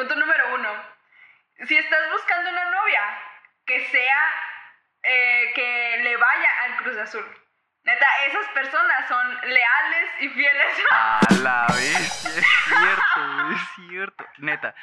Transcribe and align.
punto 0.00 0.16
número 0.16 0.44
uno. 0.54 0.68
Si 1.68 1.76
estás 1.76 2.00
buscando 2.10 2.48
una 2.48 2.64
novia, 2.70 3.02
que 3.66 3.86
sea, 3.90 4.22
eh, 5.02 5.52
que 5.54 6.02
le 6.02 6.16
vaya 6.16 6.48
al 6.64 6.76
Cruz 6.82 6.96
Azul. 6.96 7.24
Neta, 7.84 8.06
esas 8.26 8.48
personas 8.54 9.08
son 9.08 9.50
leales 9.50 10.08
y 10.22 10.28
fieles. 10.28 10.72
A 10.90 11.20
la 11.42 11.66
vez, 11.74 12.24
es 12.24 12.46
cierto, 12.64 13.50
es 13.52 13.60
cierto. 13.76 14.24
Neta. 14.38 14.74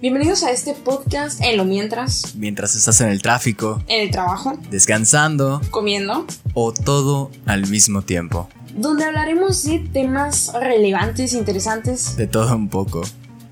Bienvenidos 0.00 0.42
a 0.42 0.50
este 0.50 0.74
podcast 0.74 1.40
en 1.40 1.56
lo 1.56 1.64
mientras, 1.64 2.34
Mientras 2.34 2.74
estás 2.74 3.00
en 3.00 3.10
el 3.10 3.22
tráfico, 3.22 3.80
en 3.86 4.02
el 4.02 4.10
trabajo, 4.10 4.58
descansando 4.70 5.60
comiendo, 5.70 6.26
o 6.54 6.74
todo 6.74 7.30
al 7.46 7.68
mismo 7.68 8.02
tiempo. 8.02 8.50
donde 8.72 9.04
hablaremos 9.04 9.64
de 9.64 9.78
temas 9.92 10.52
relevantes, 10.52 11.32
interesantes. 11.32 12.16
De 12.16 12.26
todo 12.26 12.56
un 12.56 12.68
poco. 12.68 13.02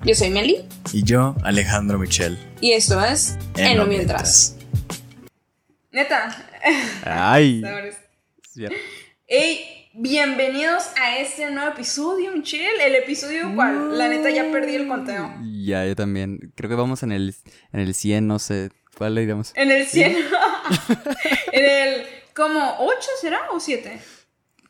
Yo 0.05 0.15
soy 0.15 0.31
Meli 0.31 0.65
Y 0.93 1.03
yo, 1.05 1.35
Alejandro 1.43 1.99
Michel. 1.99 2.39
y 2.61 2.73
esto 2.73 3.03
es 3.05 3.37
En, 3.57 3.79
lo 3.79 3.87
mientras. 3.87 4.57
Neta. 5.93 6.37
Ay. 7.05 7.63
Hey, 9.29 9.91
bienvenidos 9.93 10.85
a 10.97 11.19
este 11.19 11.51
nuevo 11.51 11.73
episodio, 11.73 12.31
Michelle. 12.33 12.87
El 12.87 12.95
episodio 12.95 13.53
cuál? 13.55 13.99
La 13.99 14.09
neta 14.09 14.31
ya 14.31 14.51
perdí 14.53 14.77
el 14.77 14.87
conteo. 14.89 15.35
Ya, 15.43 15.85
yo 15.85 15.95
también. 15.97 16.53
Creo 16.55 16.71
que 16.71 16.77
vamos 16.77 17.03
en 17.03 17.11
el, 17.13 17.35
en 17.73 17.81
el 17.81 17.93
100, 17.93 18.27
no 18.27 18.39
sé. 18.39 18.71
¿Cuál 18.97 19.17
le 19.17 19.25
iremos? 19.25 19.53
En 19.57 19.71
el 19.73 19.85
100. 19.87 20.17
en 21.53 21.65
el. 21.65 22.07
¿Como 22.35 22.77
8 22.79 23.09
será 23.21 23.41
o 23.51 23.59
7? 23.61 24.01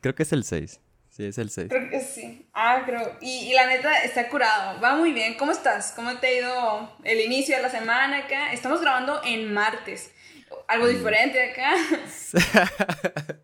Creo 0.00 0.14
que 0.14 0.22
es 0.24 0.32
el 0.32 0.42
6. 0.42 0.80
Sí, 1.16 1.24
es 1.24 1.38
el 1.38 1.48
6. 1.48 1.68
Creo 1.70 1.88
que 1.88 2.00
sí. 2.02 2.46
Ah, 2.52 2.82
creo. 2.84 3.16
Y, 3.22 3.48
y 3.48 3.54
la 3.54 3.66
neta 3.66 4.02
está 4.02 4.28
curado. 4.28 4.78
Va 4.82 4.96
muy 4.96 5.14
bien. 5.14 5.32
¿Cómo 5.38 5.50
estás? 5.50 5.92
¿Cómo 5.96 6.14
te 6.18 6.26
ha 6.26 6.32
ido 6.34 6.96
el 7.04 7.22
inicio 7.22 7.56
de 7.56 7.62
la 7.62 7.70
semana 7.70 8.18
acá? 8.18 8.52
Estamos 8.52 8.82
grabando 8.82 9.22
en 9.24 9.50
martes. 9.54 10.10
Algo 10.68 10.86
diferente 10.88 11.52
acá. 11.52 11.72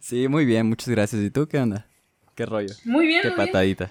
sí, 0.00 0.26
muy 0.26 0.44
bien, 0.46 0.68
muchas 0.68 0.88
gracias. 0.88 1.22
¿Y 1.22 1.30
tú 1.30 1.46
qué 1.46 1.58
onda? 1.60 1.86
¿Qué 2.34 2.44
rollo? 2.44 2.74
Muy 2.84 3.06
bien, 3.06 3.22
Qué 3.22 3.28
muy 3.28 3.36
bien. 3.36 3.46
patadita. 3.46 3.90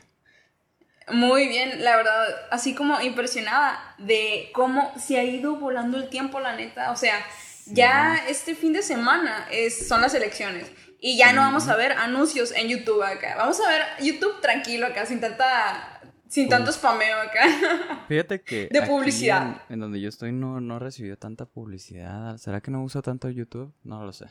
Muy 1.09 1.47
bien, 1.47 1.85
la 1.85 1.95
verdad, 1.95 2.27
así 2.51 2.75
como 2.75 2.99
impresionada 2.99 3.95
de 3.97 4.49
cómo 4.53 4.93
se 4.99 5.17
ha 5.17 5.23
ido 5.23 5.55
volando 5.55 5.95
el 5.97 6.09
tiempo, 6.09 6.41
la 6.41 6.53
neta. 6.53 6.91
O 6.91 6.97
sea, 6.97 7.25
ya 7.67 8.25
este 8.27 8.55
fin 8.55 8.73
de 8.73 8.81
semana 8.81 9.47
es, 9.51 9.87
son 9.87 10.01
las 10.01 10.13
elecciones 10.13 10.69
y 10.99 11.17
ya 11.17 11.33
no 11.33 11.41
vamos 11.41 11.67
a 11.67 11.75
ver 11.75 11.91
anuncios 11.93 12.51
en 12.51 12.67
YouTube 12.69 13.03
acá. 13.03 13.35
Vamos 13.37 13.59
a 13.59 13.69
ver 13.69 13.81
YouTube 14.01 14.41
tranquilo 14.41 14.87
acá, 14.87 15.05
sin 15.05 15.19
tanta, 15.19 16.01
sin 16.27 16.49
tanto 16.49 16.71
spameo 16.71 17.17
acá. 17.19 18.05
Fíjate 18.07 18.41
que. 18.41 18.67
De 18.71 18.81
publicidad. 18.83 19.61
En, 19.69 19.75
en 19.75 19.79
donde 19.79 20.01
yo 20.01 20.09
estoy 20.09 20.31
no, 20.31 20.59
no 20.59 20.77
he 20.77 20.79
recibido 20.79 21.17
tanta 21.17 21.45
publicidad. 21.45 22.37
¿Será 22.37 22.61
que 22.61 22.71
no 22.71 22.83
uso 22.83 23.01
tanto 23.01 23.29
YouTube? 23.29 23.73
No 23.83 24.03
lo 24.03 24.13
sé. 24.13 24.25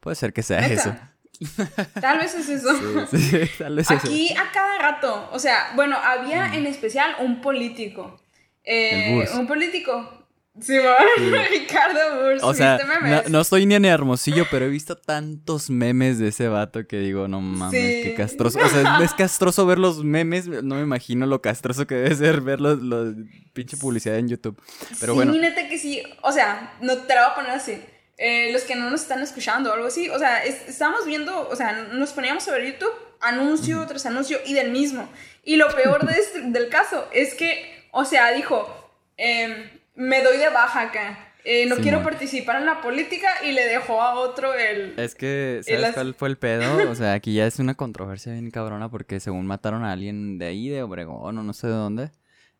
Puede 0.00 0.16
ser 0.16 0.32
que 0.32 0.42
sea 0.42 0.60
eso. 0.66 0.94
Tal 2.00 2.18
vez 2.18 2.34
es 2.34 2.48
eso. 2.48 3.06
Sí, 3.10 3.18
sí, 3.18 3.38
tal 3.58 3.74
vez 3.74 3.90
eso. 3.90 4.06
Aquí 4.06 4.32
a 4.34 4.52
cada 4.52 4.78
rato, 4.78 5.28
o 5.32 5.38
sea, 5.38 5.72
bueno, 5.74 5.96
había 5.96 6.54
en 6.54 6.66
especial 6.66 7.16
un 7.20 7.40
político. 7.40 8.20
Eh, 8.62 9.26
un 9.34 9.46
político. 9.46 10.23
Sí, 10.60 10.72
Ricardo 11.50 12.22
Burs. 12.22 12.42
O 12.42 12.54
sea, 12.54 12.76
¿viste 12.76 12.92
no, 12.94 13.00
memes? 13.00 13.28
no 13.30 13.40
estoy 13.40 13.66
ni 13.66 13.74
en 13.74 13.84
Hermosillo, 13.84 14.46
pero 14.50 14.66
he 14.66 14.68
visto 14.68 14.96
tantos 14.96 15.68
memes 15.70 16.18
de 16.18 16.28
ese 16.28 16.48
vato 16.48 16.86
que 16.86 16.98
digo, 16.98 17.26
no 17.28 17.40
mames, 17.40 17.72
Sí. 17.80 18.02
qué 18.04 18.14
castroso. 18.14 18.60
O 18.60 18.68
sea, 18.68 19.00
es 19.02 19.14
castroso 19.14 19.66
ver 19.66 19.78
los 19.78 20.04
memes, 20.04 20.46
no 20.46 20.76
me 20.76 20.82
imagino 20.82 21.26
lo 21.26 21.42
castroso 21.42 21.86
que 21.86 21.96
debe 21.96 22.14
ser 22.14 22.40
ver 22.40 22.60
los, 22.60 22.78
los 22.80 23.14
pinche 23.52 23.76
publicidad 23.76 24.16
en 24.18 24.28
YouTube. 24.28 24.60
Pero 25.00 25.12
sí, 25.12 25.16
bueno, 25.16 25.32
neta 25.32 25.68
que 25.68 25.78
sí. 25.78 26.02
O 26.22 26.30
sea, 26.32 26.74
no 26.80 26.98
te 26.98 27.14
la 27.14 27.22
voy 27.22 27.30
a 27.32 27.34
poner 27.34 27.50
así. 27.50 27.82
Eh, 28.16 28.50
los 28.52 28.62
que 28.62 28.76
no 28.76 28.90
nos 28.90 29.02
están 29.02 29.22
escuchando 29.22 29.70
o 29.70 29.72
algo 29.72 29.86
así, 29.88 30.08
o 30.08 30.18
sea, 30.20 30.44
es- 30.44 30.68
estábamos 30.68 31.04
viendo, 31.04 31.48
o 31.48 31.56
sea, 31.56 31.72
nos 31.92 32.12
poníamos 32.12 32.46
a 32.46 32.52
ver 32.52 32.64
YouTube, 32.74 32.92
anuncio 33.20 33.84
tras 33.88 34.06
anuncio 34.06 34.38
y 34.46 34.54
del 34.54 34.70
mismo. 34.70 35.08
Y 35.42 35.56
lo 35.56 35.66
peor 35.74 36.06
de 36.06 36.12
este- 36.20 36.42
del 36.42 36.68
caso 36.68 37.08
es 37.12 37.34
que, 37.34 37.88
o 37.90 38.04
sea, 38.04 38.30
dijo, 38.30 38.92
em, 39.16 39.68
me 39.94 40.22
doy 40.22 40.36
de 40.38 40.48
baja 40.50 40.82
acá, 40.82 41.32
eh, 41.44 41.66
no 41.66 41.76
quiero 41.76 42.02
participar 42.02 42.56
en 42.56 42.66
la 42.66 42.80
política 42.80 43.28
y 43.44 43.52
le 43.52 43.66
dejó 43.66 44.00
a 44.00 44.14
otro 44.14 44.54
el... 44.54 44.94
es 44.98 45.14
que, 45.14 45.60
¿sabes 45.62 45.92
cuál 45.94 46.14
fue 46.14 46.28
el 46.30 46.38
pedo? 46.38 46.90
O 46.90 46.94
sea, 46.94 47.12
aquí 47.12 47.34
ya 47.34 47.46
es 47.46 47.58
una 47.58 47.74
controversia 47.74 48.32
bien 48.32 48.50
cabrona 48.50 48.90
porque 48.90 49.20
según 49.20 49.46
mataron 49.46 49.84
a 49.84 49.92
alguien 49.92 50.38
de 50.38 50.46
ahí, 50.46 50.68
de 50.68 50.82
Obregón 50.82 51.36
o 51.38 51.42
no 51.42 51.52
sé 51.52 51.66
de 51.66 51.74
dónde. 51.74 52.10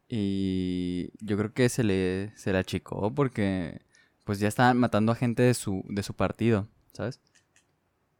Y 0.06 1.10
yo 1.24 1.36
creo 1.38 1.52
que 1.54 1.68
se 1.70 1.82
le, 1.82 2.30
se 2.36 2.52
le 2.52 2.58
achicó 2.58 3.12
porque 3.14 3.80
pues 4.24 4.38
ya 4.38 4.48
estaban 4.48 4.76
matando 4.78 5.12
a 5.12 5.16
gente 5.16 5.42
de 5.42 5.54
su, 5.54 5.82
de 5.88 6.02
su 6.02 6.14
partido, 6.14 6.68
¿sabes? 6.92 7.20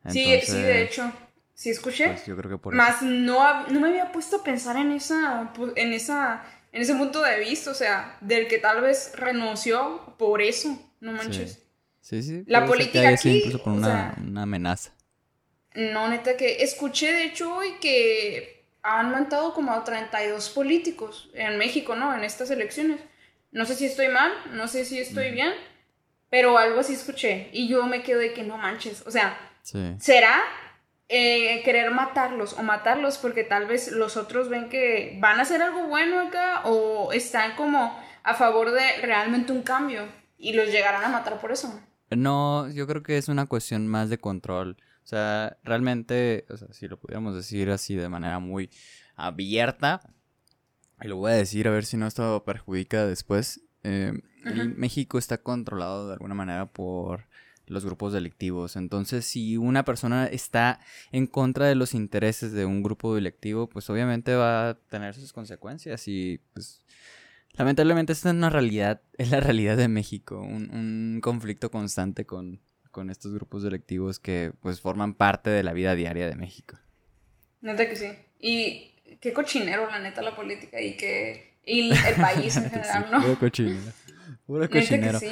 sí, 0.09 0.41
sí, 0.43 0.53
de 0.53 0.83
hecho, 0.83 1.13
sí 1.55 1.71
escuché. 1.71 2.09
Pues 2.09 2.27
yo 2.27 2.37
creo 2.37 2.51
que 2.51 2.59
por 2.59 2.75
eso. 2.75 2.83
Más 2.83 3.03
no, 3.03 3.41
hab- 3.41 3.69
no 3.69 3.81
me 3.81 3.89
había 3.89 4.13
puesto 4.13 4.37
a 4.37 4.43
pensar 4.45 4.77
en 4.77 4.93
esa, 4.93 5.53
en 5.77 5.93
esa, 5.93 6.43
en 6.75 6.83
ese 6.83 6.95
punto 6.95 7.23
de 7.23 7.39
vista, 7.39 7.71
o 7.71 7.75
sea, 7.75 8.19
del 8.21 8.49
que 8.49 8.59
tal 8.59 8.83
vez 8.83 9.13
renunció 9.17 10.15
por 10.19 10.43
eso, 10.43 10.77
no 11.01 11.13
manches. 11.13 11.63
Sí, 12.01 12.23
sí. 12.23 12.43
La 12.47 12.67
política 12.67 13.09
aquí, 13.09 13.39
incluso 13.39 13.63
por 13.65 13.73
una, 13.75 13.87
sea- 13.87 14.15
una 14.23 14.43
amenaza. 14.43 14.91
No, 15.75 16.09
neta 16.09 16.37
que 16.37 16.63
escuché 16.63 17.13
de 17.13 17.25
hecho 17.25 17.55
hoy 17.57 17.75
que 17.81 18.67
han 18.83 19.11
matado 19.11 19.55
como 19.55 19.73
a 19.73 19.83
32 19.83 20.51
políticos 20.51 21.31
en 21.35 21.57
México, 21.59 21.97
¿no? 21.97 22.15
En 22.15 22.23
estas 22.25 22.51
elecciones. 22.51 23.01
No 23.53 23.65
sé 23.65 23.75
si 23.75 23.87
estoy 23.87 24.09
mal, 24.09 24.33
no 24.53 24.69
sé 24.69 24.85
si 24.85 24.99
estoy 24.99 25.31
bien, 25.31 25.53
pero 26.29 26.59
algo 26.59 26.81
así 26.81 26.93
escuché 26.93 27.49
y 27.53 27.69
yo 27.69 27.87
me 27.87 28.03
quedé 28.03 28.35
que 28.35 28.43
no 28.43 28.57
manches, 28.59 29.03
o 29.07 29.11
sea, 29.11 29.39
Sí. 29.63 29.95
¿Será 29.99 30.43
eh, 31.09 31.63
querer 31.65 31.91
matarlos 31.91 32.55
o 32.55 32.63
matarlos 32.63 33.19
porque 33.19 33.45
tal 33.45 33.67
vez 33.67 33.93
los 33.93 34.17
otros 34.17 34.49
ven 34.49 34.69
que 34.69 35.19
van 35.21 35.39
a 35.39 35.43
hacer 35.43 35.63
algo 35.63 35.87
bueno 35.87 36.21
acá 36.21 36.63
o 36.65 37.13
están 37.13 37.57
como 37.57 37.99
a 38.23 38.35
favor 38.35 38.71
de 38.73 39.01
realmente 39.03 39.53
un 39.53 39.63
cambio 39.63 40.09
y 40.39 40.53
los 40.55 40.71
llegarán 40.71 41.05
a 41.05 41.09
matar 41.09 41.41
por 41.41 41.53
eso? 41.53 41.81
No, 42.11 42.71
yo 42.71 42.87
creo 42.87 43.03
que 43.03 43.19
es 43.19 43.29
una 43.29 43.47
cuestión 43.47 43.87
más 43.87 44.09
de 44.09 44.19
control. 44.19 44.77
O 45.03 45.07
sea, 45.07 45.59
realmente, 45.63 46.47
o 46.49 46.57
sea, 46.57 46.69
si 46.73 46.89
lo 46.89 46.99
pudiéramos 46.99 47.35
decir 47.35 47.71
así 47.71 47.95
de 47.95 48.09
manera 48.09 48.39
muy 48.39 48.71
abierta, 49.17 50.01
y 51.03 51.09
lo 51.09 51.17
voy 51.17 51.33
a 51.33 51.35
decir 51.35 51.69
a 51.69 51.71
ver 51.71 51.85
si 51.85 51.97
no 51.97 52.07
esto 52.07 52.45
perjudica 52.45 53.07
después, 53.07 53.61
eh. 53.83 54.13
México 54.77 55.19
está 55.19 55.39
controlado 55.39 56.07
de 56.07 56.13
alguna 56.15 56.35
manera 56.35 56.67
por 56.67 57.27
los 57.67 57.85
grupos 57.85 58.13
delictivos. 58.13 58.77
Entonces, 58.77 59.25
si 59.25 59.57
una 59.57 59.85
persona 59.85 60.27
está 60.27 60.81
en 61.13 61.27
contra 61.27 61.67
de 61.67 61.75
los 61.75 61.95
intereses 61.95 62.53
de 62.53 62.65
un 62.67 62.83
grupo 62.83 63.15
delictivo, 63.15 63.69
pues 63.69 63.89
obviamente 63.91 64.35
va 64.35 64.71
a 64.71 64.75
tener 64.75 65.15
sus 65.15 65.33
consecuencias 65.33 66.07
y 66.09 66.41
pues 66.53 66.85
lamentablemente 67.53 68.13
esta 68.13 68.31
es 68.31 68.35
una 68.35 68.51
realidad, 68.51 69.01
es 69.19 69.31
la 69.31 69.41
realidad 69.41 69.77
de 69.77 69.89
México, 69.89 70.41
un, 70.41 70.71
un 70.75 71.21
conflicto 71.23 71.71
constante 71.71 72.25
con, 72.27 72.61
con 72.91 73.11
estos 73.11 73.33
grupos 73.35 73.63
delictivos 73.63 74.19
que 74.19 74.53
pues 74.61 74.81
forman 74.81 75.15
parte 75.15 75.51
de 75.51 75.63
la 75.63 75.73
vida 75.73 75.95
diaria 75.95 76.29
de 76.29 76.37
México. 76.37 76.79
Neta 77.61 77.89
que 77.89 77.97
sí. 77.97 78.07
Y 78.39 79.17
qué 79.21 79.33
cochinero, 79.33 79.91
la 79.91 79.99
neta, 79.99 80.21
la 80.21 80.37
política 80.37 80.81
y 80.81 80.97
que 80.97 81.55
y 81.67 81.91
el 81.91 82.15
país 82.21 82.57
en 82.59 82.65
general, 82.71 83.05
Sí, 83.07 83.11
¿no? 83.11 83.21
Puro 83.23 83.39
cochinero. 83.39 83.93
Puro 84.47 84.69
que 84.69 84.81
cochinero. 84.81 85.19
sí. 85.19 85.29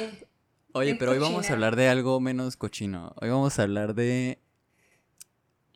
Oye, 0.73 0.95
pero 0.95 1.11
hoy 1.11 1.19
vamos 1.19 1.49
a 1.49 1.53
hablar 1.53 1.75
de 1.75 1.87
algo 1.87 2.19
menos 2.19 2.57
cochino. 2.57 3.13
Hoy 3.21 3.29
vamos 3.29 3.59
a 3.59 3.63
hablar 3.63 3.93
de 3.93 4.39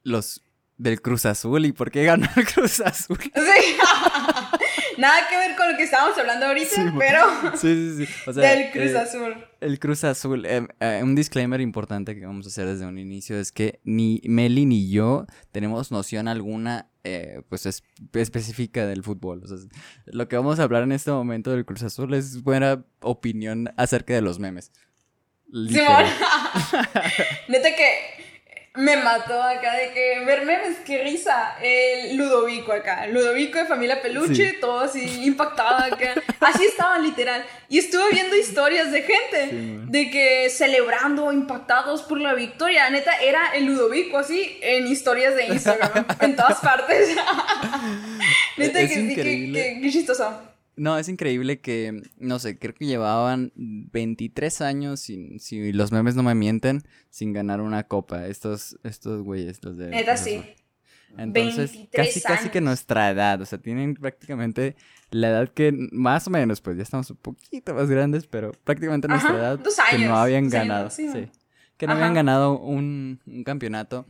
los 0.04 0.44
del 0.78 1.02
Cruz 1.02 1.26
Azul 1.26 1.66
y 1.66 1.72
por 1.72 1.92
qué 1.92 2.04
ganó 2.04 2.28
el 2.36 2.46
Cruz 2.46 2.80
Azul. 2.82 3.18
Sí. 3.22 3.32
Nada 4.98 5.28
que 5.30 5.38
ver 5.38 5.56
con 5.56 5.72
lo 5.72 5.78
que 5.78 5.84
estábamos 5.84 6.18
hablando 6.18 6.48
ahorita, 6.48 6.70
Sí, 6.72 6.82
pero 6.98 7.20
Sí, 7.56 7.98
sí, 7.98 8.06
sí. 8.08 8.14
O 8.28 8.34
sea, 8.34 8.50
del 8.56 8.72
Cruz 8.72 8.92
eh, 8.92 8.98
Azul. 8.98 9.36
El 9.62 9.80
Cruz 9.80 10.04
Azul. 10.04 10.46
eh, 10.48 10.68
eh, 10.80 11.02
un 11.04 11.14
disclaimer 11.14 11.62
importante 11.62 12.16
que 12.16 12.26
vamos 12.26 12.48
a 12.48 12.50
hacer 12.50 12.66
desde 12.66 12.88
un 12.88 12.98
inicio 12.98 13.38
es 13.40 13.52
que 13.52 13.80
ni 13.84 14.22
Meli 14.26 14.66
ni 14.66 14.90
yo 14.90 15.28
tenemos 15.52 15.92
noción 15.92 16.28
alguna 16.28 16.90
eh, 17.04 17.42
pues 17.48 17.68
es- 17.68 17.84
específica 18.14 18.88
del 18.88 19.04
fútbol. 19.04 19.44
O 19.44 19.48
sea, 19.48 19.58
lo 20.08 20.28
que 20.28 20.36
vamos 20.36 20.60
a 20.60 20.64
hablar 20.64 20.82
en 20.82 20.92
este 20.92 21.12
momento 21.12 21.52
del 21.52 21.66
Cruz 21.66 21.84
Azul 21.84 22.16
es 22.16 22.42
buena 22.42 22.84
opinión 23.02 23.70
acerca 23.78 24.16
de 24.16 24.22
los 24.22 24.40
memes. 24.40 24.72
Simón. 25.52 25.68
Literal. 25.68 26.06
Neta 27.48 27.76
que 27.76 28.18
me 28.76 28.96
mató 28.98 29.42
acá 29.42 29.74
de 29.76 29.92
que 29.92 30.24
ver 30.24 30.46
memes, 30.46 30.78
qué 30.86 31.02
risa. 31.02 31.56
El 31.64 32.16
Ludovico 32.16 32.72
acá, 32.74 33.08
Ludovico 33.08 33.58
de 33.58 33.66
familia 33.66 34.02
peluche, 34.04 34.52
Sí. 34.52 34.58
todo 34.62 34.82
así 34.82 35.24
impactado 35.26 35.92
acá. 35.96 36.14
Así 36.42 36.66
estaban 36.66 37.02
literal. 37.02 37.44
Y 37.70 37.80
estuve 37.80 38.04
viendo 38.12 38.36
historias 38.36 38.92
de 38.92 39.02
gente 39.02 39.50
Sí, 39.50 39.80
de 39.88 40.12
que 40.12 40.50
celebrando, 40.52 41.32
impactados 41.34 42.04
por 42.04 42.20
la 42.20 42.36
victoria. 42.36 42.88
Neta, 42.92 43.16
era 43.20 43.52
el 43.56 43.66
Ludovico 43.66 44.20
así 44.20 44.60
en 44.62 44.86
historias 44.86 45.34
de 45.36 45.46
Instagram, 45.48 46.06
en 46.20 46.36
todas 46.36 46.60
partes. 46.62 47.10
Neta 48.58 48.80
Es 48.82 48.90
que 48.90 48.96
sí, 48.96 49.06
que, 49.08 49.14
increíble. 49.14 49.64
que- 49.76 49.82
qué 49.82 49.90
chistoso. 49.92 50.40
No, 50.78 50.98
es 50.98 51.10
increíble 51.10 51.60
que, 51.60 52.04
no 52.18 52.38
sé, 52.38 52.58
creo 52.60 52.74
que 52.76 52.86
llevaban 52.86 53.52
23 53.56 54.62
años, 54.62 55.00
sin, 55.00 55.40
si 55.40 55.74
los 55.74 55.92
memes 55.92 56.16
no 56.16 56.22
me 56.24 56.36
mienten, 56.36 56.84
sin 57.10 57.34
ganar 57.34 57.62
una 57.62 57.84
copa. 57.88 58.28
Estos, 58.28 58.78
estos 58.84 59.24
güeyes, 59.24 59.64
los 59.64 59.76
de... 59.76 59.90
Neta 59.90 60.16
sí. 60.18 60.40
Entonces, 61.18 61.72
23 61.72 62.08
casi, 62.08 62.22
casi 62.22 62.50
que 62.50 62.62
nuestra 62.62 63.10
edad, 63.10 63.42
o 63.42 63.46
sea, 63.46 63.58
tienen 63.60 63.96
prácticamente 63.96 64.76
la 65.10 65.30
edad 65.30 65.50
que, 65.50 65.72
más 65.92 66.28
o 66.28 66.30
menos, 66.30 66.62
pues 66.62 66.78
ya 66.78 66.84
estamos 66.84 67.10
un 67.10 67.18
poquito 67.18 67.74
más 67.74 67.90
grandes, 67.90 68.28
pero 68.28 68.52
prácticamente 68.64 69.08
nuestra 69.08 69.32
Ajá, 69.32 69.40
edad 69.40 69.60
dos 69.60 69.76
que 69.90 69.98
no 70.00 70.16
habían 70.18 70.50
ganado. 70.50 70.90
sí, 70.90 71.10
que 71.78 71.88
no 71.88 71.94
Ajá. 71.94 72.02
habían 72.02 72.14
ganado 72.14 72.60
un, 72.60 73.20
un 73.26 73.44
campeonato. 73.44 74.06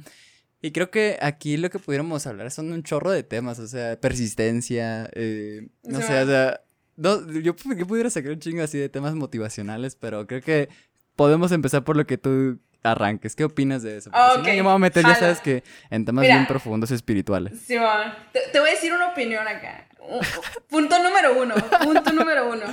Y 0.62 0.72
creo 0.72 0.90
que 0.90 1.18
aquí 1.22 1.56
lo 1.58 1.70
que 1.70 1.78
pudiéramos 1.80 2.26
hablar 2.26 2.50
son 2.52 2.72
un 2.72 2.82
chorro 2.84 3.12
de 3.12 3.24
temas, 3.24 3.60
o 3.60 3.68
sea, 3.68 4.00
persistencia, 4.00 5.10
eh, 5.14 5.68
no 5.84 6.02
sé, 6.02 6.22
o 6.24 6.26
sea, 6.26 6.62
no, 6.96 7.32
yo, 7.32 7.56
yo 7.56 7.86
pudiera 7.88 8.10
sacar 8.10 8.32
un 8.32 8.40
chingo 8.40 8.64
así 8.64 8.78
de 8.80 8.90
temas 8.90 9.14
motivacionales, 9.14 9.96
pero 9.96 10.26
creo 10.26 10.42
que 10.42 10.70
podemos 11.16 11.52
empezar 11.52 11.84
por 11.84 11.96
lo 11.96 12.08
que 12.08 12.18
tú 12.18 12.60
arranques. 12.82 13.36
¿Qué 13.36 13.44
opinas 13.44 13.84
de 13.84 13.98
eso? 13.98 14.10
Porque 14.12 14.32
si 14.34 14.38
no, 14.52 14.54
yo 14.58 14.64
me 14.64 14.70
voy 14.70 14.76
a 14.76 14.80
meter, 14.80 15.04
ya 15.04 15.10
jalo. 15.10 15.20
sabes 15.20 15.42
que 15.42 15.64
en 15.92 16.06
temas 16.06 16.24
Mira. 16.24 16.36
bien 16.36 16.48
profundos 16.48 16.90
espirituales. 16.90 17.60
Simón, 17.60 18.14
te, 18.34 18.40
te 18.52 18.60
voy 18.60 18.70
a 18.70 18.74
decir 18.74 18.94
una 18.94 19.10
opinión 19.10 19.48
acá. 19.48 19.88
Un- 20.10 20.22
punto 20.70 20.98
número 21.04 21.40
uno. 21.40 21.54
Punto 21.84 22.12
número 22.14 22.50
uno. 22.50 22.64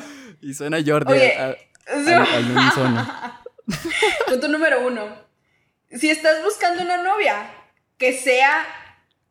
Y 0.40 0.54
suena 0.54 0.78
Jordi 0.84 1.12
Oye, 1.12 1.32
a- 1.36 1.54
sí, 2.04 2.12
al, 2.12 2.22
al 2.22 3.08
punto 4.28 4.48
número 4.48 4.86
uno. 4.86 5.04
Si 5.90 6.10
estás 6.10 6.42
buscando 6.42 6.82
una 6.82 7.02
novia, 7.02 7.46
que 7.98 8.12
sea, 8.12 8.64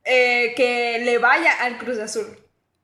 eh, 0.03 0.53
que 0.55 1.01
le 1.03 1.17
vaya 1.17 1.51
al 1.61 1.77
Cruz 1.77 1.99
Azul. 1.99 2.25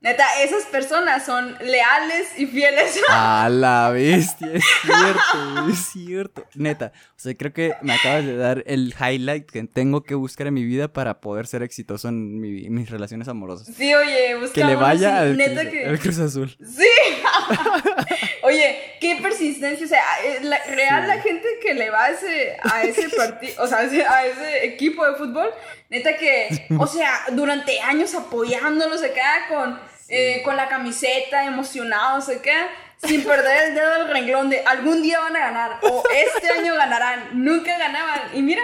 Neta, 0.02 0.24
esas 0.42 0.64
personas 0.68 1.26
son 1.26 1.58
leales 1.60 2.30
y 2.38 2.46
fieles. 2.46 2.98
A 3.10 3.50
la 3.52 3.90
bestia, 3.90 4.48
es 4.54 4.64
cierto, 4.82 5.70
es 5.70 5.80
cierto. 5.92 6.46
Neta, 6.56 6.94
o 7.10 7.20
sea, 7.20 7.36
creo 7.36 7.52
que 7.52 7.74
me 7.82 7.92
acabas 7.94 8.26
de 8.26 8.38
dar 8.38 8.64
el 8.66 8.96
highlight 8.98 9.52
que 9.52 9.62
tengo 9.66 10.04
que 10.04 10.16
buscar 10.16 10.48
en 10.48 10.54
mi 10.54 10.64
vida 10.64 10.94
para 10.94 11.20
poder 11.20 11.48
ser 11.48 11.64
exitoso 11.64 12.08
en 12.08 12.40
mi- 12.40 12.66
en 12.66 12.74
mis 12.76 12.90
relaciones 12.90 13.28
amorosas. 13.28 13.76
Sí, 13.76 13.94
oye, 13.94 14.36
buscamos. 14.36 14.52
Que 14.54 14.64
le 14.64 14.76
vaya 14.78 15.20
al, 15.20 15.36
neta 15.36 15.62
Cruz, 15.64 15.74
que. 15.74 15.86
al 15.86 16.00
Cruz 16.00 16.20
Azul. 16.20 16.58
Sí. 16.66 16.88
Oye, 18.50 18.96
qué 19.00 19.18
persistencia. 19.22 19.86
O 19.86 19.90
sea, 19.90 20.04
eh, 20.26 20.40
la- 20.42 20.64
real 20.66 21.02
Sí. 21.04 21.08
la 21.08 21.22
gente 21.22 21.48
que 21.62 21.74
le 21.74 21.90
va 21.90 22.06
a 22.06 22.10
ese, 22.12 22.58
a 22.64 22.84
ese 22.84 23.10
partido, 23.18 23.64
o 23.64 23.68
sea, 23.68 23.80
a 23.80 24.26
ese, 24.26 24.66
equipo 24.66 25.06
de 25.06 25.16
fútbol, 25.16 25.50
neta 25.90 26.18
que, 26.18 26.66
o 26.78 26.88
sea, 26.88 27.12
durante 27.32 27.80
años 27.82 28.14
apoyándolos 28.16 29.04
acá 29.04 29.46
con, 29.50 29.80
eh, 30.08 30.42
con 30.44 30.56
la 30.58 30.68
camiseta, 30.68 31.46
emocionados 31.46 32.30
acá, 32.30 32.68
sin 33.04 33.24
perder 33.24 33.70
el 33.70 33.76
dedo 33.76 33.94
del 34.00 34.08
renglón 34.10 34.50
de 34.50 34.60
algún 34.66 35.02
día 35.02 35.20
van 35.20 35.36
a 35.36 35.40
ganar 35.40 35.80
o 35.84 36.04
este 36.14 36.50
año 36.60 36.76
ganarán. 36.76 37.30
Nunca 37.44 37.78
ganaban. 37.78 38.22
Y 38.34 38.42
mira, 38.42 38.62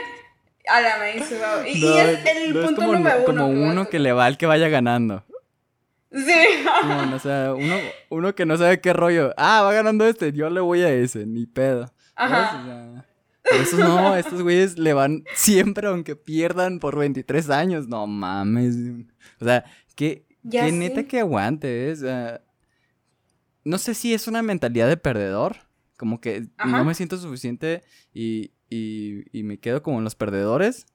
a 0.68 0.82
la 0.82 0.98
me 0.98 1.16
hizo, 1.18 1.36
wow. 1.38 1.64
Y, 1.66 1.78
y 1.78 1.82
No, 1.86 1.98
es 2.02 2.26
el 2.26 2.54
no 2.54 2.60
es 2.62 2.66
punto 2.66 2.82
como, 2.82 2.94
número 2.94 3.18
uno. 3.18 3.26
como 3.26 3.48
que 3.48 3.56
uno 3.60 3.84
ser. 3.84 3.92
que 3.92 4.00
le 4.00 4.12
va 4.14 4.26
al 4.26 4.38
que 4.38 4.46
vaya 4.48 4.68
ganando. 4.68 5.24
Sí. 6.16 6.66
O 7.14 7.20
sea, 7.20 7.54
uno, 7.54 7.76
uno 8.10 8.36
que 8.36 8.46
no 8.46 8.58
sabe 8.58 8.80
qué 8.80 8.94
rollo. 8.94 9.34
Ah, 9.38 9.62
va 9.64 9.74
ganando 9.74 10.06
este, 10.08 10.32
yo 10.32 10.50
le 10.50 10.62
voy 10.62 10.82
a 10.82 10.94
ese, 10.94 11.26
ni 11.26 11.46
pedo. 11.46 11.92
Ajá. 12.16 12.62
O 12.62 12.66
sea, 12.66 13.06
pero 13.44 13.64
estos 13.64 13.80
no, 13.80 14.16
estos 14.16 14.42
güeyes 14.42 14.80
le 14.80 14.94
van 14.94 15.24
siempre 15.36 15.88
aunque 15.88 16.16
pierdan 16.16 16.80
por 16.80 16.98
23 16.98 17.50
años. 17.50 17.88
No 17.88 18.08
mames. 18.08 18.76
O 19.40 19.46
sea, 19.46 19.66
que 19.96 20.26
sé. 20.50 20.72
neta 20.72 21.04
que 21.04 21.20
aguante, 21.20 21.92
es. 21.92 22.04
no 23.64 23.78
sé 23.78 23.94
si 23.94 24.14
es 24.14 24.28
una 24.28 24.42
mentalidad 24.42 24.88
de 24.88 24.98
perdedor. 24.98 25.58
Como 25.98 26.20
que 26.20 26.48
Ajá. 26.58 26.78
no 26.78 26.84
me 26.84 26.94
siento 26.94 27.18
suficiente 27.18 27.82
y, 28.14 28.52
y, 28.70 29.24
y 29.38 29.44
me 29.44 29.60
quedo 29.60 29.82
como 29.84 30.00
en 30.00 30.04
los 30.04 30.16
perdedores. 30.16 30.86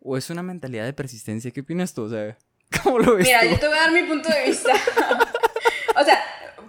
O 0.00 0.16
es 0.16 0.30
una 0.30 0.42
mentalidad 0.42 0.84
de 0.84 0.92
persistencia. 0.92 1.50
¿Qué 1.50 1.62
opinas 1.62 1.92
tú? 1.92 2.02
O 2.02 2.08
sea, 2.08 2.38
¿cómo 2.82 2.98
lo 2.98 3.16
ves 3.16 3.26
Mira, 3.26 3.40
tú? 3.40 3.48
yo 3.48 3.58
te 3.58 3.68
voy 3.68 3.76
a 3.76 3.80
dar 3.82 3.92
mi 3.92 4.02
punto 4.02 4.28
de 4.28 4.44
vista. 4.44 4.72
o 5.96 6.04
sea, 6.04 6.24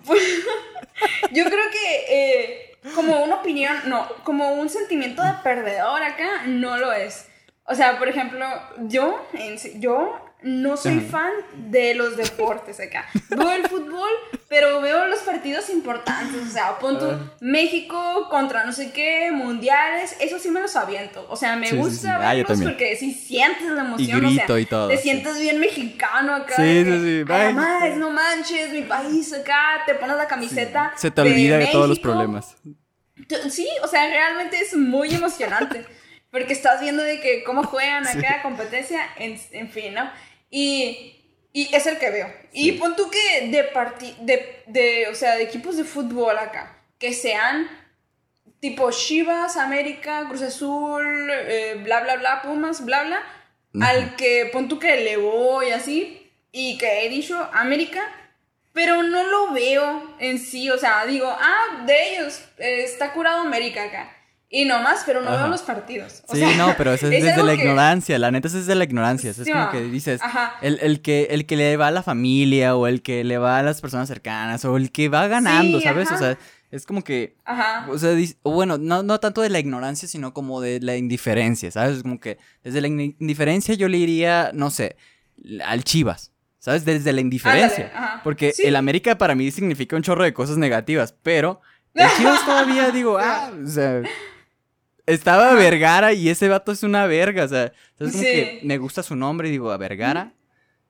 pues, 0.06 0.22
yo 1.32 1.46
creo 1.46 1.70
que 1.72 2.06
eh, 2.10 2.78
como 2.96 3.24
una 3.24 3.36
opinión, 3.36 3.78
no, 3.86 4.08
como 4.24 4.54
un 4.54 4.70
sentimiento 4.70 5.22
de 5.24 5.34
perdedor 5.44 6.04
acá, 6.04 6.44
no 6.46 6.78
lo 6.78 6.92
es. 6.92 7.28
O 7.66 7.76
sea, 7.76 7.98
por 8.00 8.08
ejemplo, 8.08 8.48
yo, 8.80 9.28
yo 9.76 10.27
no 10.44 10.78
soy 10.78 11.00
fan 11.00 11.32
de 11.56 11.96
los 11.96 12.16
deportes 12.16 12.80
acá. 12.80 13.06
Veo 13.30 13.52
el 13.54 13.68
fútbol, 13.68 14.10
pero 14.50 14.80
veo 14.82 15.08
los 15.08 15.20
partidos 15.20 15.70
importantes. 15.70 16.42
O 16.48 16.50
sea, 16.52 16.78
pon 16.80 17.00
tú 17.00 17.06
Ah. 17.06 17.34
México 17.42 18.28
contra 18.30 18.64
no 18.64 18.72
sé 18.72 18.92
qué, 18.92 19.32
mundiales, 19.32 20.16
eso 20.20 20.38
sí 20.40 20.50
me 20.52 20.62
los 20.62 20.76
aviento. 20.76 21.26
O 21.30 21.36
sea, 21.36 21.56
me 21.56 21.68
Sí, 21.70 21.76
gusta 21.76 21.96
sí. 22.20 22.24
Ah, 22.24 22.34
verlos 22.36 22.62
porque 22.62 22.96
sí 22.96 23.14
sientes 23.14 23.64
la 23.68 23.84
Y 23.84 23.86
emoción. 23.86 24.26
o 24.26 24.30
sea, 24.30 24.38
grito 24.40 24.58
y 24.60 24.66
todo. 24.66 24.88
te 24.90 24.98
sientes 24.98 25.40
bien 25.40 25.60
mexicano 25.60 26.34
acá. 26.36 26.56
Sí, 26.56 26.84
sí, 26.86 27.00
sí, 27.20 27.24
madres, 27.26 27.98
no 27.98 28.12
manches, 28.12 28.72
mi 28.72 28.84
país 28.84 29.34
acá, 29.34 29.82
te 29.86 29.96
pones 29.96 30.18
la 30.18 30.28
camiseta. 30.28 30.94
Se 30.98 31.10
te 31.12 31.22
olvida 31.22 31.58
de 31.58 31.68
todos 31.68 31.90
los 31.90 32.00
problemas. 32.00 32.56
Sí, 33.50 33.68
o 33.84 33.88
sea, 33.88 34.08
realmente 34.08 34.60
es 34.62 34.76
muy 34.76 35.14
emocionante. 35.14 35.86
Porque 36.30 36.52
estás 36.54 36.82
viendo 36.82 37.02
de 37.04 37.22
que 37.22 37.44
cómo 37.46 37.64
juegan 37.64 38.06
acá, 38.08 38.42
competencia, 38.44 39.00
en, 39.18 39.40
en 39.52 39.70
fin, 39.70 39.94
¿no? 39.94 40.10
Y, 40.50 41.16
y 41.54 41.76
es 41.76 41.86
el 41.86 41.98
que 41.98 42.10
veo. 42.10 42.34
Y 42.54 42.74
pon 42.74 42.96
tú 42.96 43.10
que 43.10 43.48
de, 43.48 43.64
parti 43.66 44.16
de, 44.22 44.64
de, 44.68 45.08
o 45.10 45.16
sea, 45.16 45.36
de 45.36 45.44
equipos 45.44 45.78
de 45.78 45.84
fútbol 45.84 46.38
acá, 46.38 46.78
que 47.00 47.14
sean 47.14 47.70
tipo 48.60 48.92
Chivas, 48.92 49.58
América, 49.58 50.26
Cruz 50.28 50.42
Azul, 50.42 51.30
eh, 51.32 51.80
bla, 51.84 52.02
bla, 52.02 52.16
bla, 52.16 52.42
Pumas, 52.42 52.84
bla, 52.84 53.04
bla, 53.04 53.24
al 53.86 54.16
que 54.16 54.50
pon 54.52 54.68
tú 54.68 54.80
que 54.80 54.98
le 54.98 55.18
voy 55.18 55.72
así, 55.72 56.32
y 56.52 56.78
que 56.78 57.06
he 57.06 57.10
dicho 57.10 57.50
América, 57.54 58.02
pero 58.74 59.04
no 59.04 59.24
lo 59.24 59.52
veo 59.54 60.16
en 60.20 60.40
sí, 60.40 60.70
o 60.70 60.78
sea, 60.78 61.06
digo, 61.06 61.28
ah, 61.28 61.84
de 61.86 62.16
ellos, 62.16 62.44
eh, 62.58 62.84
está 62.84 63.14
curado 63.14 63.42
América 63.42 63.84
acá. 63.84 64.17
Y 64.50 64.64
nomás, 64.66 65.04
pero 65.06 65.22
no 65.22 65.30
Ajá. 65.30 65.40
veo 65.40 65.48
los 65.50 65.62
partidos. 65.62 66.24
O 66.28 66.34
Sí, 66.34 66.40
sea, 66.40 66.56
no, 66.56 66.74
pero 66.78 66.94
eso 66.94 67.08
es, 67.12 67.12
desde 67.24 67.44
la 67.44 67.56
que- 67.56 67.62
ignorancia, 67.64 68.18
la 68.18 68.32
neta 68.32 68.48
eso 68.48 68.58
es 68.60 68.66
de 68.66 68.76
la 68.76 68.86
ignorancia, 68.86 69.32
eso 69.32 69.42
es 69.44 69.50
como 69.50 69.70
que 69.72 69.82
dices, 69.84 70.22
el, 70.62 70.80
el 70.82 71.02
que, 71.02 71.28
el 71.32 71.46
que 71.46 71.58
le 71.58 71.76
va 71.76 71.88
a 71.88 71.92
la 71.92 72.02
familia 72.04 72.76
o 72.76 72.88
el 72.88 73.02
que 73.02 73.24
le 73.26 73.38
va 73.38 73.60
a 73.60 73.64
las 73.64 73.82
personas 73.82 74.08
cercanas 74.08 74.64
o 74.64 74.78
el 74.78 74.92
que 74.92 75.10
va 75.10 75.28
ganando, 75.28 75.80
Sí, 75.80 75.84
¿sabes? 75.84 76.10
O 76.12 76.18
sea, 76.18 76.38
es 76.72 76.86
como 76.86 77.04
que, 77.04 77.36
Ajá. 77.46 77.88
o 77.90 77.98
sea, 77.98 78.16
bueno, 78.44 78.78
no, 78.78 79.04
no 79.04 79.20
tanto 79.20 79.42
de 79.42 79.50
la 79.50 79.60
ignorancia, 79.60 80.08
sino 80.08 80.34
como 80.34 80.62
de 80.62 80.80
la 80.82 80.96
indiferencia, 80.96 81.70
¿sabes? 81.72 81.98
Es 81.98 82.04
como 82.04 82.20
que 82.20 82.38
desde 82.64 82.80
la 82.82 82.88
in- 82.88 83.16
indiferencia 83.20 83.76
yo 83.76 83.90
le 83.90 83.98
iría, 83.98 84.52
no 84.54 84.70
sé, 84.70 84.96
al 85.66 85.84
Chivas, 85.84 86.32
¿sabes? 86.60 86.86
Desde 86.86 87.12
la 87.12 87.20
indiferencia. 87.22 88.22
Porque 88.24 88.54
Sí. 88.54 88.64
el 88.66 88.78
América 88.78 89.18
para 89.18 89.36
mí 89.36 89.52
significa 89.52 89.96
un 89.98 90.04
chorro 90.04 90.24
de 90.24 90.34
cosas 90.34 90.58
negativas, 90.58 91.14
pero 91.22 91.60
el 91.94 92.08
Chivas 92.18 92.46
todavía 92.46 92.92
digo, 92.92 93.18
ah, 93.20 93.52
o 93.64 93.68
sea, 93.68 94.02
estaba 95.08 95.54
Vergara 95.56 96.14
y 96.14 96.30
ese 96.30 96.48
vato 96.50 96.72
es 96.72 96.84
una 96.84 97.06
verga, 97.08 97.46
o 97.46 97.48
sea, 97.48 97.64
es 97.66 97.72
como 98.12 98.12
Sí. 98.12 98.20
que 98.24 98.60
me 98.64 98.78
gusta 98.78 99.02
su 99.02 99.16
nombre 99.16 99.48
y 99.48 99.52
digo, 99.52 99.72
a 99.72 99.78
Vergara. 99.78 100.34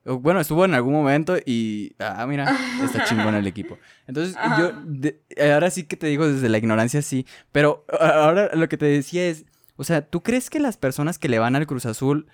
Bueno, 0.04 0.40
estuvo 0.40 0.64
en 0.64 0.72
algún 0.74 0.94
momento 0.94 1.36
y, 1.44 1.94
ah, 1.98 2.24
mira, 2.26 2.56
está 2.82 3.04
chingón 3.04 3.34
el 3.34 3.46
equipo. 3.46 3.78
Entonces, 4.06 4.36
Ajá. 4.38 4.58
yo, 4.58 4.72
de- 4.86 5.20
ahora 5.52 5.70
sí 5.70 5.84
que 5.84 5.96
te 5.96 6.06
digo 6.06 6.26
desde 6.26 6.48
la 6.48 6.56
ignorancia, 6.58 7.02
sí, 7.02 7.26
pero 7.52 7.84
ahora 8.00 8.50
lo 8.54 8.68
que 8.68 8.76
te 8.78 8.86
decía 8.86 9.26
es, 9.26 9.44
o 9.76 9.84
sea, 9.84 10.00
¿tú 10.02 10.22
crees 10.22 10.48
que 10.50 10.60
las 10.60 10.76
personas 10.78 11.18
que 11.18 11.28
le 11.28 11.38
van 11.38 11.56
al 11.56 11.66
Cruz 11.66 11.84
Azul 11.84 12.26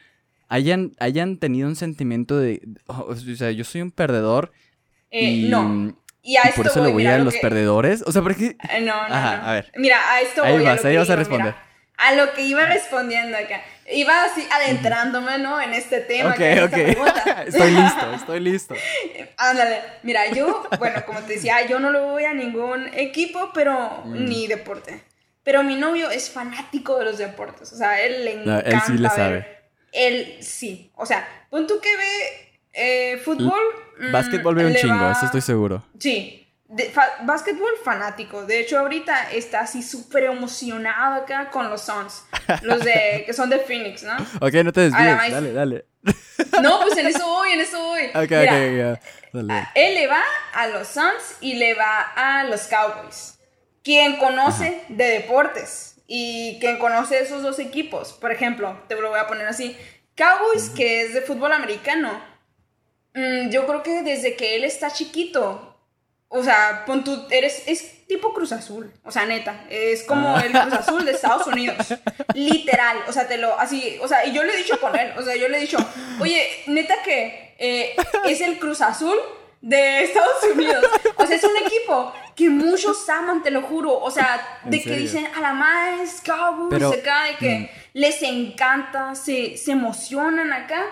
hayan, 0.48 0.92
hayan 1.00 1.36
tenido 1.38 1.66
un 1.66 1.74
sentimiento 1.74 2.38
de, 2.38 2.62
oh, 2.86 3.06
o 3.08 3.16
sea, 3.16 3.50
yo 3.50 3.64
soy 3.64 3.80
un 3.82 3.90
perdedor 3.90 4.52
Eh, 5.10 5.30
y, 5.30 5.48
no. 5.48 5.96
Y 6.22 6.36
a 6.36 6.42
y 6.44 6.48
esto 6.48 6.56
por 6.56 6.66
eso 6.68 6.82
le 6.84 6.90
voy 6.92 7.02
mira, 7.02 7.16
a 7.16 7.18
lo 7.18 7.24
los 7.24 7.34
que- 7.34 7.40
perdedores. 7.40 8.02
O 8.06 8.12
sea, 8.12 8.22
porque. 8.22 8.56
Eh, 8.70 8.80
No, 8.80 9.08
no, 9.08 9.14
Ajá, 9.14 9.36
no. 9.38 9.42
a 9.48 9.52
ver. 9.52 9.72
Mira, 9.76 9.96
a 10.10 10.20
esto 10.22 10.42
Ahí 10.44 10.54
voy. 10.54 10.64
vas, 10.64 10.78
a 10.80 10.82
lo 10.82 10.88
ahí 10.88 10.94
que 10.94 10.98
vas 10.98 11.10
a 11.10 11.16
responder. 11.16 11.54
mira. 11.54 11.66
A 11.96 12.12
lo 12.14 12.32
que 12.34 12.42
iba 12.42 12.66
respondiendo 12.66 13.36
acá. 13.36 13.62
Iba 13.90 14.24
así 14.24 14.46
adentrándome, 14.50 15.38
¿no? 15.38 15.60
En 15.60 15.74
este 15.74 16.00
tema. 16.00 16.30
Ok, 16.30 16.36
que 16.36 16.62
ok. 16.62 16.72
estoy 17.46 17.70
listo, 17.70 18.12
estoy 18.14 18.40
listo. 18.40 18.74
Ándale, 19.36 19.80
mira, 20.02 20.26
yo, 20.30 20.66
bueno, 20.78 21.04
como 21.06 21.20
te 21.20 21.34
decía, 21.34 21.66
yo 21.66 21.78
no 21.78 21.90
lo 21.90 22.02
voy 22.08 22.24
a 22.24 22.32
ningún 22.34 22.88
equipo, 22.94 23.50
pero 23.52 24.02
Mm. 24.04 24.24
ni 24.24 24.46
deporte. 24.46 25.02
Pero 25.42 25.62
mi 25.62 25.76
novio 25.76 26.10
es 26.10 26.30
fanático 26.30 26.98
de 26.98 27.04
los 27.04 27.18
deportes, 27.18 27.70
o 27.72 27.76
sea, 27.76 28.00
él 28.00 28.24
le 28.24 28.36
No, 28.36 28.58
encanta 28.58 28.70
él 28.70 28.80
sí 28.86 28.92
le 28.94 29.02
ver- 29.08 29.10
sabe. 29.16 29.58
Él 29.92 30.36
sí, 30.40 30.90
o 30.96 31.04
sea, 31.06 31.28
pon 31.50 31.66
tú 31.66 31.80
que 31.80 31.94
ve 31.96 32.50
eh, 32.72 33.18
fútbol. 33.18 33.60
mm, 34.00 34.10
Básquetbol 34.10 34.54
veo 34.54 34.66
un 34.68 34.72
le 34.72 34.80
chingo, 34.80 35.04
va- 35.04 35.12
eso 35.12 35.26
estoy 35.26 35.42
seguro. 35.42 35.84
Sí, 36.00 36.43
de, 36.74 36.90
fa- 36.90 37.18
básquetbol 37.22 37.70
fanático. 37.84 38.44
De 38.44 38.60
hecho, 38.60 38.78
ahorita 38.78 39.30
está 39.32 39.60
así 39.60 39.82
súper 39.82 40.24
emocionado 40.24 41.22
acá 41.22 41.50
con 41.50 41.70
los 41.70 41.82
Suns, 41.82 42.24
los 42.62 42.82
de 42.84 43.22
que 43.26 43.32
son 43.32 43.48
de 43.50 43.60
Phoenix, 43.60 44.02
¿no? 44.02 44.14
Ok, 44.40 44.54
no 44.64 44.72
te 44.72 44.80
desvíes. 44.82 45.16
maíz. 45.16 45.32
Dale, 45.32 45.52
dale. 45.52 45.84
No, 46.62 46.80
pues 46.82 46.96
en 46.98 47.06
eso 47.06 47.26
voy, 47.26 47.52
en 47.52 47.60
eso 47.60 47.78
voy. 47.80 48.06
Ok, 48.14 48.30
Mira, 48.30 48.42
ok, 48.42 48.76
ya. 48.76 49.00
Dale. 49.32 49.68
él 49.74 49.94
le 49.94 50.06
va 50.06 50.22
a 50.52 50.66
los 50.68 50.86
Suns 50.88 51.36
y 51.40 51.54
le 51.54 51.74
va 51.74 52.00
a 52.16 52.44
los 52.44 52.62
Cowboys. 52.62 53.38
Quien 53.82 54.16
conoce 54.16 54.82
de 54.88 55.04
deportes 55.10 55.96
y 56.06 56.58
quien 56.60 56.78
conoce 56.78 57.20
esos 57.20 57.42
dos 57.42 57.58
equipos, 57.58 58.12
por 58.14 58.32
ejemplo, 58.32 58.78
te 58.88 58.94
lo 59.00 59.10
voy 59.10 59.18
a 59.20 59.26
poner 59.26 59.46
así, 59.46 59.76
Cowboys, 60.16 60.70
que 60.70 61.02
es 61.02 61.14
de 61.14 61.20
fútbol 61.22 61.52
americano, 61.52 62.20
mm, 63.14 63.50
yo 63.50 63.66
creo 63.66 63.82
que 63.82 64.02
desde 64.02 64.36
que 64.36 64.56
él 64.56 64.64
está 64.64 64.90
chiquito, 64.90 65.73
o 66.36 66.42
sea, 66.42 66.82
pon 66.84 67.04
tú, 67.04 67.26
eres, 67.30 67.62
es 67.66 68.06
tipo 68.08 68.34
Cruz 68.34 68.50
Azul, 68.50 68.92
o 69.04 69.12
sea, 69.12 69.24
neta, 69.24 69.64
es 69.70 70.02
como 70.02 70.36
el 70.40 70.50
Cruz 70.50 70.72
Azul 70.72 71.04
de 71.04 71.12
Estados 71.12 71.46
Unidos, 71.46 71.94
literal, 72.34 72.96
o 73.06 73.12
sea, 73.12 73.28
te 73.28 73.38
lo, 73.38 73.56
así, 73.58 73.98
o 74.02 74.08
sea, 74.08 74.26
y 74.26 74.32
yo 74.32 74.42
le 74.42 74.52
he 74.52 74.56
dicho 74.56 74.80
con 74.80 74.98
él, 74.98 75.12
o 75.16 75.22
sea, 75.22 75.36
yo 75.36 75.48
le 75.48 75.58
he 75.58 75.60
dicho, 75.60 75.78
oye, 76.18 76.44
neta 76.66 76.96
que 77.04 77.54
eh, 77.56 77.94
es 78.24 78.40
el 78.40 78.58
Cruz 78.58 78.80
Azul 78.80 79.16
de 79.60 80.02
Estados 80.02 80.42
Unidos, 80.52 80.84
o 81.14 81.24
sea, 81.24 81.36
es 81.36 81.44
un 81.44 81.56
equipo 81.56 82.12
que 82.34 82.50
muchos 82.50 83.08
aman, 83.08 83.44
te 83.44 83.52
lo 83.52 83.62
juro, 83.62 83.96
o 83.96 84.10
sea, 84.10 84.58
¿En 84.64 84.72
de 84.72 84.82
que 84.82 84.96
dicen 84.96 85.28
a 85.36 85.40
la 85.40 85.52
madre 85.52 86.02
es 86.02 86.20
Cowboys, 86.20 86.98
acá, 86.98 87.26
de 87.26 87.36
que 87.36 87.70
les 87.92 88.20
encanta, 88.24 89.14
se, 89.14 89.56
se 89.56 89.70
emocionan 89.70 90.52
acá, 90.52 90.84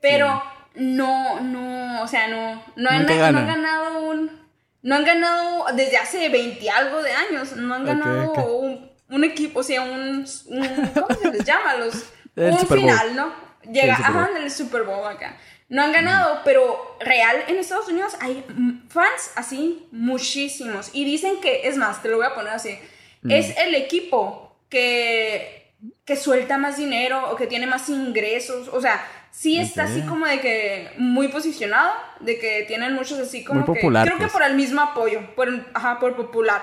pero 0.00 0.40
no, 0.76 1.40
no, 1.40 2.00
o 2.00 2.06
sea, 2.06 2.28
no, 2.28 2.62
no 2.76 2.90
han, 2.90 3.06
no 3.06 3.12
han 3.12 3.46
ganado 3.46 4.04
un, 4.04 4.43
no 4.84 4.94
han 4.94 5.04
ganado 5.04 5.64
desde 5.74 5.96
hace 5.96 6.28
20 6.28 6.70
algo 6.70 7.02
de 7.02 7.10
años, 7.10 7.56
no 7.56 7.74
han 7.74 7.84
ganado. 7.84 8.32
Un, 8.58 8.88
un 9.08 9.24
equipo, 9.24 9.58
o 9.60 9.62
sea, 9.64 9.82
un, 9.82 10.24
un- 10.46 10.86
¿cómo 10.94 11.08
se 11.20 11.30
les 11.32 11.44
llama? 11.44 11.74
Los, 11.74 12.04
El 12.36 12.52
un 12.52 12.58
Super 12.60 12.78
final, 12.78 13.16
¿no? 13.16 13.32
Llega, 13.64 13.96
el 13.96 14.02
ajá, 14.04 14.28
en 14.36 14.42
el 14.44 14.50
Super 14.50 14.82
Bowl 14.84 15.06
acá. 15.08 15.36
No 15.68 15.82
han 15.82 15.92
ganado, 15.92 16.40
pero 16.44 16.96
real 17.00 17.44
en 17.48 17.56
Estados 17.58 17.88
Unidos 17.88 18.14
hay 18.20 18.44
fans 18.88 19.30
así 19.36 19.88
muchísimos. 19.90 20.90
Y 20.92 21.04
dicen 21.04 21.40
que, 21.40 21.66
es 21.66 21.76
más, 21.76 22.02
te 22.02 22.08
lo 22.08 22.16
voy 22.18 22.26
a 22.26 22.34
poner 22.34 22.52
así, 22.52 22.78
Mm. 23.22 23.30
es 23.30 23.56
el 23.56 23.74
equipo 23.74 24.54
que, 24.68 25.72
que 26.04 26.14
suelta 26.16 26.58
más 26.58 26.76
dinero 26.76 27.30
o 27.30 27.36
que 27.36 27.46
tiene 27.46 27.66
más 27.66 27.88
ingresos. 27.88 28.68
O 28.68 28.80
sea, 28.82 29.02
sí 29.34 29.58
está 29.58 29.84
así 29.84 30.02
como 30.02 30.26
de 30.26 30.40
que 30.40 30.90
muy 30.96 31.28
posicionado, 31.28 31.92
de 32.20 32.38
que 32.38 32.64
tienen 32.68 32.94
muchos 32.94 33.18
así 33.18 33.42
como 33.42 33.60
Muy 33.60 33.66
que... 33.66 33.80
popular, 33.80 34.06
creo 34.06 34.16
que 34.16 34.24
pues. 34.24 34.32
por 34.32 34.42
el 34.44 34.54
mismo 34.54 34.80
apoyo, 34.80 35.34
por, 35.34 35.48
ajá, 35.74 35.98
por 35.98 36.14
popular. 36.14 36.62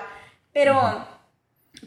Pero, 0.52 1.06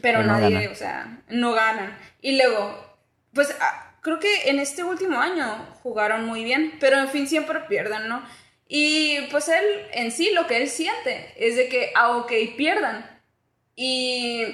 Pero 0.00 0.22
no 0.22 0.38
nadie, 0.38 0.68
o 0.68 0.74
sea, 0.74 1.22
no 1.28 1.52
ganan. 1.52 1.98
Y 2.22 2.36
luego, 2.36 2.96
pues 3.34 3.54
ah, 3.60 3.94
creo 4.00 4.20
que 4.20 4.48
en 4.48 4.60
este 4.60 4.84
último 4.84 5.20
año 5.20 5.66
jugaron 5.82 6.24
muy 6.24 6.44
bien, 6.44 6.74
pero 6.78 6.98
en 6.98 7.08
fin 7.08 7.26
siempre 7.26 7.60
pierden, 7.68 8.08
¿no? 8.08 8.22
Y 8.68 9.22
pues 9.30 9.48
él 9.48 9.64
en 9.92 10.10
sí 10.12 10.30
lo 10.34 10.46
que 10.46 10.62
él 10.62 10.68
siente 10.68 11.32
es 11.36 11.56
de 11.56 11.68
que, 11.68 11.92
ah, 11.94 12.16
ok, 12.16 12.32
pierdan. 12.56 13.04
Y, 13.74 14.44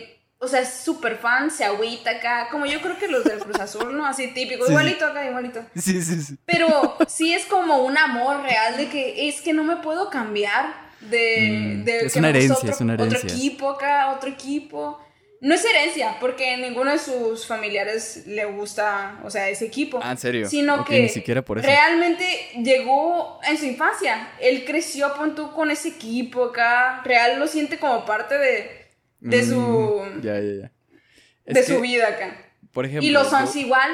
o 0.45 0.49
sea, 0.49 0.61
es 0.61 0.71
súper 0.75 1.17
fan, 1.19 1.51
se 1.51 1.65
agüita 1.65 2.11
acá, 2.11 2.49
como 2.51 2.67
yo 2.67 2.81
creo 2.81 2.99
que 2.99 3.07
los 3.09 3.23
del 3.25 3.39
Cruz 3.39 3.61
Azul, 3.61 3.97
¿no? 3.97 4.05
Así 4.05 4.27
típico, 4.35 4.65
Sí. 4.67 4.73
igualito 4.73 5.07
acá, 5.07 5.25
igualito. 5.25 5.65
Sí, 5.77 6.03
sí, 6.03 6.21
sí. 6.21 6.35
Pero 6.45 6.97
sí 7.09 7.33
es 7.33 7.45
como 7.47 7.79
un 7.85 7.97
amor 7.97 8.43
real 8.43 8.77
de 8.77 8.89
que 8.89 9.29
es 9.29 9.41
que 9.41 9.53
no 9.53 9.63
me 9.65 9.77
puedo 9.77 10.11
cambiar 10.11 10.75
de, 11.01 11.49
Mm, 11.81 11.85
de 11.85 11.99
es 12.07 12.13
que 12.13 12.19
una 12.19 12.29
herencia, 12.31 12.57
otro, 12.57 12.71
es 12.71 12.81
una 12.81 12.95
otro 12.95 13.07
herencia. 13.07 13.31
equipo 13.31 13.71
acá, 13.71 14.11
otro 14.17 14.29
equipo. 14.31 14.99
No 15.41 15.55
es 15.57 15.65
herencia, 15.65 16.17
porque 16.21 16.57
ninguno 16.57 16.93
de 16.93 16.99
sus 17.01 17.47
familiares 17.49 18.25
le 18.27 18.45
gusta, 18.45 19.19
o 19.25 19.31
sea, 19.31 19.49
ese 19.49 19.65
equipo. 19.67 19.99
Ah, 20.03 20.13
¿en 20.13 20.19
serio? 20.19 20.49
Sino 20.49 20.85
que 20.85 21.01
ni 21.03 21.09
siquiera 21.09 21.43
por 21.43 21.59
eso. 21.59 21.67
realmente 21.67 22.25
llegó 22.63 23.41
en 23.49 23.59
su 23.59 23.65
infancia. 23.67 24.31
Él 24.41 24.65
creció, 24.65 25.13
pon 25.15 25.35
tú, 25.35 25.53
con 25.53 25.71
ese 25.73 25.89
equipo 25.89 26.45
acá. 26.45 27.01
Real 27.05 27.41
lo 27.41 27.49
siente 27.49 27.79
como 27.81 28.05
parte 28.05 28.39
de, 28.39 28.82
de 29.31 29.45
su, 29.45 29.57
Mm, 29.61 30.21
Ya, 30.21 30.35
ya, 30.41 30.53
ya. 30.63 30.71
Es 31.45 31.55
de 31.55 31.61
que, 31.61 31.67
su 31.67 31.81
vida 31.81 32.09
acá. 32.09 32.37
Por 32.73 32.87
ejemplo. 32.87 33.07
Y 33.07 33.11
los 33.11 33.29
Suns 33.29 33.57
igual. 33.57 33.91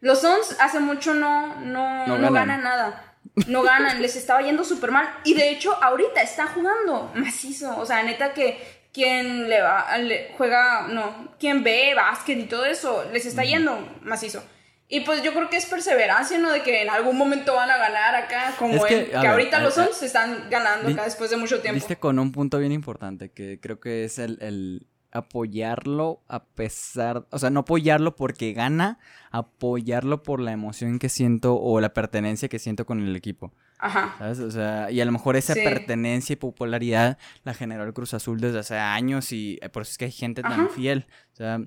Los 0.00 0.20
Suns 0.20 0.56
hace 0.60 0.80
mucho 0.80 1.14
no, 1.14 1.56
no, 1.60 2.06
No 2.06 2.18
no, 2.18 2.30
ganan. 2.30 2.34
ganan 2.34 2.62
nada. 2.62 3.04
No 3.46 3.62
ganan, 3.62 4.00
les 4.02 4.16
estaba 4.16 4.42
yendo 4.42 4.64
súper 4.64 4.90
mal. 4.90 5.08
Y 5.24 5.34
de 5.34 5.50
hecho, 5.50 5.72
ahorita 5.82 6.22
está 6.22 6.46
jugando 6.48 7.12
macizo. 7.14 7.78
O 7.78 7.86
sea, 7.86 8.02
neta 8.02 8.32
que 8.32 8.58
quien 8.92 9.48
le 9.48 9.60
va, 9.60 9.96
le 9.98 10.32
juega, 10.36 10.88
no, 10.88 11.34
quien 11.38 11.62
ve 11.62 11.94
básquet 11.94 12.38
y 12.38 12.44
todo 12.46 12.64
eso, 12.64 13.04
les 13.12 13.26
está 13.26 13.44
yendo 13.44 13.78
macizo. 14.02 14.42
Y 14.90 15.00
pues 15.00 15.22
yo 15.22 15.32
creo 15.34 15.50
que 15.50 15.58
es 15.58 15.66
perseverancia, 15.66 16.38
¿no? 16.38 16.50
De 16.50 16.62
que 16.62 16.82
en 16.82 16.88
algún 16.88 17.18
momento 17.18 17.54
van 17.54 17.70
a 17.70 17.76
ganar 17.76 18.14
acá, 18.14 18.54
como 18.58 18.74
Es 18.74 18.84
que, 18.86 18.98
él. 19.00 19.06
Que, 19.10 19.16
ver, 19.18 19.26
ahorita 19.26 19.60
los 19.60 19.74
Suns 19.74 20.02
están 20.02 20.48
ganando 20.50 20.88
acá 20.88 21.04
después 21.04 21.28
de 21.30 21.36
mucho 21.36 21.60
tiempo. 21.60 21.74
Viste 21.74 21.96
con 21.96 22.18
un 22.18 22.32
punto 22.32 22.58
bien 22.58 22.72
importante 22.72 23.30
que 23.30 23.60
creo 23.60 23.80
que 23.80 24.04
es 24.04 24.18
el, 24.18 24.38
el 24.40 24.86
apoyarlo 25.10 26.22
a 26.26 26.44
pesar, 26.44 27.26
o 27.30 27.38
sea, 27.38 27.50
no 27.50 27.60
apoyarlo 27.60 28.16
porque 28.16 28.52
gana, 28.52 28.98
apoyarlo 29.30 30.22
por 30.22 30.40
la 30.40 30.52
emoción 30.52 30.98
que 30.98 31.08
siento 31.08 31.56
o 31.60 31.80
la 31.80 31.92
pertenencia 31.94 32.48
que 32.48 32.58
siento 32.58 32.86
con 32.86 33.00
el 33.06 33.14
equipo, 33.14 33.52
Ajá. 33.78 34.14
¿sabes? 34.18 34.38
O 34.40 34.50
sea, 34.50 34.90
y 34.90 35.00
a 35.00 35.04
lo 35.04 35.12
mejor 35.12 35.36
esa 35.36 35.54
Sí. 35.54 35.60
pertenencia 35.64 36.32
y 36.32 36.36
popularidad 36.36 37.18
la 37.44 37.54
generó 37.54 37.84
el 37.84 37.92
Cruz 37.92 38.14
Azul 38.14 38.40
desde 38.40 38.58
hace 38.60 38.76
años 38.76 39.32
y 39.32 39.58
eh, 39.62 39.68
por 39.68 39.82
eso 39.82 39.92
es 39.92 39.98
que 39.98 40.04
hay 40.06 40.12
gente 40.12 40.42
tan 40.42 40.70
fiel, 40.70 41.06
o 41.32 41.36
sea, 41.36 41.60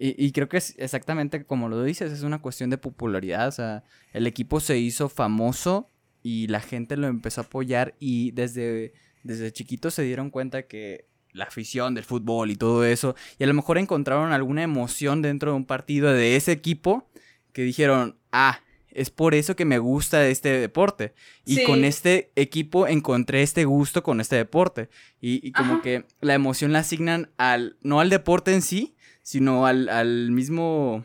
y, 0.00 0.26
y 0.26 0.32
creo 0.32 0.48
que 0.48 0.56
es 0.56 0.74
exactamente 0.78 1.44
como 1.44 1.68
lo 1.68 1.82
dices, 1.84 2.10
es 2.10 2.22
una 2.22 2.40
cuestión 2.40 2.70
de 2.70 2.78
popularidad, 2.78 3.46
o 3.48 3.52
sea, 3.52 3.84
el 4.12 4.26
equipo 4.26 4.58
se 4.60 4.78
hizo 4.78 5.08
famoso 5.08 5.88
y 6.22 6.46
la 6.48 6.60
gente 6.60 6.96
lo 6.96 7.06
empezó 7.06 7.42
a 7.42 7.44
apoyar 7.44 7.94
y 8.00 8.30
desde, 8.32 8.94
desde 9.22 9.52
chiquitos 9.52 9.94
se 9.94 10.02
dieron 10.02 10.30
cuenta 10.30 10.62
que 10.64 11.06
la 11.32 11.44
afición 11.44 11.94
del 11.94 12.04
fútbol 12.04 12.50
y 12.50 12.56
todo 12.56 12.84
eso, 12.84 13.14
y 13.38 13.44
a 13.44 13.46
lo 13.46 13.54
mejor 13.54 13.78
encontraron 13.78 14.32
alguna 14.32 14.62
emoción 14.64 15.22
dentro 15.22 15.52
de 15.52 15.56
un 15.58 15.64
partido 15.66 16.12
de 16.12 16.34
ese 16.34 16.50
equipo 16.52 17.08
que 17.52 17.62
dijeron, 17.62 18.16
ah, 18.32 18.60
es 18.90 19.10
por 19.10 19.34
eso 19.36 19.54
que 19.54 19.64
me 19.64 19.78
gusta 19.78 20.26
este 20.26 20.48
deporte. 20.58 21.14
Y 21.46 21.56
Sí. 21.58 21.64
con 21.64 21.84
este 21.84 22.32
equipo 22.34 22.88
encontré 22.88 23.42
este 23.42 23.64
gusto 23.64 24.02
con 24.02 24.20
este 24.20 24.34
deporte. 24.34 24.88
Y, 25.20 25.46
y 25.46 25.52
como 25.52 25.74
Ajá. 25.74 25.82
que 25.82 26.04
la 26.20 26.34
emoción 26.34 26.72
la 26.72 26.80
asignan 26.80 27.30
al, 27.36 27.76
no 27.82 28.00
al 28.00 28.10
deporte 28.10 28.52
en 28.52 28.62
sí, 28.62 28.96
sino 29.30 29.64
al, 29.66 29.88
al 29.88 30.32
mismo, 30.32 31.04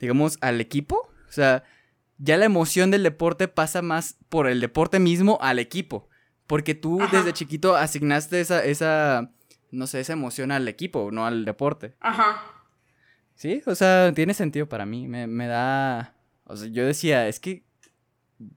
digamos, 0.00 0.38
al 0.40 0.60
equipo. 0.60 1.08
O 1.28 1.32
sea, 1.32 1.62
ya 2.18 2.36
la 2.36 2.46
emoción 2.46 2.90
del 2.90 3.04
deporte 3.04 3.46
pasa 3.46 3.80
más 3.80 4.16
por 4.28 4.48
el 4.48 4.60
deporte 4.60 4.98
mismo 4.98 5.38
al 5.40 5.60
equipo. 5.60 6.08
Porque 6.48 6.74
tú 6.74 7.00
Ajá. 7.00 7.16
desde 7.16 7.32
chiquito 7.32 7.76
asignaste 7.76 8.40
esa, 8.40 8.64
esa, 8.64 9.30
no 9.70 9.86
sé, 9.86 10.00
esa 10.00 10.14
emoción 10.14 10.50
al 10.50 10.66
equipo, 10.66 11.10
no 11.12 11.26
al 11.26 11.44
deporte. 11.44 11.94
Ajá. 12.00 12.42
Sí, 13.36 13.62
o 13.66 13.74
sea, 13.76 14.12
tiene 14.12 14.34
sentido 14.34 14.68
para 14.68 14.84
mí. 14.84 15.06
Me, 15.06 15.28
me 15.28 15.46
da. 15.46 16.16
O 16.46 16.56
sea, 16.56 16.68
yo 16.68 16.84
decía, 16.84 17.28
es 17.28 17.38
que 17.38 17.62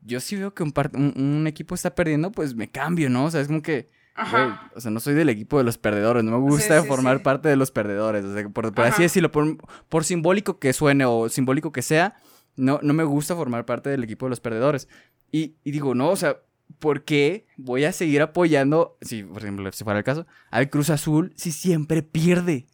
yo 0.03 0.19
sí 0.19 0.35
veo 0.37 0.55
que 0.55 0.63
un, 0.63 0.71
par- 0.71 0.91
un, 0.95 1.13
un 1.15 1.45
equipo 1.45 1.75
está 1.75 1.93
perdiendo, 1.93 2.31
pues 2.31 2.55
me 2.55 2.69
cambio, 2.71 3.09
¿no? 3.11 3.25
O 3.25 3.31
sea, 3.31 3.41
es 3.41 3.47
como 3.47 3.61
que. 3.61 3.89
Ajá. 4.17 4.71
o 4.75 4.81
sea, 4.81 4.89
no 4.91 4.99
soy 4.99 5.13
del 5.13 5.29
equipo 5.29 5.57
de 5.59 5.63
los 5.63 5.77
perdedores, 5.77 6.23
no 6.23 6.31
me 6.31 6.37
gusta 6.39 6.81
sí, 6.81 6.87
formar 6.87 7.17
sí. 7.17 7.23
parte 7.23 7.47
de 7.49 7.55
los 7.55 7.71
perdedores. 7.71 8.25
O 8.25 8.33
sea, 8.33 8.49
por, 8.49 8.73
por 8.73 8.85
así 8.85 9.03
decirlo, 9.03 9.31
por, 9.31 9.57
por 9.87 10.03
simbólico 10.03 10.59
que 10.59 10.73
suene 10.73 11.05
o 11.05 11.29
simbólico 11.29 11.71
que 11.71 11.81
sea, 11.83 12.15
no, 12.55 12.79
no 12.81 12.93
me 12.93 13.03
gusta 13.03 13.35
formar 13.35 13.65
parte 13.65 13.89
del 13.89 14.03
equipo 14.03 14.25
de 14.25 14.31
los 14.31 14.39
perdedores. 14.39 14.87
Y, 15.31 15.55
y 15.63 15.71
digo, 15.71 15.93
no, 15.93 16.09
o 16.09 16.15
sea, 16.15 16.37
¿por 16.79 17.03
qué 17.03 17.45
voy 17.57 17.85
a 17.85 17.91
seguir 17.91 18.21
apoyando, 18.21 18.97
si 19.01 19.23
por 19.23 19.41
ejemplo, 19.43 19.71
si 19.71 19.83
fuera 19.83 19.99
el 19.99 20.03
caso, 20.05 20.25
al 20.49 20.69
Cruz 20.69 20.89
Azul 20.89 21.31
si 21.35 21.51
siempre 21.51 22.01
pierde? 22.01 22.65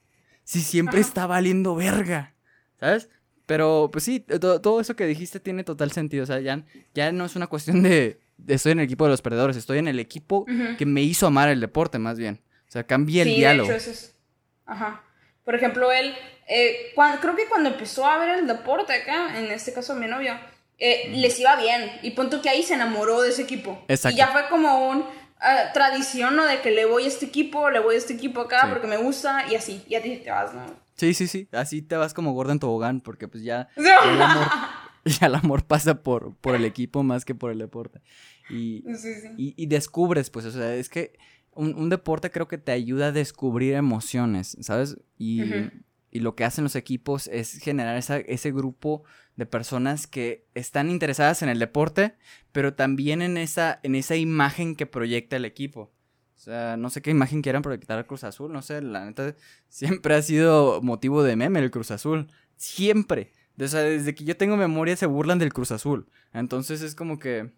Si 0.45 0.61
siempre 0.61 0.99
Ajá. 0.99 1.07
está 1.07 1.27
valiendo 1.27 1.75
verga, 1.75 2.35
¿sabes? 2.79 3.09
Pero, 3.45 3.89
pues 3.91 4.05
sí, 4.05 4.21
to- 4.21 4.61
todo 4.61 4.79
eso 4.79 4.95
que 4.95 5.05
dijiste 5.05 5.39
tiene 5.41 5.63
total 5.65 5.91
sentido. 5.91 6.23
O 6.23 6.25
sea, 6.25 6.39
ya, 6.39 6.63
ya 6.93 7.11
no 7.11 7.25
es 7.25 7.35
una 7.35 7.47
cuestión 7.47 7.83
de 7.83 8.19
estoy 8.47 8.73
en 8.73 8.79
el 8.79 8.85
equipo 8.85 9.05
de 9.05 9.11
los 9.11 9.21
perdedores, 9.21 9.57
estoy 9.57 9.77
en 9.77 9.87
el 9.87 9.99
equipo 9.99 10.45
que 10.77 10.85
me 10.85 11.01
hizo 11.01 11.27
amar 11.27 11.49
el 11.49 11.59
deporte, 11.59 11.99
más 11.99 12.17
bien. 12.17 12.41
O 12.67 12.71
sea, 12.73 12.83
cambié 12.85 13.21
el 13.21 13.29
sí, 13.29 13.35
diálogo. 13.35 13.69
de 13.69 13.75
hecho, 13.77 13.89
eso 13.89 13.91
es. 13.91 14.15
Ajá. 14.65 15.03
Por 15.43 15.55
ejemplo, 15.55 15.91
él, 15.91 16.15
eh, 16.47 16.93
creo 17.21 17.35
que 17.35 17.47
cuando 17.47 17.69
empezó 17.69 18.05
a 18.05 18.17
ver 18.17 18.39
el 18.39 18.47
deporte 18.47 18.93
acá, 18.93 19.37
en 19.37 19.51
este 19.51 19.73
caso 19.73 19.93
mi 19.93 20.07
novio, 20.07 20.33
eh, 20.79 21.09
les 21.13 21.39
iba 21.39 21.55
bien. 21.57 21.91
Y 22.01 22.11
punto 22.11 22.41
que 22.41 22.49
ahí 22.49 22.63
se 22.63 22.73
enamoró 22.73 23.21
de 23.21 23.29
ese 23.29 23.43
equipo. 23.43 23.83
Exacto. 23.87 24.15
Y 24.15 24.17
ya 24.17 24.27
fue 24.27 24.47
como 24.49 24.89
un 24.89 25.05
ah, 25.39 25.71
tradición, 25.73 26.35
¿no? 26.35 26.45
De 26.45 26.61
que 26.61 26.71
le 26.71 26.85
voy 26.85 27.03
a 27.03 27.07
este 27.07 27.25
equipo, 27.25 27.69
le 27.69 27.79
voy 27.79 27.95
a 27.95 27.97
este 27.97 28.13
equipo 28.13 28.41
acá 28.41 28.61
Sí. 28.61 28.67
porque 28.69 28.87
me 28.87 28.97
gusta 28.97 29.45
y 29.51 29.55
así. 29.55 29.83
Y 29.87 29.95
a 29.95 30.01
ti 30.01 30.17
te 30.17 30.31
vas, 30.31 30.53
¿no? 30.53 30.65
Sí, 30.95 31.13
sí, 31.13 31.27
sí. 31.27 31.47
Así 31.51 31.81
te 31.81 31.95
vas 31.97 32.13
como 32.13 32.33
gordo 32.33 32.51
en 32.53 32.59
tobogán, 32.59 33.01
porque 33.01 33.27
pues 33.27 33.43
ya, 33.43 33.67
ya 33.75 33.99
el 34.13 34.21
amor, 34.21 34.47
ya 35.19 35.27
el 35.27 35.35
amor 35.35 35.65
pasa 35.65 36.01
por, 36.03 36.35
por 36.37 36.55
el 36.55 36.65
equipo 36.65 37.03
más 37.03 37.25
que 37.25 37.35
por 37.35 37.51
el 37.51 37.59
deporte. 37.59 38.01
Y, 38.49 38.83
Sí, 38.95 39.13
sí. 39.21 39.27
y, 39.37 39.53
y 39.57 39.65
descubres, 39.67 40.29
pues, 40.29 40.45
o 40.45 40.51
sea, 40.51 40.75
es 40.75 40.89
que 40.89 41.13
un, 41.51 41.75
un 41.75 41.89
deporte 41.89 42.31
creo 42.31 42.47
que 42.47 42.57
te 42.57 42.71
ayuda 42.71 43.07
a 43.07 43.11
descubrir 43.11 43.73
emociones, 43.75 44.57
¿sabes? 44.61 44.97
Y, 45.17 45.43
y 46.11 46.19
lo 46.19 46.35
que 46.35 46.43
hacen 46.45 46.63
los 46.63 46.75
equipos 46.75 47.27
es 47.27 47.59
generar 47.59 47.97
esa, 47.97 48.17
ese 48.17 48.51
grupo 48.51 49.03
de 49.35 49.45
personas 49.45 50.05
que 50.07 50.45
están 50.53 50.91
interesadas 50.91 51.41
en 51.41 51.49
el 51.49 51.59
deporte, 51.59 52.15
pero 52.51 52.73
también 52.75 53.21
en 53.21 53.37
esa, 53.37 53.79
en 53.83 53.95
esa 53.95 54.15
imagen 54.15 54.75
que 54.75 54.85
proyecta 54.85 55.35
el 55.37 55.45
equipo. 55.45 55.91
O 56.35 56.39
sea, 56.43 56.75
no 56.77 56.89
sé 56.89 57.01
qué 57.01 57.09
imagen 57.11 57.41
quieran 57.41 57.61
proyectar 57.61 57.97
al 57.97 58.05
Cruz 58.05 58.23
Azul, 58.23 58.51
no 58.51 58.61
sé, 58.61 58.81
la 58.81 59.05
neta 59.05 59.35
siempre 59.69 60.13
ha 60.15 60.21
sido 60.21 60.81
motivo 60.81 61.23
de 61.23 61.35
meme 61.35 61.59
el 61.59 61.71
Cruz 61.71 61.89
Azul, 61.89 62.27
siempre. 62.57 63.31
O 63.59 63.67
sea, 63.67 63.81
desde 63.81 64.15
que 64.15 64.23
yo 64.23 64.35
tengo 64.35 64.57
memoria 64.57 64.95
se 64.95 65.05
burlan 65.05 65.39
del 65.39 65.53
Cruz 65.53 65.71
Azul. 65.71 66.07
Entonces 66.33 66.81
es 66.81 66.95
como 66.95 67.19
que 67.19 67.51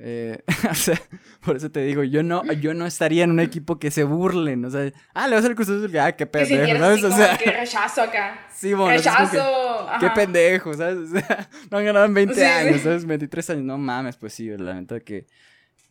eh, 0.00 0.44
o 0.70 0.74
sea, 0.74 1.00
por 1.44 1.56
eso 1.56 1.70
te 1.70 1.80
digo, 1.82 2.04
yo 2.04 2.22
no, 2.22 2.44
yo 2.52 2.72
no 2.72 2.86
estaría 2.86 3.24
en 3.24 3.32
un 3.32 3.40
equipo 3.40 3.80
que 3.80 3.90
se 3.90 4.04
burlen, 4.04 4.64
o 4.64 4.70
sea, 4.70 4.92
ah, 5.12 5.26
le 5.26 5.34
vas 5.34 5.42
a 5.42 5.46
hacer 5.46 5.56
Cruz 5.56 5.68
Azul, 5.68 5.98
ah, 5.98 6.12
qué 6.12 6.24
pendejo, 6.26 6.78
¿sabes? 6.78 7.04
O 7.04 7.10
sea, 7.10 7.36
qué 7.36 7.50
rechazo 7.50 8.02
acá. 8.02 8.46
Sí, 8.54 8.74
bueno, 8.74 8.96
rechazo. 8.96 9.88
qué 9.98 10.10
pendejo, 10.10 10.72
¿sabes? 10.74 10.98
O 10.98 11.18
sea, 11.18 11.48
no 11.70 11.78
han 11.78 11.84
ganado 11.84 12.06
en 12.06 12.14
20 12.14 12.46
años, 12.46 12.82
¿sabes? 12.82 13.04
23 13.04 13.50
años, 13.50 13.64
no 13.64 13.76
mames, 13.76 14.16
pues 14.16 14.32
sí, 14.34 14.48
la 14.56 14.74
neta 14.74 15.00
que... 15.00 15.26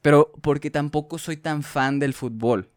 Pero 0.02 0.32
porque 0.42 0.72
tampoco 0.72 1.18
soy 1.18 1.36
tan 1.38 1.64
fan 1.64 2.00
del 2.00 2.14
fútbol. 2.14 2.70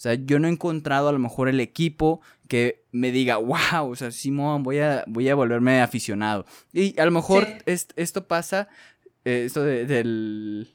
O 0.00 0.02
sea, 0.02 0.14
yo 0.14 0.38
no 0.38 0.48
he 0.48 0.50
encontrado 0.50 1.10
a 1.10 1.12
lo 1.12 1.18
mejor 1.18 1.50
el 1.50 1.60
equipo 1.60 2.22
que 2.48 2.86
me 2.90 3.12
diga, 3.12 3.36
wow, 3.36 3.90
o 3.90 3.94
sea, 3.94 4.10
Simón, 4.10 4.62
voy 4.62 4.78
a, 4.78 5.04
voy 5.06 5.28
a 5.28 5.34
volverme 5.34 5.82
aficionado. 5.82 6.46
Y 6.72 6.98
a 6.98 7.04
lo 7.04 7.10
mejor 7.10 7.46
esto 7.66 8.26
pasa 8.26 8.68
eh, 9.26 9.42
esto 9.44 9.62
del, 9.62 10.74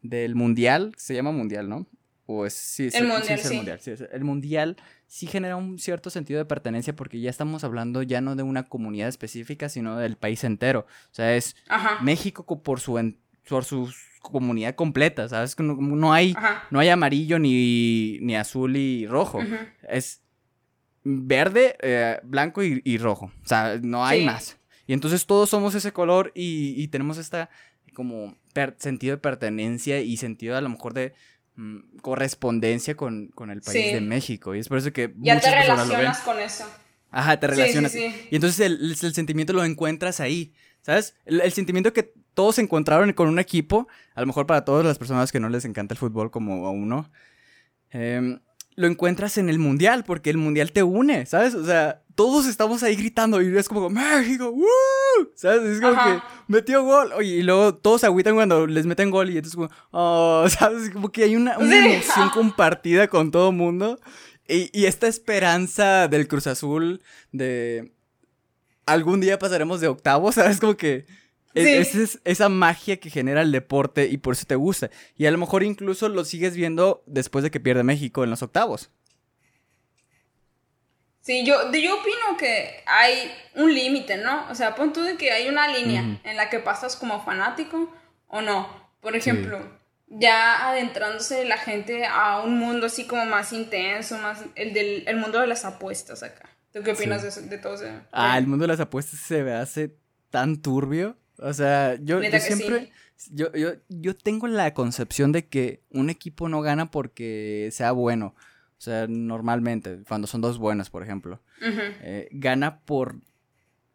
del 0.00 0.34
mundial, 0.34 0.94
se 0.96 1.12
llama 1.12 1.32
mundial, 1.32 1.68
¿no? 1.68 1.86
O 2.24 2.46
es, 2.46 2.54
sí, 2.54 2.88
el 2.94 3.06
mundial, 3.06 3.38
sí, 3.38 3.50
el 3.50 3.56
mundial, 3.56 3.80
el 4.10 4.24
mundial 4.24 4.76
sí 5.06 5.26
genera 5.26 5.56
un 5.56 5.78
cierto 5.78 6.08
sentido 6.08 6.38
de 6.38 6.46
pertenencia 6.46 6.96
porque 6.96 7.20
ya 7.20 7.28
estamos 7.28 7.62
hablando 7.62 8.02
ya 8.02 8.22
no 8.22 8.36
de 8.36 8.42
una 8.42 8.62
comunidad 8.62 9.08
específica, 9.08 9.68
sino 9.68 9.98
del 9.98 10.16
país 10.16 10.44
entero. 10.44 10.86
O 11.10 11.14
sea, 11.14 11.36
es 11.36 11.56
México 12.00 12.62
por 12.62 12.80
su, 12.80 13.14
por 13.46 13.66
su 13.66 13.92
comunidad 14.30 14.74
completa, 14.74 15.28
¿sabes? 15.28 15.58
No, 15.58 15.74
no 15.74 16.12
hay, 16.12 16.34
no 16.70 16.78
hay 16.78 16.88
amarillo 16.88 17.38
ni, 17.38 18.18
ni 18.20 18.36
azul 18.36 18.76
y 18.76 19.06
rojo. 19.06 19.40
Es 19.88 20.22
verde, 21.04 21.76
eh, 21.80 22.18
blanco 22.24 22.62
y, 22.62 22.98
rojo. 22.98 23.26
O 23.44 23.46
sea, 23.46 23.78
no 23.80 24.04
hay 24.04 24.24
más. 24.24 24.58
Y 24.86 24.92
entonces 24.92 25.26
todos 25.26 25.50
somos 25.50 25.74
ese 25.74 25.92
color 25.92 26.32
y, 26.34 26.86
tenemos 26.88 27.18
esta 27.18 27.50
como 27.94 28.36
sentido 28.78 29.16
de 29.16 29.20
pertenencia 29.20 30.00
y 30.00 30.16
sentido 30.18 30.56
a 30.56 30.60
lo 30.60 30.68
mejor 30.68 30.92
de 30.92 31.14
mm, 31.54 31.98
correspondencia 32.02 32.94
con, 32.94 33.32
el 33.50 33.62
país 33.62 33.92
de 33.92 34.00
México. 34.00 34.54
Y 34.54 34.58
es 34.58 34.68
por 34.68 34.78
eso 34.78 34.92
que... 34.92 35.14
Ya 35.18 35.40
te 35.40 35.50
relacionas 35.50 36.20
con 36.20 36.38
eso. 36.38 36.64
Ajá, 37.10 37.40
te 37.40 37.46
relacionas. 37.46 37.94
y 37.94 38.34
entonces 38.34 38.60
el, 38.60 38.96
sentimiento 38.96 39.52
lo 39.52 39.64
encuentras 39.64 40.20
ahí. 40.20 40.52
¿Sabes? 40.82 41.16
El, 41.24 41.50
sentimiento 41.52 41.92
que 41.92 42.12
todos 42.36 42.58
encontraron 42.58 43.10
con 43.14 43.28
un 43.28 43.38
equipo, 43.38 43.88
a 44.14 44.20
lo 44.20 44.26
mejor 44.26 44.46
para 44.46 44.62
todas 44.62 44.84
las 44.84 44.98
personas 44.98 45.32
que 45.32 45.40
no 45.40 45.48
les 45.48 45.64
encanta 45.64 45.94
el 45.94 45.98
fútbol 45.98 46.30
como 46.30 46.66
a 46.66 46.70
uno, 46.70 47.10
eh, 47.92 48.38
lo 48.74 48.86
encuentras 48.86 49.38
en 49.38 49.48
el 49.48 49.58
mundial, 49.58 50.04
porque 50.04 50.28
el 50.28 50.36
mundial 50.36 50.70
te 50.70 50.82
une, 50.82 51.24
¿sabes? 51.24 51.54
O 51.54 51.64
sea, 51.64 52.02
todos 52.14 52.46
estamos 52.46 52.82
ahí 52.82 52.94
gritando 52.94 53.40
y 53.40 53.56
es 53.56 53.70
como 53.70 53.88
México, 53.88 54.50
¡Woo! 54.50 55.30
¿sabes? 55.34 55.62
Es 55.62 55.80
como 55.80 55.94
que 55.94 56.20
metió 56.46 56.84
gol. 56.84 57.10
Oye, 57.14 57.36
y 57.36 57.42
luego 57.42 57.74
todos 57.74 58.02
se 58.02 58.06
agüitan 58.06 58.34
cuando 58.34 58.66
les 58.66 58.84
meten 58.84 59.10
gol 59.10 59.30
y 59.30 59.38
entonces 59.38 59.56
como, 59.56 59.70
oh, 59.92 60.46
¿sabes? 60.50 60.90
Como 60.90 61.10
que 61.10 61.24
hay 61.24 61.36
una, 61.36 61.54
emoción 61.54 62.28
compartida 62.34 63.08
con 63.08 63.30
todo 63.30 63.48
el 63.48 63.56
mundo. 63.56 63.98
Y, 64.46 64.68
y 64.78 64.84
esta 64.84 65.06
esperanza 65.06 66.06
del 66.06 66.28
Cruz 66.28 66.46
Azul 66.46 67.00
de 67.32 67.94
algún 68.84 69.22
día 69.22 69.38
pasaremos 69.38 69.80
de 69.80 69.88
octavos, 69.88 70.34
¿sabes? 70.36 70.60
Como 70.60 70.76
que 70.76 71.06
es, 71.56 72.20
esa 72.24 72.48
magia 72.48 72.98
que 72.98 73.10
genera 73.10 73.42
el 73.42 73.52
deporte 73.52 74.06
y 74.06 74.18
por 74.18 74.34
eso 74.34 74.44
te 74.46 74.56
gusta. 74.56 74.90
Y 75.16 75.26
a 75.26 75.30
lo 75.30 75.38
mejor 75.38 75.62
incluso 75.62 76.08
lo 76.08 76.24
sigues 76.24 76.54
viendo 76.54 77.02
después 77.06 77.42
de 77.42 77.50
que 77.50 77.60
pierde 77.60 77.82
México 77.82 78.24
en 78.24 78.30
los 78.30 78.42
octavos. 78.42 78.90
Sí, 81.20 81.44
yo, 81.44 81.72
yo 81.72 81.94
opino 81.94 82.36
que 82.38 82.84
hay 82.86 83.32
un 83.56 83.74
límite, 83.74 84.16
¿no? 84.16 84.48
O 84.48 84.54
sea, 84.54 84.76
pon 84.76 84.92
tú 84.92 85.02
de 85.02 85.16
que 85.16 85.32
hay 85.32 85.48
una 85.48 85.66
línea 85.66 86.20
en 86.22 86.36
la 86.36 86.48
que 86.48 86.60
pasas 86.60 86.94
como 86.94 87.24
fanático 87.24 87.92
o 88.28 88.42
no. 88.42 88.68
Por 89.00 89.16
ejemplo, 89.16 89.58
ya 90.08 90.70
adentrándose 90.70 91.44
la 91.44 91.58
gente 91.58 92.06
a 92.06 92.42
un 92.42 92.58
mundo 92.58 92.86
así 92.86 93.06
como 93.06 93.24
más 93.26 93.52
intenso, 93.52 94.18
más 94.18 94.44
el 94.54 94.72
del 94.72 95.02
el 95.08 95.16
mundo 95.16 95.40
de 95.40 95.48
las 95.48 95.64
apuestas 95.64 96.22
acá. 96.22 96.48
¿Tú 96.72 96.82
qué 96.82 96.92
opinas 96.92 97.48
de, 97.48 97.58
todo 97.58 97.74
eso? 97.74 97.86
Ah, 98.12 98.38
el 98.38 98.46
mundo 98.46 98.64
de 98.64 98.68
las 98.68 98.80
apuestas 98.80 99.18
se 99.18 99.42
me 99.42 99.52
hace 99.52 99.96
tan 100.30 100.60
turbio. 100.60 101.16
O 101.38 101.52
sea, 101.52 101.96
yo, 102.00 102.20
siempre... 102.40 102.92
Yo, 103.30 103.50
yo, 103.54 103.72
yo 103.88 104.14
tengo 104.14 104.46
la 104.46 104.74
concepción 104.74 105.32
de 105.32 105.46
que 105.46 105.80
un 105.90 106.10
equipo 106.10 106.48
no 106.48 106.60
gana 106.60 106.90
porque 106.90 107.70
sea 107.72 107.92
bueno. 107.92 108.34
O 108.78 108.80
sea, 108.80 109.06
normalmente, 109.08 110.00
cuando 110.06 110.26
son 110.26 110.42
dos 110.42 110.58
buenas, 110.58 110.90
por 110.90 111.02
ejemplo, 111.02 111.40
eh, 111.62 112.28
gana 112.30 112.80
por 112.80 113.16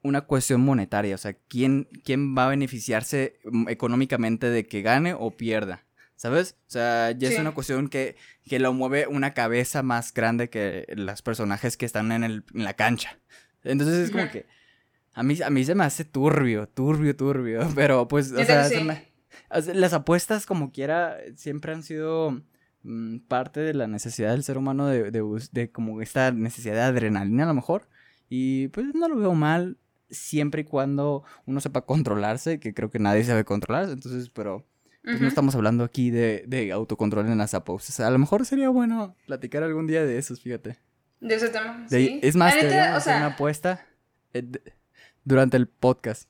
una 0.01 0.21
cuestión 0.21 0.62
monetaria. 0.62 1.13
O 1.13 1.17
sea, 1.19 1.34
¿quién, 1.47 1.88
¿quién 2.04 2.36
va 2.36 2.45
a 2.45 2.49
beneficiarse 2.49 3.39
mm, 3.43 3.69
económicamente 3.69 4.49
de 4.49 4.65
que 4.65 4.82
gane 4.82 5.13
o 5.13 5.32
pierda? 5.32 5.86
¿Sabes? 6.15 6.56
O 6.67 6.71
sea, 6.71 7.12
ya 7.12 7.30
es 7.30 7.39
una 7.39 7.51
cuestión 7.51 7.89
que, 7.89 8.15
que 8.47 8.60
lo 8.60 8.73
mueve 8.73 9.08
una 9.08 9.34
cabeza 9.34 9.82
más 9.82 10.13
grande 10.13 10.49
que 10.49 10.86
los 10.95 11.21
personajes 11.23 11.77
que 11.77 11.86
están 11.86 12.12
en, 12.12 12.23
el, 12.23 12.43
en 12.54 12.63
la 12.63 12.75
cancha. 12.75 13.17
Entonces 13.63 13.97
es 13.97 14.12
como 14.12 14.30
que 14.30 14.45
a 15.13 15.24
mí, 15.24 15.38
a 15.43 15.50
mí 15.50 15.63
se 15.65 15.76
me 15.76 15.84
hace 15.84 16.06
turbio, 16.06 16.67
turbio, 16.67 17.15
turbio. 17.15 17.67
Pero 17.76 18.08
pues, 18.08 18.32
o 18.32 18.43
sea, 18.43 18.69
las 19.74 19.93
apuestas 19.93 20.45
como 20.45 20.71
quiera 20.71 21.17
siempre 21.36 21.74
han 21.74 21.84
sido 21.84 22.41
mm, 22.84 23.19
parte 23.28 23.60
de 23.60 23.74
la 23.74 23.88
necesidad 23.88 24.32
del 24.32 24.43
ser 24.43 24.58
humano 24.58 24.88
de, 24.88 25.12
de, 25.12 25.24
de, 25.52 25.71
como 25.71 26.02
esta 26.02 26.32
necesidad 26.32 26.76
de 26.76 26.82
adrenalina 26.82 27.43
a 27.43 27.47
lo 27.47 27.54
mejor. 27.54 27.88
Y 28.30 28.69
pues 28.69 28.88
no 28.93 29.10
lo 29.10 29.17
veo 29.17 29.34
mal 29.34 29.78
siempre 30.10 30.62
y 30.62 30.65
cuando 30.65 31.24
uno 31.45 31.60
sepa 31.60 31.82
controlarse, 31.82 32.60
que 32.60 32.74
creo 32.74 32.89
que 32.89 33.00
nadie 33.00 33.24
sabe 33.24 33.43
controlarse. 33.43 33.93
Entonces, 33.93 34.30
pero 34.30 34.65
pues, 35.04 35.19
no 35.19 35.28
estamos 35.28 35.56
hablando 35.56 35.84
aquí 35.84 36.12
de, 36.12 36.45
de 36.47 36.71
autocontrol 36.71 37.28
en 37.28 37.38
las 37.38 37.54
apuestas. 37.54 38.00
A 38.00 38.10
lo 38.10 38.17
mejor 38.17 38.45
sería 38.45 38.69
bueno 38.69 39.15
platicar 39.26 39.63
algún 39.63 39.88
día 39.88 40.06
de 40.06 40.17
esos, 40.17 40.41
fíjate. 40.41 40.78
De 41.19 41.36
ese 41.36 41.50
tema. 41.50 41.86
sí. 41.89 42.19
Es 42.24 42.36
más, 42.36 42.58
te 42.58 42.67
o 42.67 43.00
sea... 43.00 43.17
una 43.17 43.26
apuesta. 43.28 43.86
Eh, 44.34 44.50
durante 45.24 45.58
el 45.58 45.68
podcast. 45.68 46.30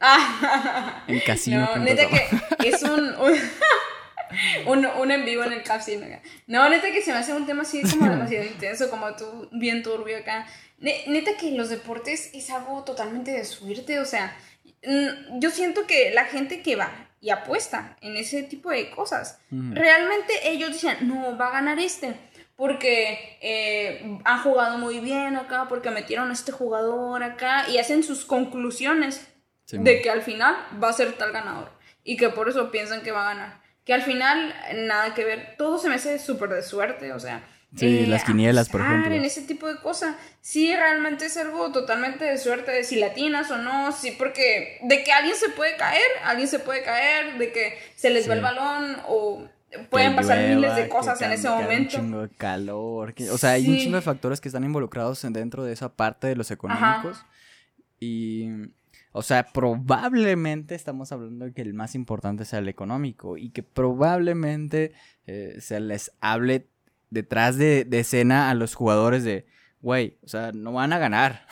Ah. 0.00 1.04
En 1.06 1.20
casino. 1.20 1.60
No, 1.60 1.82
neta 1.82 2.04
que 2.08 2.68
es 2.68 2.82
un, 2.82 3.14
un, 4.66 4.86
un, 4.86 5.10
en 5.10 5.24
vivo 5.24 5.44
en 5.44 5.52
el 5.52 5.62
casino. 5.62 6.06
No, 6.46 6.68
neta 6.68 6.90
que 6.90 7.02
se 7.02 7.12
me 7.12 7.18
hace 7.18 7.32
un 7.32 7.46
tema 7.46 7.62
así 7.62 7.82
como 7.82 8.10
demasiado 8.10 8.44
intenso, 8.52 8.90
como 8.90 9.14
tú, 9.16 9.48
bien 9.52 9.82
turbio 9.82 10.18
acá. 10.18 10.46
Neta 10.78 11.36
que 11.40 11.52
los 11.52 11.70
deportes 11.70 12.30
es 12.34 12.50
algo 12.50 12.84
totalmente 12.84 13.30
de 13.30 13.44
suerte, 13.44 13.98
o 13.98 14.04
sea, 14.04 14.36
yo 15.38 15.50
siento 15.50 15.86
que 15.86 16.10
la 16.12 16.26
gente 16.26 16.60
que 16.60 16.76
va 16.76 17.08
y 17.22 17.30
apuesta 17.30 17.96
en 18.02 18.16
ese 18.18 18.42
tipo 18.42 18.70
de 18.70 18.90
cosas, 18.90 19.38
realmente 19.50 20.34
ellos 20.44 20.74
dicen, 20.74 21.08
no, 21.08 21.36
va 21.38 21.48
a 21.48 21.52
ganar 21.52 21.78
este 21.78 22.14
porque 22.56 23.38
eh, 23.42 24.18
han 24.24 24.42
jugado 24.42 24.78
muy 24.78 25.00
bien 25.00 25.36
acá, 25.36 25.66
porque 25.68 25.90
metieron 25.90 26.30
a 26.30 26.32
este 26.32 26.52
jugador 26.52 27.22
acá 27.22 27.68
y 27.68 27.78
hacen 27.78 28.02
sus 28.02 28.24
conclusiones 28.24 29.26
de 29.70 30.00
que 30.00 30.10
al 30.10 30.22
final 30.22 30.56
va 30.82 30.88
a 30.88 30.92
ser 30.92 31.12
tal 31.12 31.32
ganador 31.32 31.70
y 32.02 32.16
que 32.16 32.30
por 32.30 32.48
eso 32.48 32.70
piensan 32.70 33.02
que 33.02 33.12
va 33.12 33.30
a 33.30 33.34
ganar. 33.34 33.60
Que 33.84 33.92
al 33.92 34.02
final 34.02 34.54
nada 34.74 35.14
que 35.14 35.24
ver, 35.24 35.54
todo 35.58 35.78
se 35.78 35.88
me 35.88 35.96
hace 35.96 36.18
súper 36.18 36.50
de 36.50 36.62
suerte, 36.62 37.12
o 37.12 37.20
sea. 37.20 37.46
Sí, 37.76 38.04
eh, 38.04 38.06
las 38.06 38.24
quinielas, 38.24 38.68
por 38.68 38.80
ejemplo. 38.80 39.14
En 39.14 39.24
ese 39.24 39.42
tipo 39.42 39.68
de 39.68 39.78
cosas. 39.80 40.16
Sí, 40.40 40.74
realmente 40.74 41.26
es 41.26 41.36
algo 41.36 41.72
totalmente 41.72 42.24
de 42.24 42.38
suerte, 42.38 42.70
de 42.70 42.84
si 42.84 42.96
latinas 42.96 43.50
o 43.50 43.58
no, 43.58 43.92
sí, 43.92 44.12
porque 44.12 44.78
de 44.82 45.04
que 45.04 45.12
alguien 45.12 45.36
se 45.36 45.50
puede 45.50 45.76
caer, 45.76 46.06
alguien 46.24 46.48
se 46.48 46.58
puede 46.58 46.82
caer, 46.82 47.38
de 47.38 47.52
que 47.52 47.78
se 47.96 48.10
les 48.10 48.28
va 48.28 48.34
el 48.34 48.40
balón 48.40 48.96
o 49.08 49.46
pueden 49.90 50.16
pasar 50.16 50.38
miles 50.48 50.76
de 50.76 50.88
cosas 50.88 51.20
en 51.22 51.32
ese 51.32 51.48
momento. 51.48 51.98
Un 51.98 52.04
chingo 52.06 52.22
de 52.22 52.28
calor. 52.30 53.14
o 53.30 53.38
sea, 53.38 53.50
hay 53.52 53.68
un 53.68 53.78
chingo 53.78 53.96
de 53.96 54.02
factores 54.02 54.40
que 54.40 54.48
están 54.48 54.64
involucrados 54.64 55.20
dentro 55.30 55.64
de 55.64 55.72
esa 55.72 55.94
parte 55.94 56.26
de 56.26 56.36
los 56.36 56.50
económicos. 56.50 57.24
Y. 58.00 58.48
O 59.12 59.22
sea, 59.22 59.44
probablemente 59.44 60.74
estamos 60.74 61.10
hablando 61.10 61.46
de 61.46 61.54
que 61.54 61.62
el 61.62 61.72
más 61.72 61.94
importante 61.94 62.44
sea 62.44 62.58
el 62.58 62.68
económico 62.68 63.38
y 63.38 63.48
que 63.48 63.62
probablemente 63.62 64.92
eh, 65.26 65.56
se 65.58 65.80
les 65.80 66.12
hable 66.20 66.68
detrás 67.08 67.56
de, 67.56 67.86
de, 67.86 68.00
escena 68.00 68.50
a 68.50 68.54
los 68.54 68.74
jugadores 68.74 69.24
de, 69.24 69.46
güey, 69.80 70.18
o 70.22 70.28
sea, 70.28 70.52
no 70.52 70.72
van 70.72 70.92
a 70.92 70.98
ganar, 70.98 71.46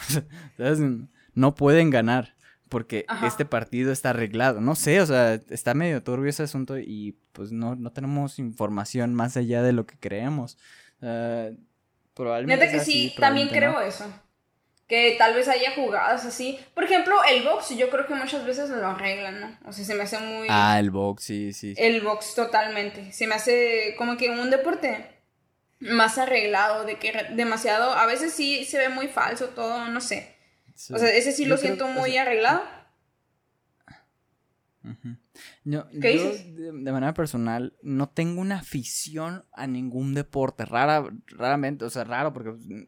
no 1.35 1.55
pueden 1.55 1.89
ganar 1.89 2.34
porque 2.75 3.07
este 3.25 3.45
partido 3.45 3.93
está 3.93 4.11
arreglado. 4.11 4.61
No 4.61 4.75
sé, 4.75 5.01
o 5.01 5.07
sea, 5.07 5.35
está 5.49 5.75
medio 5.75 6.03
turbio 6.03 6.29
ese 6.29 6.43
asunto 6.43 6.77
y 6.77 7.17
pues 7.31 7.53
no, 7.53 7.77
no 7.77 7.93
tenemos 7.93 8.41
información 8.41 9.15
más 9.15 9.37
allá 9.37 9.63
de 9.63 9.73
lo 9.73 9.87
que 9.87 9.97
creemos. 9.97 10.59
Uh, 11.01 11.57
probablemente. 12.15 12.67
Neta 12.67 12.77
que 12.77 12.85
sí, 12.85 13.15
también 13.17 13.49
creo 13.51 13.81
eso. 13.81 14.13
que 14.89 15.15
tal 15.17 15.35
vez 15.35 15.47
haya 15.47 15.71
jugadas 15.77 16.25
así. 16.25 16.59
Por 16.75 16.83
ejemplo, 16.83 17.15
el 17.31 17.45
box, 17.45 17.77
yo 17.77 17.91
creo 17.91 18.09
que 18.09 18.17
muchas 18.17 18.45
veces 18.45 18.69
lo 18.71 18.89
arreglan, 18.89 19.41
¿no? 19.41 19.57
O 19.69 19.73
sea, 19.73 19.85
se 19.85 19.95
me 19.95 20.03
hace 20.03 20.19
muy... 20.19 20.49
Ah, 20.51 20.81
el 20.81 20.91
box, 20.91 21.23
sí, 21.23 21.53
sí. 21.53 21.75
El 21.77 22.01
box 22.01 22.35
totalmente. 22.35 23.13
Se 23.13 23.29
me 23.29 23.37
hace 23.37 23.95
como 23.97 24.17
que 24.17 24.31
un 24.31 24.51
deporte 24.51 25.07
más 25.79 26.19
arreglado, 26.19 26.85
de 26.85 26.97
que 26.97 27.13
demasiado, 27.37 27.93
a 27.93 28.05
veces 28.07 28.33
sí 28.33 28.65
se 28.65 28.79
ve 28.79 28.89
muy 28.89 29.07
falso 29.07 29.51
todo, 29.51 29.87
no 29.87 30.01
sé. 30.01 30.34
Sí. 30.75 30.93
O 30.93 30.99
sea, 30.99 31.11
ese 31.15 31.33
sí 31.33 31.45
Yo 31.45 31.51
lo 31.51 31.57
creo 31.57 31.67
siento 31.77 31.89
muy 31.89 32.11
o 32.11 32.13
sea, 32.13 32.23
arreglado. 32.23 32.63
Yo, 35.65 35.89
¿Qué 35.89 36.17
yo, 36.17 36.31
dices? 36.31 36.57
de, 36.57 36.73
de 36.73 36.93
manera 36.93 37.15
personal, 37.15 37.73
no 37.83 38.09
tengo 38.11 38.41
una 38.43 38.57
afición 38.59 39.45
a 39.53 39.67
ningún 39.67 40.15
deporte. 40.15 40.65
Rara, 40.67 41.05
raramente, 41.29 41.85
o 41.87 41.91
sea, 41.91 42.05
raro, 42.05 42.33
porque 42.35 42.51
pues, 42.53 42.87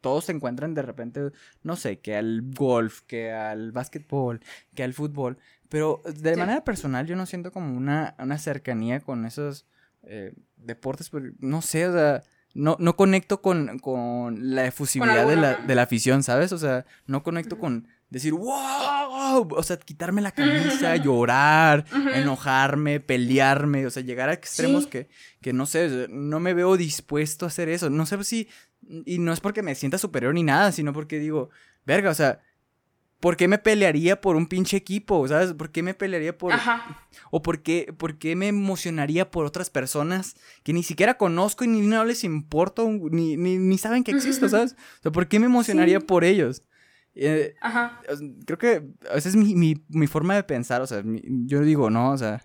todos 0.00 0.24
se 0.24 0.32
encuentran 0.32 0.72
de 0.74 0.80
repente, 0.82 1.30
no 1.62 1.76
sé, 1.76 1.98
que 2.00 2.16
al 2.16 2.40
golf, 2.54 3.02
que 3.02 3.32
al 3.32 3.70
básquetbol, 3.70 4.40
que 4.74 4.82
al 4.82 4.94
fútbol. 4.94 5.36
Pero 5.68 6.00
de 6.06 6.32
Sí. 6.34 6.40
manera 6.40 6.64
personal, 6.64 7.06
yo 7.06 7.16
no 7.16 7.26
siento 7.26 7.52
como 7.52 7.76
una, 7.76 8.14
una 8.18 8.38
cercanía 8.38 9.00
con 9.00 9.26
esos 9.26 9.66
eh, 10.02 10.32
deportes, 10.56 11.10
porque, 11.10 11.32
no 11.40 11.60
sé, 11.60 11.86
o 11.86 11.92
sea. 11.92 12.22
No, 12.52 12.76
no 12.80 12.96
conecto 12.96 13.40
con, 13.42 13.78
con 13.78 14.54
la 14.54 14.66
efusividad 14.66 15.26
de 15.28 15.36
la, 15.36 15.54
de 15.56 15.74
la 15.74 15.82
afición, 15.82 16.22
¿sabes? 16.22 16.52
O 16.52 16.58
sea, 16.58 16.84
no 17.06 17.22
conecto 17.22 17.58
con 17.58 17.86
decir, 18.10 18.32
wow, 18.32 19.48
o 19.54 19.62
sea, 19.62 19.76
quitarme 19.76 20.20
la 20.20 20.32
camisa, 20.32 20.96
llorar, 20.96 21.84
enojarme, 22.14 22.98
pelearme, 23.00 23.86
o 23.86 23.90
sea, 23.90 24.02
llegar 24.02 24.28
a 24.28 24.32
extremos 24.32 24.84
Sí. 24.84 24.90
que, 24.90 25.08
que 25.40 25.52
no 25.52 25.64
sé, 25.66 26.08
no 26.10 26.40
me 26.40 26.54
veo 26.54 26.76
dispuesto 26.76 27.44
a 27.44 27.48
hacer 27.48 27.68
eso. 27.68 27.88
No 27.88 28.04
sé 28.06 28.22
si, 28.24 28.48
y 29.06 29.18
no 29.18 29.32
es 29.32 29.40
porque 29.40 29.62
me 29.62 29.74
sienta 29.76 29.98
superior 29.98 30.34
ni 30.34 30.42
nada, 30.42 30.72
sino 30.72 30.92
porque 30.92 31.18
digo, 31.20 31.50
verga, 31.86 32.10
o 32.10 32.14
sea, 32.14 32.40
¿por 33.20 33.36
qué 33.36 33.46
me 33.48 33.58
pelearía 33.58 34.20
por 34.20 34.34
un 34.36 34.46
pinche 34.46 34.76
equipo? 34.76 35.26
¿Sabes? 35.28 35.52
¿Por 35.52 35.70
qué 35.70 35.82
me 35.82 35.94
pelearía 35.94 36.36
por... 36.36 36.52
Ajá. 36.52 37.06
¿O 37.30 37.42
por 37.42 37.62
qué, 37.62 37.92
por 37.96 38.18
qué 38.18 38.34
me 38.34 38.48
emocionaría 38.48 39.30
por 39.30 39.44
otras 39.46 39.70
personas 39.70 40.34
que 40.62 40.72
ni 40.72 40.82
siquiera 40.82 41.14
conozco 41.18 41.64
y 41.64 41.68
ni 41.68 41.80
no 41.82 42.04
les 42.04 42.24
importo, 42.24 42.88
ni, 42.88 43.36
ni, 43.36 43.58
ni 43.58 43.78
saben 43.78 44.02
que 44.04 44.12
existo, 44.12 44.48
¿sabes? 44.48 44.72
O 44.98 45.02
sea, 45.02 45.12
¿por 45.12 45.28
qué 45.28 45.38
me 45.38 45.46
emocionaría 45.46 46.00
Sí. 46.00 46.06
por 46.06 46.24
ellos? 46.24 46.62
Eh, 47.14 47.54
Ajá. 47.60 48.00
creo 48.46 48.56
que 48.58 48.82
esa 49.14 49.28
es 49.28 49.36
mi, 49.36 49.54
mi, 49.54 49.84
mi 49.88 50.06
forma 50.06 50.34
de 50.34 50.44
pensar, 50.44 50.80
o 50.80 50.86
sea, 50.86 51.02
mi- 51.02 51.20
yo 51.46 51.60
digo, 51.62 51.90
no, 51.90 52.12
o 52.12 52.16
sea, 52.18 52.42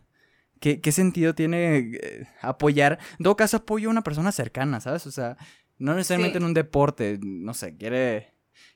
¿qué, 0.59 0.81
qué 0.81 0.91
sentido 0.91 1.35
tiene 1.35 1.77
eh, 2.01 2.27
apoyar? 2.41 2.99
En 3.19 3.23
todo 3.23 3.35
caso, 3.37 3.57
apoyo 3.57 3.89
a 3.89 3.91
una 3.91 4.01
persona 4.03 4.31
cercana, 4.31 4.81
¿sabes? 4.81 5.05
O 5.07 5.11
sea, 5.11 5.37
no 5.77 5.93
necesariamente 5.93 6.37
Sí. 6.39 6.43
en 6.43 6.47
un 6.47 6.53
deporte, 6.53 7.19
no 7.21 7.53
sé, 7.53 7.77
quiere, 7.77 8.33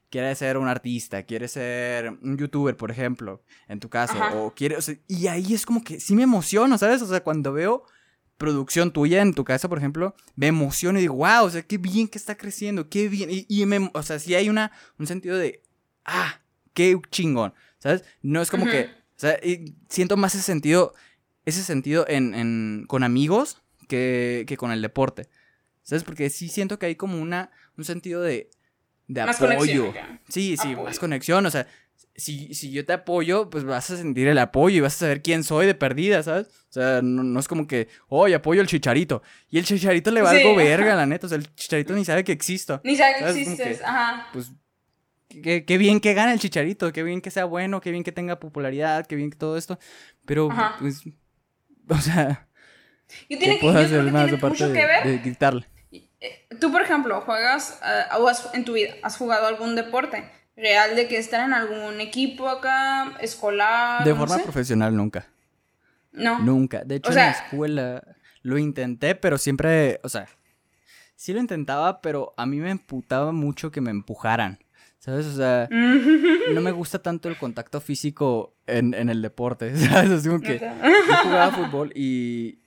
quiere 0.10 0.34
ser 0.36 0.58
un 0.58 0.68
artista, 0.68 1.24
quiere 1.24 1.48
ser 1.48 2.10
un 2.22 2.38
youtuber, 2.38 2.76
por 2.76 2.92
ejemplo, 2.92 3.44
en 3.68 3.80
tu 3.80 3.90
caso, 3.90 4.18
Ajá. 4.18 4.36
o 4.36 4.54
quiere, 4.54 4.76
o 4.78 4.82
sea, 4.82 4.96
y 5.08 5.28
ahí 5.28 5.54
es 5.54 5.66
como 5.66 5.84
que 5.84 6.00
sí 6.00 6.16
me 6.16 6.24
emociono, 6.24 6.78
¿sabes? 6.78 7.02
O 7.02 7.08
sea, 7.08 7.22
cuando 7.24 7.54
veo 7.54 7.84
producción 8.38 8.92
tuya 8.94 9.22
en 9.22 9.34
tu 9.34 9.44
casa, 9.44 9.68
por 9.68 9.78
ejemplo, 9.78 10.16
me 10.36 10.48
emociono 10.48 10.98
y 10.98 11.02
digo, 11.02 11.16
wow, 11.16 11.44
o 11.46 11.50
sea, 11.50 11.62
qué 11.62 11.78
bien 11.78 12.08
que 12.08 12.18
está 12.18 12.36
creciendo, 12.38 12.90
qué 12.90 13.10
bien, 13.10 13.30
y, 13.32 13.46
y 13.50 13.66
me, 13.66 13.90
o 13.94 14.02
sea, 14.04 14.18
sí 14.18 14.34
hay 14.34 14.50
una, 14.50 14.72
un 14.98 15.08
sentido 15.08 15.38
de, 15.38 15.62
ah, 16.06 16.42
qué 16.74 16.98
chingón, 17.12 17.54
¿sabes? 17.80 18.04
No 18.22 18.42
es 18.42 18.50
como 18.50 18.66
que, 18.66 18.86
o 18.86 19.20
sea, 19.20 19.38
siento 19.90 20.16
más 20.16 20.34
ese 20.36 20.44
sentido, 20.44 20.94
ese 21.46 21.64
sentido 21.64 22.06
en, 22.08 22.34
en- 22.34 22.86
con 22.88 23.04
amigos 23.04 23.62
que, 23.90 24.46
que 24.48 24.56
con 24.56 24.72
el 24.72 24.82
deporte, 24.82 25.28
¿sabes? 25.84 26.04
Porque 26.06 26.30
sí 26.30 26.48
siento 26.48 26.80
que 26.80 26.86
hay 26.86 26.96
como 26.96 27.20
una, 27.20 27.52
un 27.78 27.84
sentido 27.84 28.22
de, 28.22 28.50
de 29.10 29.26
Más 29.26 29.42
apoyo. 29.42 29.92
Sí, 30.30 30.56
sí, 30.56 30.72
Apoyo. 30.72 30.84
más 30.86 31.00
conexión, 31.00 31.46
o 31.46 31.50
sea, 31.52 31.68
si, 32.16 32.54
si 32.54 32.72
yo 32.72 32.86
te 32.86 32.94
apoyo, 32.94 33.50
pues 33.50 33.64
vas 33.64 33.90
a 33.90 33.98
sentir 33.98 34.28
el 34.28 34.38
apoyo 34.38 34.78
y 34.78 34.80
vas 34.82 34.96
a 34.96 35.00
saber 35.00 35.22
quién 35.22 35.44
soy 35.44 35.66
de 35.66 35.74
perdida, 35.76 36.22
¿sabes? 36.22 36.48
O 36.70 36.72
sea, 36.74 37.02
no, 37.02 37.24
no 37.24 37.40
es 37.40 37.48
como 37.48 37.66
que, 37.68 37.88
oye, 38.08 38.36
apoyo 38.36 38.62
al 38.62 38.68
chicharito. 38.68 39.22
Y 39.50 39.58
el 39.58 39.66
chicharito 39.66 40.12
le 40.12 40.22
va 40.22 40.32
Sí, 40.32 40.38
algo 40.38 40.52
ajá. 40.52 40.64
verga, 40.64 40.96
la 40.96 41.06
neta. 41.06 41.26
O 41.26 41.30
sea, 41.30 41.38
el 41.40 41.54
chicharito 41.56 41.94
ni 41.94 42.06
sabe 42.06 42.24
que 42.24 42.32
existo. 42.32 42.80
Ni 42.84 42.96
sabe 42.96 43.16
que 43.20 43.30
existes. 43.30 43.80
que- 43.80 43.84
Ajá. 43.86 44.28
Pues, 44.34 44.52
qué, 45.30 45.66
qué 45.66 45.78
bien 45.78 46.00
que 46.02 46.14
gane 46.14 46.34
el 46.34 46.40
chicharito, 46.40 46.92
qué 46.94 47.02
bien 47.04 47.22
que 47.22 47.32
sea 47.32 47.46
bueno, 47.46 47.82
qué 47.82 47.90
bien 47.92 48.04
que 48.04 48.12
tenga 48.12 48.40
popularidad, 48.40 49.08
qué 49.08 49.16
bien 49.16 49.30
que 49.32 49.38
todo 49.38 49.58
esto. 49.58 49.80
Pero, 50.26 50.52
Ajá. 50.52 50.76
pues, 50.80 51.02
o 51.90 51.98
sea, 52.00 52.48
Yo, 53.08 53.26
¿qué 53.30 53.38
tiene 53.38 53.56
que, 53.56 53.62
puedo 53.62 53.82
yo 53.82 53.88
creo 53.88 54.06
que 54.06 54.12
más 54.12 54.24
tiene 54.26 54.38
aparte 54.38 54.64
mucho 54.66 54.68
de, 54.68 54.74
que 54.80 54.86
ver. 54.86 55.08
de 55.08 55.18
gritarle? 55.20 55.66
Tú, 56.60 56.72
por 56.72 56.82
ejemplo, 56.82 57.22
juegas 57.22 57.80
eh, 57.86 58.04
o 58.18 58.28
has- 58.28 58.50
en 58.54 58.66
tu 58.66 58.74
vida, 58.74 58.94
¿has 59.04 59.18
jugado 59.18 59.48
algún 59.48 59.76
deporte 59.76 60.30
real 60.58 60.96
de 60.96 61.08
que 61.08 61.18
estar 61.18 61.46
en 61.46 61.54
algún 61.54 62.02
equipo 62.02 62.50
acá, 62.50 63.14
escolar? 63.22 64.04
De 64.04 64.12
no 64.12 64.18
forma 64.18 64.38
sé? 64.38 64.44
profesional, 64.44 64.96
nunca. 64.96 65.28
No. 66.12 66.40
Nunca. 66.40 66.84
De 66.84 66.96
hecho, 66.96 67.10
O 67.10 67.12
en 67.14 67.18
la 67.18 67.32
escuela 67.32 68.04
lo 68.42 68.58
intenté, 68.58 69.16
pero 69.16 69.38
siempre, 69.38 70.00
o 70.04 70.10
sea, 70.10 70.28
sí 71.16 71.34
lo 71.34 71.40
intentaba, 71.40 72.02
pero 72.02 72.34
a 72.38 72.46
mí 72.46 72.58
me 72.58 72.72
emputaba 72.72 73.32
mucho 73.32 73.72
que 73.72 73.82
me 73.82 73.92
empujaran. 73.92 74.60
¿Sabes? 74.98 75.28
O 75.28 75.36
sea, 75.38 75.70
no 76.54 76.60
me 76.62 76.72
gusta 76.72 77.02
tanto 77.02 77.30
el 77.30 77.38
contacto 77.38 77.80
físico 77.80 78.54
en, 78.68 78.94
en 78.94 79.08
el 79.10 79.22
deporte. 79.22 79.74
¿Sabes? 79.78 80.12
Así 80.12 80.28
como 80.28 80.42
que 80.42 80.60
yo 80.60 81.16
jugaba 81.24 81.52
fútbol 81.52 81.92
y. 81.96 82.60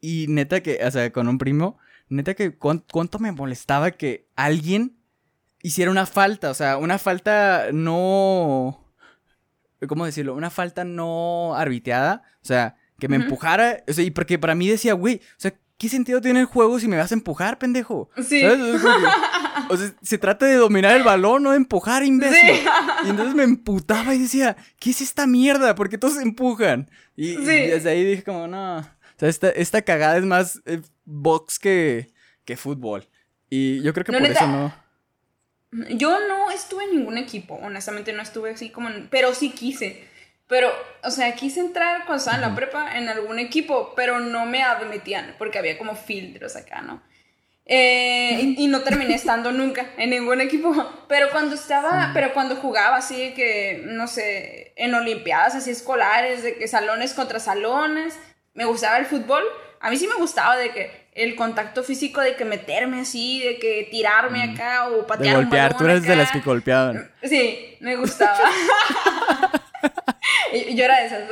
Y 0.00 0.26
neta 0.28 0.62
que, 0.62 0.80
o 0.84 0.90
sea, 0.90 1.12
con 1.12 1.28
un 1.28 1.38
primo, 1.38 1.78
neta 2.16 2.34
que 2.34 2.56
cuán- 2.56 2.84
cuánto 2.90 3.18
me 3.18 3.32
molestaba 3.32 3.90
que 3.92 4.28
alguien 4.36 4.96
hiciera 5.62 5.90
una 5.90 6.06
falta. 6.06 6.50
O 6.50 6.54
sea, 6.54 6.76
una 6.76 6.98
falta 6.98 7.66
no. 7.72 8.78
¿Cómo 9.88 10.06
decirlo? 10.06 10.34
Una 10.34 10.50
falta 10.50 10.84
no 10.84 11.54
arbitreada. 11.56 12.22
O 12.42 12.46
sea, 12.46 12.76
que 12.98 13.08
me 13.08 13.16
empujara. 13.16 13.82
O 13.88 13.92
sea, 13.92 14.04
y 14.04 14.10
porque 14.10 14.38
para 14.38 14.54
mí 14.54 14.68
decía, 14.68 14.92
güey, 14.94 15.16
o 15.16 15.40
sea, 15.40 15.54
¿qué 15.76 15.88
sentido 15.88 16.20
tiene 16.20 16.40
el 16.40 16.46
juego 16.46 16.78
si 16.78 16.86
me 16.86 16.96
vas 16.96 17.10
a 17.10 17.14
empujar, 17.14 17.58
pendejo? 17.58 18.08
Sí. 18.28 18.40
¿Sabes? 18.42 18.82
O 19.68 19.76
sea, 19.76 19.92
se 20.02 20.18
trata 20.18 20.46
de 20.46 20.54
dominar 20.56 20.96
el 20.96 21.02
balón, 21.02 21.42
no 21.42 21.50
de 21.50 21.56
empujar, 21.56 22.04
imbécil. 22.04 22.56
Sí. 22.56 22.64
Y 23.06 23.10
entonces 23.10 23.34
me 23.34 23.42
emputaba 23.42 24.14
y 24.14 24.18
decía, 24.20 24.56
¿qué 24.78 24.90
es 24.90 25.00
esta 25.00 25.26
mierda? 25.26 25.74
¿Por 25.74 25.88
qué 25.88 25.98
todos 25.98 26.14
se 26.14 26.22
empujan? 26.22 26.90
Y, 27.16 27.36
desde 27.36 27.90
ahí 27.90 28.04
dije 28.04 28.22
como, 28.22 28.46
no. 28.46 28.78
O 28.78 28.84
sea, 29.16 29.28
esta, 29.28 29.50
esta 29.50 29.82
cagada 29.82 30.16
es 30.16 30.24
más 30.24 30.62
eh, 30.66 30.80
box 31.04 31.58
que, 31.58 32.12
que 32.44 32.56
fútbol. 32.56 33.08
Y 33.50 33.82
yo 33.82 33.92
creo 33.92 34.04
que 34.04 34.12
No, 34.12 34.18
por 34.18 34.28
neta. 34.28 34.40
eso 34.40 34.48
no. 34.50 34.82
Yo 35.96 36.18
no 36.28 36.50
estuve 36.50 36.84
en 36.84 36.96
ningún 36.98 37.16
equipo, 37.16 37.54
honestamente 37.54 38.12
no 38.12 38.22
estuve 38.22 38.50
así 38.50 38.68
como 38.70 38.90
en- 38.90 39.08
Pero 39.08 39.34
sí 39.34 39.50
quise. 39.50 40.04
Pero, 40.46 40.70
o 41.02 41.10
sea, 41.10 41.34
quise 41.34 41.60
entrar 41.60 42.04
cuando 42.04 42.16
estaba 42.18 42.36
en 42.36 42.42
la 42.42 42.54
prepa 42.54 42.98
en 42.98 43.08
algún 43.08 43.38
equipo, 43.38 43.94
pero 43.96 44.20
no 44.20 44.44
me 44.44 44.62
admitían 44.62 45.34
porque 45.38 45.58
había 45.58 45.78
como 45.78 45.94
filtros 45.96 46.56
acá, 46.56 46.82
¿no? 46.82 47.02
Eh, 47.64 48.38
y, 48.42 48.56
y 48.64 48.66
no 48.66 48.80
terminé 48.82 49.14
estando 49.14 49.50
nunca 49.50 49.90
en 49.96 50.10
ningún 50.10 50.42
equipo. 50.42 50.74
Pero 51.08 51.30
cuando 51.30 51.54
estaba, 51.54 52.10
pero 52.12 52.34
cuando 52.34 52.56
jugaba 52.56 52.96
así 52.96 53.32
que, 53.34 53.82
no 53.86 54.06
sé, 54.08 54.74
en 54.76 54.94
olimpiadas 54.94 55.54
así 55.54 55.70
escolares, 55.70 56.42
de 56.42 56.56
que 56.56 56.68
salones 56.68 57.14
contra 57.14 57.38
salones, 57.40 58.18
me 58.52 58.66
gustaba 58.66 58.98
el 58.98 59.06
fútbol. 59.06 59.42
A 59.82 59.90
mí 59.90 59.96
sí 59.96 60.06
me 60.08 60.14
gustaba 60.14 60.56
de 60.56 60.70
que 60.70 61.02
el 61.14 61.34
contacto 61.36 61.82
físico, 61.82 62.20
de 62.22 62.36
que 62.36 62.44
meterme 62.44 63.00
así, 63.00 63.42
de 63.42 63.58
que 63.58 63.88
tirarme 63.90 64.42
acá 64.42 64.88
o 64.88 64.98
De 64.98 65.02
patear 65.02 65.36
un 65.36 65.42
golpear, 65.42 65.76
tú 65.76 65.84
eres 65.84 66.02
de 66.04 66.16
las 66.16 66.30
que 66.32 66.40
golpeaban. 66.40 67.10
Sí, 67.22 67.76
me 67.80 67.96
gustaba. 67.96 68.38
Yo 70.74 70.84
era 70.84 71.00
de 71.00 71.06
esas. 71.06 71.22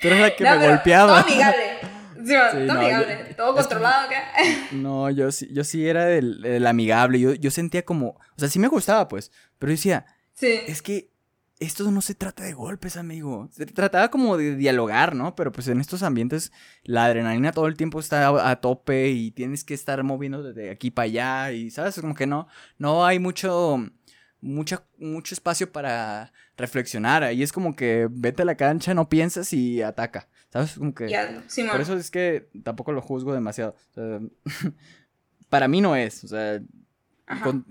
Tú 0.00 0.08
eres 0.08 0.20
la 0.20 0.34
que 0.36 0.44
No, 0.50 0.56
me 0.58 0.68
golpeaba. 0.68 1.22
Todo 1.22 1.32
amigable. 1.32 1.62
Sí, 2.16 2.34
bueno, 2.34 2.50
Sí, 2.50 2.56
todo 2.56 2.66
no, 2.66 2.80
amigable. 2.80 3.24
yo- 3.30 3.36
todo 3.36 3.54
controlado 3.54 4.06
acá. 4.06 4.24
No, 4.72 5.10
yo 5.10 5.32
sí, 5.32 5.48
yo 5.52 5.64
sí 5.64 5.88
era 5.88 6.04
del, 6.06 6.42
del 6.42 6.66
amigable. 6.66 7.18
Yo, 7.20 7.34
yo 7.34 7.50
sentía 7.50 7.82
como. 7.84 8.08
O 8.08 8.38
sea, 8.38 8.48
sí 8.48 8.58
me 8.58 8.68
gustaba, 8.68 9.08
pues. 9.08 9.30
Pero 9.58 9.70
yo 9.70 9.76
decía, 9.76 10.06
Sí. 10.34 10.60
es 10.66 10.82
que 10.82 11.09
esto 11.60 11.90
no 11.90 12.00
se 12.00 12.14
trata 12.14 12.42
de 12.42 12.54
golpes, 12.54 12.96
amigo. 12.96 13.48
Se 13.52 13.66
trataba 13.66 14.10
como 14.10 14.38
de 14.38 14.56
dialogar, 14.56 15.14
¿no? 15.14 15.36
Pero 15.36 15.52
pues 15.52 15.68
en 15.68 15.78
estos 15.78 16.02
ambientes 16.02 16.52
la 16.84 17.04
adrenalina 17.04 17.52
todo 17.52 17.66
el 17.66 17.76
tiempo 17.76 18.00
está 18.00 18.50
a, 18.50 18.60
tope 18.60 19.10
y 19.10 19.30
tienes 19.30 19.62
que 19.62 19.74
estar 19.74 20.02
moviendo 20.02 20.42
de 20.42 20.70
aquí 20.70 20.90
para 20.90 21.04
allá 21.04 21.52
y, 21.52 21.70
¿sabes? 21.70 22.00
Como 22.00 22.14
que 22.14 22.26
no, 22.26 22.48
no 22.78 23.04
hay 23.04 23.18
mucho, 23.18 23.76
mucha, 24.40 24.86
mucho 24.96 25.34
espacio 25.34 25.70
para 25.70 26.32
reflexionar. 26.56 27.22
Ahí 27.22 27.42
es 27.42 27.52
como 27.52 27.76
que 27.76 28.08
vete 28.10 28.40
a 28.40 28.46
la 28.46 28.56
cancha, 28.56 28.94
no 28.94 29.10
piensas 29.10 29.52
y 29.52 29.82
ataca, 29.82 30.28
¿sabes? 30.50 30.78
Como 30.78 30.94
que... 30.94 31.08
Por 31.70 31.80
eso 31.82 31.94
es 31.94 32.10
que 32.10 32.48
tampoco 32.64 32.92
lo 32.92 33.02
juzgo 33.02 33.34
demasiado. 33.34 33.76
O 33.90 33.94
sea, 33.94 34.20
para 35.50 35.68
mí 35.68 35.82
no 35.82 35.94
es. 35.94 36.24
O 36.24 36.28
sea, 36.28 36.62
con- 37.42 37.66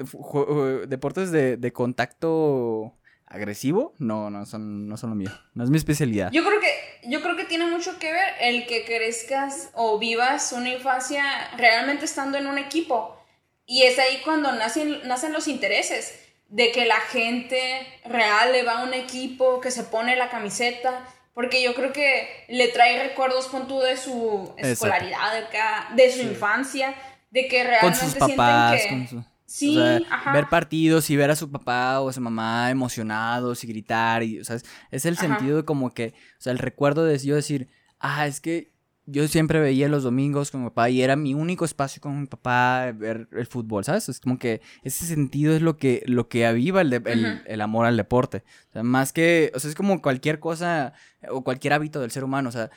deportes 0.87 1.31
de, 1.31 1.57
de 1.57 1.73
contacto 1.73 2.98
agresivo, 3.29 3.93
no, 3.99 4.29
no 4.29 4.45
son, 4.45 4.87
no 4.87 4.97
son 4.97 5.11
lo 5.11 5.15
mío. 5.15 5.29
No 5.53 5.63
es 5.63 5.69
mi 5.69 5.77
especialidad. 5.77 6.31
Yo 6.31 6.43
creo 6.43 6.59
que 6.59 6.89
yo 7.09 7.21
creo 7.21 7.35
que 7.35 7.45
tiene 7.45 7.65
mucho 7.65 7.97
que 7.99 8.11
ver 8.11 8.33
el 8.41 8.65
que 8.65 8.85
crezcas 8.85 9.69
o 9.73 9.97
vivas 9.99 10.51
una 10.51 10.69
infancia 10.69 11.23
realmente 11.57 12.05
estando 12.05 12.37
en 12.37 12.47
un 12.47 12.57
equipo 12.57 13.17
Y 13.65 13.83
es 13.83 13.97
ahí 13.99 14.21
cuando 14.23 14.51
nacen, 14.51 15.07
nacen 15.07 15.31
los 15.31 15.47
intereses 15.47 16.19
de 16.47 16.71
que 16.71 16.85
la 16.85 16.99
gente 16.99 17.87
real 18.05 18.51
le 18.51 18.63
va 18.63 18.79
a 18.79 18.83
un 18.83 18.93
equipo, 18.93 19.61
que 19.61 19.69
se 19.69 19.83
pone 19.83 20.15
la 20.15 20.29
camiseta, 20.29 21.05
porque 21.35 21.61
yo 21.61 21.75
creo 21.75 21.93
que 21.93 22.45
le 22.49 22.69
trae 22.69 23.07
recuerdos 23.07 23.47
con 23.47 23.67
tú 23.67 23.79
de 23.79 23.95
su 23.95 24.51
escolaridad 24.57 25.37
acá, 25.37 25.89
de 25.95 26.11
su 26.11 26.23
infancia, 26.23 26.95
de 27.29 27.47
que 27.47 27.63
realmente 27.63 27.99
con 27.99 28.09
sus 28.09 28.15
papás, 28.15 28.81
sienten 28.81 29.05
que... 29.05 29.11
con 29.11 29.23
su... 29.23 29.28
Sí, 29.51 29.69
o 29.77 29.81
sea, 29.81 29.97
ajá. 30.11 30.31
ver 30.31 30.47
partidos 30.47 31.09
y 31.09 31.15
ver 31.15 31.31
a 31.31 31.35
su 31.35 31.49
papá 31.49 31.99
o 32.01 32.09
a 32.09 32.13
su 32.13 32.21
mamá 32.21 32.69
emocionados 32.69 33.63
y 33.63 33.67
gritar 33.67 34.21
y, 34.23 34.39
o 34.39 34.43
sea, 34.45 34.57
es, 34.57 34.65
es 34.91 35.05
el 35.05 35.15
Ajá. 35.15 35.21
sentido 35.27 35.57
de 35.57 35.65
como 35.65 35.91
que, 35.93 36.13
o 36.37 36.41
sea, 36.41 36.51
el 36.53 36.59
recuerdo 36.59 37.03
de 37.03 37.17
yo 37.17 37.35
decir, 37.35 37.67
ah, 37.99 38.27
es 38.27 38.41
que 38.41 38.71
yo 39.07 39.27
siempre 39.27 39.59
veía 39.59 39.89
los 39.89 40.03
domingos 40.03 40.51
con 40.51 40.61
mi 40.61 40.69
papá 40.69 40.91
y 40.91 41.01
era 41.01 41.15
mi 41.15 41.33
único 41.33 41.65
espacio 41.65 41.99
con 41.99 42.21
mi 42.21 42.27
papá 42.27 42.91
ver 42.95 43.27
el 43.31 43.47
fútbol, 43.47 43.83
¿sabes? 43.83 44.07
Es 44.07 44.19
como 44.19 44.37
que 44.37 44.61
ese 44.83 45.07
sentido 45.07 45.55
es 45.55 45.63
lo 45.63 45.77
que, 45.77 46.03
lo 46.05 46.29
que 46.29 46.45
aviva 46.45 46.81
el, 46.81 46.91
de- 46.91 47.01
el, 47.11 47.25
Ujú. 47.25 47.41
el 47.45 47.61
amor 47.61 47.87
al 47.87 47.97
deporte. 47.97 48.43
O 48.69 48.73
sea, 48.73 48.83
más 48.83 49.11
que, 49.11 49.51
o 49.55 49.59
sea, 49.59 49.69
es 49.71 49.75
como 49.75 50.03
cualquier 50.03 50.39
cosa 50.39 50.93
o 51.27 51.43
cualquier 51.43 51.73
hábito 51.73 51.99
del 52.01 52.11
ser 52.11 52.23
humano, 52.23 52.49
o 52.49 52.51
sea, 52.51 52.69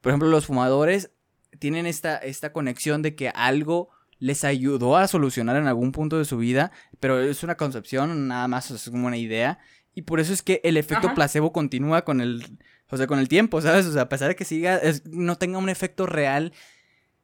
por 0.00 0.10
ejemplo, 0.10 0.28
los 0.28 0.46
fumadores 0.46 1.10
tienen 1.58 1.86
esta, 1.86 2.18
esta 2.18 2.52
conexión 2.52 3.02
de 3.02 3.16
que 3.16 3.30
algo 3.30 3.88
les 4.18 4.44
ayudó 4.44 4.96
a 4.96 5.06
solucionar 5.08 5.56
en 5.56 5.66
algún 5.66 5.92
punto 5.92 6.18
de 6.18 6.24
su 6.24 6.38
vida, 6.38 6.70
pero 7.00 7.20
es 7.20 7.42
una 7.42 7.56
concepción 7.56 8.28
nada 8.28 8.48
más, 8.48 8.70
es 8.70 8.88
como 8.90 9.06
una 9.06 9.16
idea. 9.16 9.58
Y 9.94 10.02
por 10.02 10.20
eso 10.20 10.32
es 10.32 10.42
que 10.42 10.60
el 10.64 10.76
efecto 10.76 11.06
Ajá. 11.08 11.14
placebo 11.14 11.52
continúa 11.52 12.04
con 12.04 12.20
el, 12.20 12.58
o 12.90 12.96
sea, 12.96 13.06
con 13.06 13.18
el 13.18 13.28
tiempo, 13.28 13.60
¿sabes? 13.60 13.86
O 13.86 13.92
sea, 13.92 14.02
a 14.02 14.08
pesar 14.08 14.28
de 14.28 14.36
que 14.36 14.44
siga, 14.44 14.76
es- 14.78 15.06
no 15.06 15.36
tenga 15.36 15.58
un 15.58 15.68
efecto 15.68 16.06
real 16.06 16.52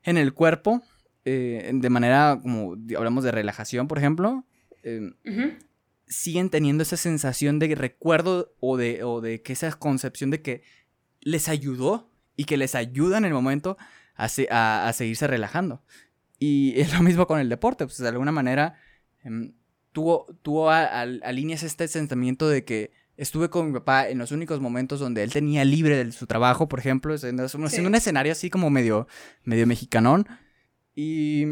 en 0.03 0.17
el 0.17 0.33
cuerpo, 0.35 0.83
eh, 1.25 1.71
de 1.75 1.91
manera 1.91 2.39
como 2.43 2.77
hablamos 2.97 3.25
de 3.25 3.33
relajación, 3.33 3.89
por 3.89 3.99
ejemplo, 3.99 4.45
eh, 4.83 5.13
Ujú. 5.27 5.53
siguen 6.07 6.49
teniendo 6.51 6.83
esa 6.83 6.97
sensación 6.97 7.59
de 7.59 7.75
recuerdo 7.75 8.55
o 8.61 8.77
de, 8.77 9.05
o 9.05 9.21
de 9.21 9.43
que 9.43 9.53
esa 9.53 9.71
concepción 9.73 10.31
de 10.31 10.41
que 10.43 10.63
les 11.21 11.49
ayudó 11.49 12.11
y 12.37 12.45
que 12.45 12.57
les 12.57 12.75
ayuda 12.75 13.19
en 13.19 13.25
el 13.27 13.33
momento 13.35 13.77
a, 14.15 14.29
se- 14.29 14.49
a- 14.51 14.89
a 14.89 14.93
seguirse 14.93 15.27
relajando. 15.27 15.83
Y 16.41 16.81
es 16.81 16.93
lo 16.93 17.03
mismo 17.05 17.27
con 17.29 17.39
el 17.39 17.49
deporte, 17.49 17.85
pues 17.85 17.99
de 17.99 18.09
alguna 18.09 18.33
manera 18.33 18.75
a- 20.71 21.01
al- 21.01 21.21
alineas 21.25 21.63
este 21.63 21.87
sentimiento 21.89 22.49
de 22.49 22.65
que 22.65 22.93
estuve 23.17 23.51
con 23.51 23.67
mi 23.67 23.73
papá 23.75 24.09
en 24.09 24.19
los 24.19 24.33
únicos 24.33 24.61
momentos 24.61 24.99
donde 25.01 25.23
él 25.23 25.31
tenía 25.33 25.65
libre 25.65 26.03
de 26.03 26.11
su 26.13 26.27
trabajo, 26.27 26.69
por 26.69 26.79
ejemplo, 26.79 27.13
haciendo, 27.15 27.45
haciendo 27.45 27.69
Sí. 27.69 27.85
un 27.85 27.95
escenario 27.95 28.33
así 28.33 28.49
como 28.51 28.71
medio, 28.71 29.07
medio 29.45 29.67
mexicanón. 29.67 30.27
Y 30.95 31.45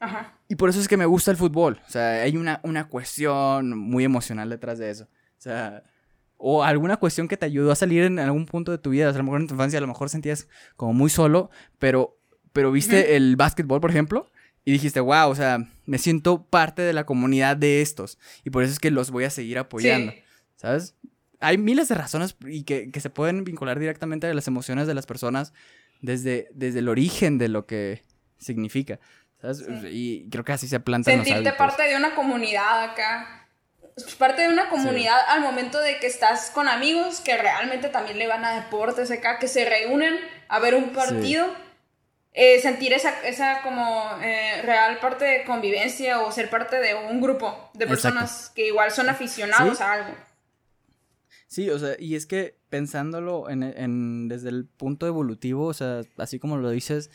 Ajá. 0.00 0.38
y 0.48 0.56
por 0.56 0.70
eso 0.70 0.80
es 0.80 0.88
que 0.88 0.96
me 0.96 1.04
gusta 1.06 1.30
el 1.30 1.36
fútbol. 1.36 1.80
O 1.86 1.90
sea, 1.90 2.22
hay 2.22 2.36
una, 2.36 2.60
una 2.64 2.88
cuestión 2.88 3.76
muy 3.78 4.04
emocional 4.04 4.48
detrás 4.48 4.78
de 4.78 4.90
eso. 4.90 5.04
O 5.04 5.40
sea, 5.44 5.82
o 6.36 6.64
alguna 6.64 6.96
cuestión 6.96 7.28
que 7.28 7.36
te 7.36 7.46
ayudó 7.46 7.70
a 7.72 7.76
salir 7.76 8.04
en 8.04 8.18
algún 8.18 8.46
punto 8.46 8.72
de 8.72 8.78
tu 8.78 8.90
vida. 8.90 9.08
O 9.08 9.12
sea, 9.12 9.18
a 9.18 9.22
lo 9.22 9.24
mejor 9.24 9.40
en 9.42 9.46
tu 9.48 9.54
infancia 9.54 9.78
a 9.78 9.82
lo 9.82 9.86
mejor 9.88 10.08
sentías 10.08 10.48
como 10.76 10.94
muy 10.94 11.10
solo, 11.10 11.50
pero, 11.78 12.18
pero 12.54 12.70
viste 12.70 13.16
el 13.16 13.34
básquetbol, 13.34 13.80
por 13.80 13.90
ejemplo, 13.90 14.30
y 14.64 14.70
dijiste, 14.70 15.00
wow, 15.00 15.28
o 15.28 15.34
sea, 15.34 15.58
me 15.86 15.98
siento 15.98 16.44
parte 16.44 16.82
de 16.82 16.92
la 16.92 17.04
comunidad 17.04 17.56
de 17.56 17.82
estos. 17.82 18.16
Y 18.44 18.50
por 18.50 18.62
eso 18.62 18.72
es 18.72 18.78
que 18.78 18.92
los 18.92 19.10
voy 19.10 19.24
a 19.24 19.30
seguir 19.30 19.58
apoyando. 19.58 20.12
Sí. 20.12 20.22
¿Sabes? 20.54 20.94
Hay 21.40 21.58
miles 21.58 21.88
de 21.88 21.96
razones 21.96 22.36
y 22.46 22.62
que, 22.62 22.92
que 22.92 23.00
se 23.00 23.10
pueden 23.10 23.42
vincular 23.42 23.80
directamente 23.80 24.28
a 24.28 24.32
las 24.34 24.46
emociones 24.46 24.86
de 24.86 24.94
las 24.94 25.04
personas 25.04 25.52
desde, 26.00 26.48
desde 26.54 26.78
el 26.78 26.88
origen 26.88 27.38
de 27.38 27.48
lo 27.48 27.66
que 27.66 28.02
significa. 28.38 29.00
¿Sabes? 29.40 29.58
Sí. 29.58 29.88
Y 29.90 30.30
creo 30.30 30.44
que 30.44 30.52
así 30.52 30.68
se 30.68 30.78
plantan 30.78 31.18
los 31.18 31.26
Sentirte 31.26 31.48
hábitos. 31.48 31.66
parte 31.66 31.82
de 31.88 31.96
una 31.96 32.14
comunidad 32.14 32.84
acá. 32.84 33.48
Parte 34.16 34.42
de 34.42 34.48
una 34.48 34.68
comunidad 34.68 35.18
al 35.28 35.40
momento 35.40 35.80
de 35.80 35.98
que 35.98 36.06
estás 36.06 36.52
con 36.52 36.68
amigos 36.68 37.20
que 37.20 37.36
realmente 37.36 37.88
también 37.88 38.18
le 38.18 38.28
van 38.28 38.44
a 38.44 38.54
deportes 38.54 39.10
acá, 39.10 39.40
que 39.40 39.48
se 39.48 39.68
reúnen 39.68 40.14
a 40.48 40.60
ver 40.60 40.76
un 40.76 40.90
partido. 40.90 41.46
Eh, 42.36 42.60
sentir 42.60 42.92
esa, 42.92 43.24
esa 43.26 43.62
como 43.62 44.10
eh, 44.20 44.60
real 44.62 44.98
parte 44.98 45.24
de 45.24 45.44
convivencia 45.44 46.20
o 46.20 46.32
ser 46.32 46.50
parte 46.50 46.76
de 46.80 46.94
un 46.96 47.20
grupo 47.20 47.70
de 47.74 47.84
Exacto. 47.84 47.88
personas 47.88 48.50
que 48.54 48.66
igual 48.66 48.90
son 48.90 49.08
aficionados 49.08 49.78
Sí. 49.78 49.82
a 49.84 49.92
algo. 49.92 50.14
Sí, 51.46 51.70
o 51.70 51.78
sea, 51.78 51.94
y 51.98 52.16
es 52.16 52.26
que 52.26 52.58
pensándolo 52.68 53.48
en, 53.48 53.62
en- 53.62 54.26
desde 54.28 54.48
el 54.48 54.66
punto 54.66 55.06
evolutivo, 55.06 55.66
o 55.66 55.74
sea, 55.74 56.00
así 56.18 56.40
como 56.40 56.56
lo 56.56 56.70
dices, 56.70 57.10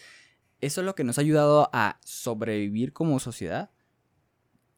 eso 0.61 0.79
es 0.81 0.85
lo 0.85 0.95
que 0.95 1.03
nos 1.03 1.17
ha 1.17 1.21
ayudado 1.21 1.69
a 1.73 1.99
sobrevivir 2.05 2.93
como 2.93 3.19
sociedad. 3.19 3.71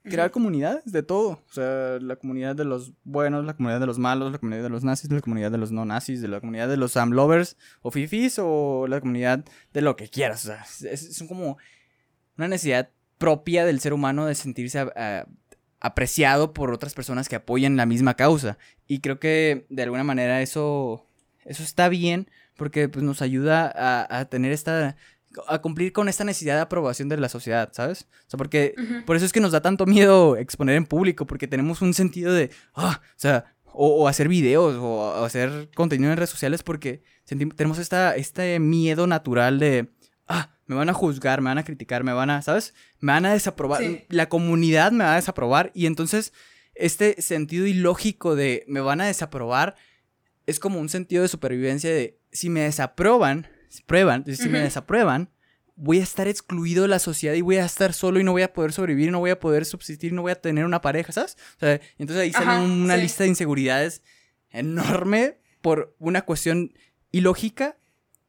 Crear 0.03 0.31
comunidades 0.31 0.91
de 0.91 1.03
todo. 1.03 1.29
O 1.47 1.53
sea, 1.53 1.99
la 2.01 2.15
comunidad 2.15 2.55
de 2.55 2.65
los 2.65 2.93
buenos, 3.03 3.45
la 3.45 3.53
comunidad 3.55 3.79
de 3.79 3.85
los 3.85 3.99
malos, 3.99 4.31
la 4.31 4.39
comunidad 4.39 4.63
de 4.63 4.69
los 4.69 4.83
nazis, 4.83 5.11
la 5.11 5.21
comunidad 5.21 5.51
de 5.51 5.57
los 5.59 5.71
no 5.71 5.85
nazis, 5.85 6.21
de 6.21 6.27
la 6.27 6.39
comunidad 6.39 6.67
de 6.69 6.77
los 6.77 6.93
Sam 6.93 7.11
lovers 7.11 7.55
o 7.81 7.91
fifis 7.91 8.37
o 8.39 8.87
la 8.87 8.99
comunidad 8.99 9.45
de 9.73 9.81
lo 9.81 9.95
que 9.95 10.09
quieras. 10.09 10.43
O 10.45 10.47
sea, 10.47 10.63
es, 10.91 11.09
es- 11.11 11.23
como 11.27 11.57
una 12.37 12.47
necesidad 12.47 12.89
propia 13.19 13.63
del 13.65 13.79
ser 13.79 13.93
humano 13.93 14.25
de 14.25 14.33
sentirse 14.33 14.79
a- 14.79 14.91
a- 14.95 15.27
apreciado 15.79 16.53
por 16.53 16.71
otras 16.73 16.93
personas 16.93 17.29
que 17.29 17.35
apoyan 17.35 17.75
la 17.77 17.85
misma 17.85 18.15
causa. 18.15 18.57
Y 18.87 18.99
creo 19.01 19.19
que 19.19 19.65
de 19.69 19.83
alguna 19.83 20.03
manera 20.03 20.41
eso, 20.41 21.05
eso 21.45 21.63
está 21.63 21.89
bien 21.89 22.27
porque 22.57 22.89
pues, 22.89 23.03
nos 23.03 23.21
ayuda 23.21 23.71
a, 23.75 24.19
a 24.19 24.25
tener 24.25 24.51
esta 24.51 24.95
a 25.47 25.59
cumplir 25.59 25.93
con 25.93 26.09
esta 26.09 26.23
necesidad 26.23 26.55
de 26.55 26.61
aprobación 26.61 27.09
de 27.09 27.17
la 27.17 27.29
sociedad, 27.29 27.69
¿sabes? 27.73 28.07
O 28.27 28.29
sea, 28.29 28.37
porque 28.37 28.75
por 29.05 29.15
eso 29.15 29.25
es 29.25 29.31
que 29.33 29.39
nos 29.39 29.51
da 29.51 29.61
tanto 29.61 29.85
miedo 29.85 30.37
exponer 30.37 30.75
en 30.75 30.85
público, 30.85 31.25
porque 31.25 31.47
tenemos 31.47 31.81
un 31.81 31.93
sentido 31.93 32.33
de, 32.33 32.49
ah, 32.75 32.99
o 33.01 33.19
sea, 33.19 33.55
o, 33.73 34.03
o 34.03 34.07
hacer 34.07 34.27
videos 34.27 34.75
o, 34.75 34.83
o 35.21 35.23
hacer 35.23 35.69
contenido 35.75 36.11
en 36.11 36.17
redes 36.17 36.29
sociales 36.29 36.61
porque 36.63 37.03
sentimos, 37.23 37.55
tenemos 37.55 37.77
esta, 37.79 38.15
este 38.15 38.59
miedo 38.59 39.07
natural 39.07 39.59
de, 39.59 39.89
ah, 40.27 40.57
me 40.65 40.75
van 40.75 40.89
a 40.89 40.93
juzgar, 40.93 41.39
me 41.41 41.49
van 41.49 41.57
a 41.57 41.63
criticar, 41.63 42.03
me 42.03 42.11
van 42.13 42.29
a, 42.29 42.41
¿sabes? 42.41 42.73
Me 42.99 43.13
van 43.13 43.25
a 43.25 43.33
desaprobar, 43.33 43.81
Sí. 43.81 44.03
la 44.09 44.27
comunidad 44.29 44.91
me 44.91 45.03
va 45.05 45.13
a 45.13 45.15
desaprobar 45.15 45.71
y 45.73 45.85
entonces 45.85 46.33
este 46.75 47.21
sentido 47.21 47.65
ilógico 47.65 48.35
de 48.35 48.63
me 48.67 48.79
van 48.81 49.01
a 49.01 49.05
desaprobar 49.05 49.75
es 50.45 50.59
como 50.59 50.79
un 50.79 50.89
sentido 50.89 51.21
de 51.21 51.27
supervivencia 51.29 51.89
de 51.89 52.19
si 52.31 52.49
me 52.49 52.61
si 53.71 53.83
prueban, 53.83 54.25
si 54.35 54.49
me 54.49 54.59
desaprueban, 54.59 55.29
voy 55.75 55.99
a 55.99 56.03
estar 56.03 56.27
excluido 56.27 56.81
de 56.83 56.89
la 56.89 56.99
sociedad 56.99 57.33
y 57.35 57.41
voy 57.41 57.55
a 57.57 57.65
estar 57.65 57.93
solo 57.93 58.19
y 58.19 58.23
no 58.23 58.33
voy 58.33 58.41
a 58.43 58.53
poder 58.53 58.73
sobrevivir, 58.73 59.11
no 59.11 59.19
voy 59.19 59.29
a 59.31 59.39
poder 59.39 59.65
subsistir, 59.65 60.13
no 60.13 60.21
voy 60.21 60.31
a 60.33 60.35
tener 60.41 60.65
una 60.65 60.81
pareja, 60.81 61.11
¿sabes? 61.11 61.37
O 61.57 61.59
sea, 61.61 61.79
entonces 61.97 62.17
ahí 62.23 62.31
sale 62.33 62.65
una 62.65 62.95
sí. 62.97 63.01
lista 63.01 63.23
de 63.23 63.29
inseguridades 63.29 64.03
enorme 64.49 65.37
por 65.61 65.95
una 65.99 66.21
cuestión 66.23 66.73
ilógica 67.11 67.77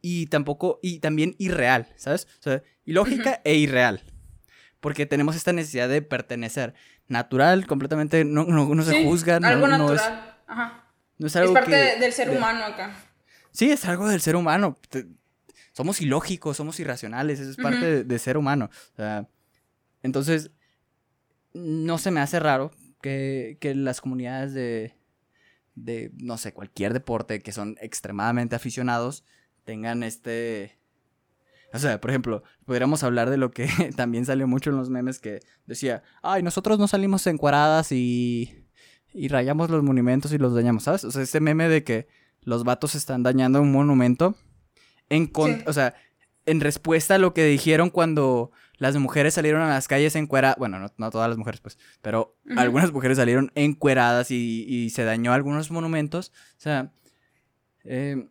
y 0.01 0.27
tampoco, 0.27 0.79
y 0.83 1.01
también 1.01 1.35
irreal, 1.39 1.89
¿sabes? 1.97 2.27
O 2.39 2.43
sea, 2.43 2.63
ilógica 2.85 3.41
e 3.45 3.55
irreal. 3.57 4.03
Porque 4.81 5.07
tenemos 5.07 5.37
esta 5.37 5.53
necesidad 5.53 5.89
de 5.89 6.03
pertenecer. 6.03 6.75
Natural, 7.09 7.67
completamente, 7.67 8.25
no, 8.25 8.45
no, 8.45 8.75
no 8.75 8.83
se 8.83 8.93
Sí, 8.93 9.05
juzga, 9.05 9.39
no, 9.41 9.49
algo 9.49 9.67
no 9.69 9.75
es, 9.75 9.79
natural. 10.01 10.37
Ajá. 10.47 10.85
no 11.19 11.27
es 11.27 11.33
parte 11.33 11.71
que- 11.71 12.01
del 12.01 12.13
ser 12.13 12.31
de- 12.31 12.37
humano 12.37 12.65
acá. 12.65 12.95
Sí, 13.53 13.71
es 13.71 13.85
algo 13.85 14.09
del 14.09 14.21
ser 14.21 14.35
humano. 14.35 14.79
Te- 14.89 15.07
somos 15.73 16.01
ilógicos, 16.01 16.57
somos 16.57 16.79
irracionales, 16.81 17.41
eso 17.41 17.51
es 17.51 17.57
parte 17.57 17.79
Ujú. 17.79 17.87
de, 17.87 18.05
de 18.05 18.19
ser 18.19 18.37
humano. 18.37 18.71
O 18.93 18.97
sea, 18.97 19.29
entonces, 20.03 20.51
no 21.55 21.99
se 21.99 22.11
me 22.11 22.21
hace 22.21 22.41
raro 22.41 22.71
que, 23.01 23.57
que 23.61 23.75
las 23.75 24.01
comunidades 24.01 24.55
de, 24.55 24.95
de, 25.75 26.13
no 26.17 26.39
sé, 26.39 26.53
cualquier 26.53 26.93
deporte 26.93 27.41
que 27.41 27.53
son 27.53 27.77
extremadamente 27.81 28.57
aficionados 28.57 29.25
tengan 29.65 30.03
este... 30.03 30.79
O 31.75 31.79
sea, 31.79 31.99
por 32.03 32.11
ejemplo, 32.11 32.43
podríamos 32.67 33.03
hablar 33.03 33.31
de 33.31 33.39
lo 33.39 33.51
que 33.51 33.67
también 33.97 34.27
salió 34.27 34.47
mucho 34.47 34.71
en 34.71 34.77
los 34.77 34.91
memes 34.91 35.19
que 35.19 35.41
decía, 35.67 36.03
ay, 36.23 36.43
nosotros 36.43 36.79
no 36.79 36.87
salimos 36.87 37.27
encueradas 37.27 37.93
y, 37.93 38.67
y 39.15 39.29
rayamos 39.29 39.71
los 39.71 39.83
monumentos 39.83 40.33
y 40.33 40.39
los 40.39 40.55
dañamos, 40.55 40.83
¿sabes? 40.83 41.05
O 41.05 41.11
sea, 41.11 41.23
ese 41.23 41.41
meme 41.41 41.69
de 41.69 41.83
que 41.83 42.09
los 42.43 42.65
vatos 42.65 42.95
están 42.95 43.23
dañando 43.23 43.63
un 43.63 43.73
monumento 43.73 44.37
en 45.13 45.27
con- 45.27 45.59
Sí. 45.59 45.65
o 45.67 45.73
sea, 45.73 45.95
en 46.47 46.61
respuesta 46.61 47.15
a 47.15 47.19
lo 47.19 47.35
que 47.35 47.45
dijeron 47.45 47.91
cuando 47.91 48.51
las 48.79 48.97
mujeres 48.97 49.35
salieron 49.35 49.63
a 49.63 49.69
las 49.69 49.87
calles 49.87 50.17
encueradas, 50.17 50.57
bueno, 50.59 50.81
no, 50.81 50.93
no 50.97 51.11
todas 51.11 51.29
las 51.29 51.39
mujeres 51.39 51.61
pues, 51.61 51.79
pero 52.01 52.37
algunas 52.57 52.91
mujeres 52.93 53.17
salieron 53.19 53.53
encueradas 53.55 54.31
y, 54.33 54.65
y 54.69 54.91
se 54.91 55.05
dañó 55.05 55.33
algunos 55.33 55.71
monumentos, 55.71 56.33
o 56.59 56.61
sea, 56.61 56.91
eh, 57.85 58.27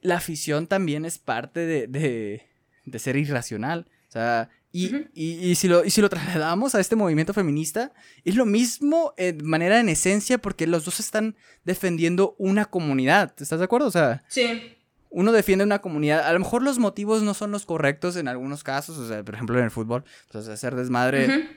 la 0.00 0.16
afición 0.16 0.66
también 0.66 1.04
es 1.04 1.18
parte 1.18 1.60
de, 1.60 1.86
de, 1.86 2.42
de 2.84 2.98
ser 2.98 3.16
irracional, 3.16 3.86
o 4.08 4.12
sea, 4.12 4.50
y, 4.72 4.90
y, 5.14 5.50
y 5.50 5.54
si 5.54 5.68
lo, 5.68 5.84
y 5.84 5.90
si 5.90 6.00
lo 6.00 6.08
trasladamos 6.08 6.74
a 6.74 6.80
este 6.80 6.96
movimiento 6.96 7.32
feminista, 7.32 7.92
es 8.24 8.34
lo 8.34 8.44
mismo 8.46 9.14
de 9.16 9.32
manera 9.44 9.78
en 9.78 9.88
esencia 9.88 10.38
porque 10.38 10.66
los 10.66 10.84
dos 10.84 10.98
están 10.98 11.36
defendiendo 11.64 12.34
una 12.38 12.64
comunidad, 12.64 13.32
¿estás 13.40 13.60
de 13.60 13.64
acuerdo? 13.66 13.86
O 13.86 13.92
sea, 13.92 14.24
Sí. 14.28 14.74
Uno 15.16 15.30
defiende 15.32 15.64
una 15.64 15.80
comunidad, 15.80 16.26
a 16.26 16.32
lo 16.32 16.40
mejor 16.40 16.62
los 16.62 16.78
motivos 16.78 17.22
no 17.22 17.34
son 17.34 17.50
los 17.52 17.64
correctos 17.66 18.16
en 18.16 18.26
algunos 18.28 18.64
casos, 18.64 18.98
o 18.98 19.06
sea, 19.08 19.22
por 19.22 19.34
ejemplo 19.34 19.56
en 19.58 19.64
el 19.64 19.70
fútbol, 19.70 20.04
pues 20.32 20.48
hacer 20.48 20.74
desmadre, 20.74 21.48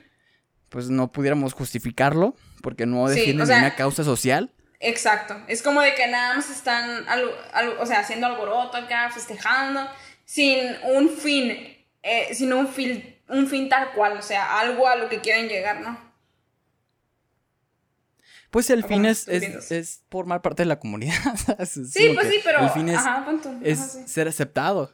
pues 0.68 0.90
no 0.90 1.10
pudiéramos 1.12 1.54
justificarlo, 1.54 2.36
porque 2.62 2.86
no 2.86 3.08
Sí, 3.08 3.14
defienden 3.16 3.42
o 3.42 3.46
sea- 3.46 3.58
una 3.58 3.74
causa 3.74 4.04
social. 4.04 4.52
Exacto. 4.80 5.36
Es 5.48 5.62
como 5.62 5.80
de 5.80 5.94
que 5.94 6.06
nada 6.06 6.36
más 6.36 6.50
están, 6.50 7.08
al- 7.08 7.30
al- 7.52 7.76
o 7.80 7.86
sea, 7.86 7.98
haciendo 8.00 8.26
alboroto 8.28 8.76
acá, 8.76 9.10
festejando, 9.10 9.80
sin 10.24 10.58
un 10.94 11.08
fin, 11.08 11.50
eh, 12.02 12.32
sin 12.34 12.52
un 12.52 12.68
fin, 12.68 13.16
un 13.28 13.48
fin 13.48 13.68
tal 13.68 13.90
cual, 13.92 14.16
o 14.18 14.22
sea, 14.22 14.60
algo 14.60 14.86
a 14.86 14.94
lo 14.94 15.08
que 15.08 15.18
quieren 15.20 15.48
llegar, 15.48 15.80
¿no? 15.80 16.07
Pues 18.50 18.70
el 18.70 18.82
¿Cómo 18.82 18.94
fin 18.94 19.04
es, 19.06 19.28
es, 19.28 19.70
es 19.70 20.02
formar 20.10 20.40
parte 20.40 20.62
de 20.62 20.66
la 20.66 20.78
comunidad. 20.80 21.14
Sí, 21.66 22.10
pues 22.14 22.28
sí, 22.28 22.40
pero. 22.44 22.60
El 22.64 22.70
fin 22.70 22.88
es, 22.88 22.96
ajá, 22.96 23.24
punto. 23.26 23.48
Ajá, 23.50 23.58
es 23.62 23.78
sí. 23.78 23.98
ser 24.06 24.26
aceptado. 24.28 24.92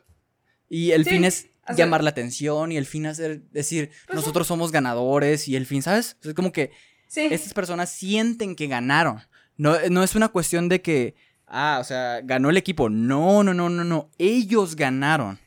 Y 0.69 0.91
el 0.91 1.05
Sí, 1.05 1.11
fin 1.11 1.25
es 1.25 1.47
hacer- 1.63 1.77
llamar 1.77 2.03
la 2.03 2.11
atención 2.11 2.73
y 2.73 2.77
el 2.77 2.87
fin 2.87 3.07
es 3.07 3.19
ser- 3.19 3.43
decir, 3.51 3.91
Pues 4.07 4.17
nosotros 4.17 4.47
somos 4.49 4.73
ganadores 4.73 5.47
y 5.47 5.55
el 5.57 5.67
fin, 5.67 5.83
¿sabes? 5.83 6.17
Es 6.23 6.35
como 6.35 6.51
que 6.53 6.73
estas 7.15 7.55
personas 7.55 7.91
sienten 7.91 8.57
que 8.57 8.67
ganaron. 8.67 9.21
No, 9.57 9.77
no 9.89 10.03
es 10.03 10.17
una 10.17 10.29
cuestión 10.31 10.69
de 10.69 10.83
que, 10.83 11.15
ah, 11.47 11.79
o 11.81 11.85
sea, 11.85 12.21
ganó 12.25 12.51
el 12.51 12.57
equipo. 12.57 12.89
No, 12.91 13.45
no, 13.45 13.55
no, 13.55 13.69
no, 13.69 13.85
no. 13.85 14.11
Ellos 14.19 14.75
ganaron. 14.75 15.39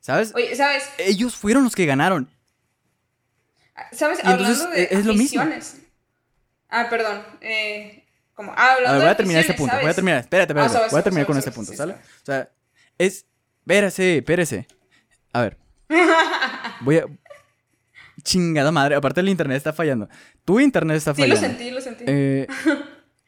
¿Sabes? 0.00 0.32
Oye, 0.34 0.54
¿sabes? 0.56 0.82
Ellos 0.98 1.36
fueron 1.36 1.64
los 1.64 1.74
que 1.74 1.86
ganaron. 1.86 2.28
¿Sabes? 3.92 4.18
Y 4.22 4.28
entonces, 4.28 4.58
hablando 4.60 4.76
de 4.76 4.82
es- 4.84 4.92
es 4.92 5.06
lo 5.06 5.14
mismo. 5.14 5.42
Ah, 6.68 6.86
perdón. 6.90 7.22
Eh, 7.40 8.04
como, 8.34 8.52
ah, 8.52 8.74
A 8.86 8.92
ver, 8.92 9.00
voy 9.00 9.10
a 9.10 9.16
terminar 9.16 9.40
este 9.40 9.54
punto. 9.54 9.74
Voy 9.80 9.90
a 9.90 9.94
terminar. 9.94 10.20
Espérate, 10.20 10.52
espérate. 10.52 10.76
Ah, 10.76 10.88
voy 10.90 11.00
a 11.00 11.02
terminar 11.02 11.26
con 11.26 11.38
este 11.38 11.50
sí, 11.50 11.56
punto, 11.56 11.72
sí, 11.72 11.76
¿sale? 11.76 11.94
O 11.94 12.24
sea, 12.24 12.50
es. 12.98 13.26
Espérese, 13.60 14.18
espérese. 14.18 14.66
A 15.32 15.42
ver. 15.42 15.58
Voy 16.80 16.98
a. 16.98 17.04
Chingada 18.22 18.70
madre. 18.72 18.94
Aparte, 18.94 19.20
el 19.20 19.28
internet 19.28 19.56
está 19.56 19.72
fallando. 19.72 20.08
Tu 20.44 20.60
internet 20.60 20.96
está 20.96 21.14
Sí, 21.14 21.26
lo 21.26 21.34
fallando. 21.36 21.58
sentí, 21.58 21.70
lo 21.70 21.80
sentí. 21.80 22.04
Eh, 22.06 22.46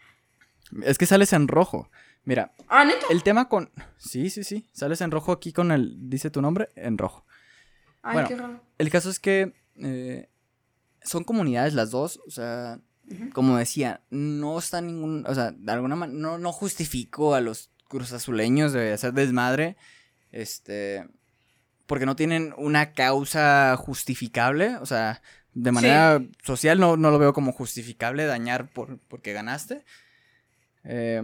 es 0.85 0.98
que 0.98 1.07
sales 1.07 1.33
en 1.33 1.48
rojo. 1.48 1.90
Mira, 2.24 2.53
ah, 2.68 2.85
neta. 2.85 3.07
el 3.11 3.22
tema 3.22 3.48
con. 3.48 3.70
Sí, 3.98 4.31
sí, 4.31 4.44
sí. 4.44 4.68
Sales 4.72 5.00
en 5.00 5.11
rojo 5.11 5.33
aquí 5.33 5.53
con 5.53 5.72
el. 5.72 6.09
Dice 6.09 6.31
tu 6.31 6.40
nombre 6.40 6.68
en 6.74 6.96
rojo. 6.98 7.26
Ay, 8.03 8.14
bueno. 8.14 8.29
qué 8.29 8.37
raro. 8.37 8.64
El 8.79 8.90
caso 8.90 9.11
es 9.11 9.18
que 9.20 9.53
eh, 9.76 10.29
son 11.03 11.24
comunidades 11.24 11.74
las 11.74 11.90
dos, 11.90 12.20
o 12.26 12.31
sea, 12.31 12.79
Como 13.33 13.57
decía, 13.57 14.03
no 14.11 14.59
está 14.59 14.81
ningún, 14.81 15.25
o 15.27 15.35
sea, 15.35 15.51
de 15.51 15.73
alguna 15.73 15.96
manera, 15.96 16.18
no, 16.18 16.38
no 16.38 16.53
justifico 16.53 17.35
a 17.35 17.40
los 17.40 17.70
cruzazuleños 17.88 18.73
de 18.73 18.92
hacer 18.92 19.12
desmadre, 19.12 19.77
este, 20.31 21.09
porque 21.87 22.07
no 22.07 22.14
tienen 22.16 22.55
una 22.57 22.92
causa 22.92 23.77
justificable, 23.77 24.77
o 24.77 24.87
sea, 24.87 25.23
de 25.55 25.73
manera 25.73 26.23
social 26.44 26.79
no, 26.79 26.96
no 26.96 27.11
lo 27.11 27.18
veo 27.18 27.33
como 27.33 27.51
justificable 27.53 28.25
dañar 28.27 28.70
por, 28.70 28.99
porque 29.09 29.33
ganaste, 29.33 29.85
Eh, 30.85 31.23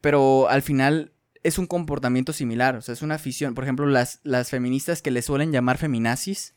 pero 0.00 0.48
al 0.48 0.62
final 0.62 1.12
es 1.44 1.58
un 1.58 1.66
comportamiento 1.66 2.32
similar, 2.32 2.76
o 2.76 2.82
sea, 2.82 2.94
es 2.94 3.02
una 3.02 3.16
afición. 3.16 3.54
Por 3.54 3.64
ejemplo, 3.64 3.86
las, 3.86 4.20
las 4.24 4.50
feministas 4.50 5.02
que 5.02 5.10
le 5.10 5.22
suelen 5.22 5.52
llamar 5.52 5.78
feminazis 5.78 6.54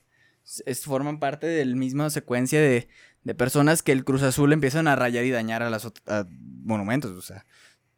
es- 0.66 0.82
forman 0.86 1.20
parte 1.20 1.46
de 1.48 1.66
la 1.66 1.76
misma 1.76 2.10
secuencia 2.10 2.60
de, 2.60 2.88
de 3.26 3.36
personas 3.36 3.84
que 3.84 3.92
el 3.92 4.06
Cruz 4.06 4.24
Azul 4.24 4.54
empiezan 4.54 4.88
a 4.88 4.96
rayar 4.96 5.26
y 5.26 5.32
dañar 5.32 5.62
a 5.64 5.70
los 5.70 5.92
monumentos, 6.64 7.12
o 7.12 7.22
sea. 7.22 7.46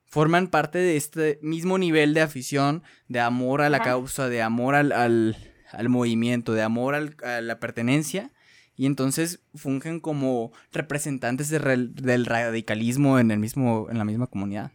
Forman 0.09 0.47
parte 0.47 0.79
de 0.79 0.95
este 0.95 1.37
mismo 1.43 1.77
nivel 1.77 2.13
de 2.13 2.21
afición, 2.21 2.81
de 3.09 3.19
amor 3.19 3.61
a 3.61 3.69
la 3.69 3.77
Ajá. 3.77 3.85
causa, 3.87 4.29
de 4.29 4.41
amor 4.41 4.73
al, 4.73 4.93
al, 4.93 5.35
al 5.73 5.89
movimiento, 5.89 6.53
de 6.53 6.63
amor 6.63 6.95
al- 6.95 7.17
a 7.23 7.41
la 7.41 7.59
pertenencia. 7.59 8.31
Y 8.77 8.85
entonces 8.85 9.41
fungen 9.53 9.99
como 9.99 10.53
representantes 10.71 11.49
de 11.49 11.59
del 11.59 12.25
radicalismo 12.25 13.19
en, 13.19 13.31
el 13.31 13.39
mismo, 13.39 13.87
en 13.89 13.97
la 13.97 14.05
misma 14.05 14.27
comunidad. 14.27 14.71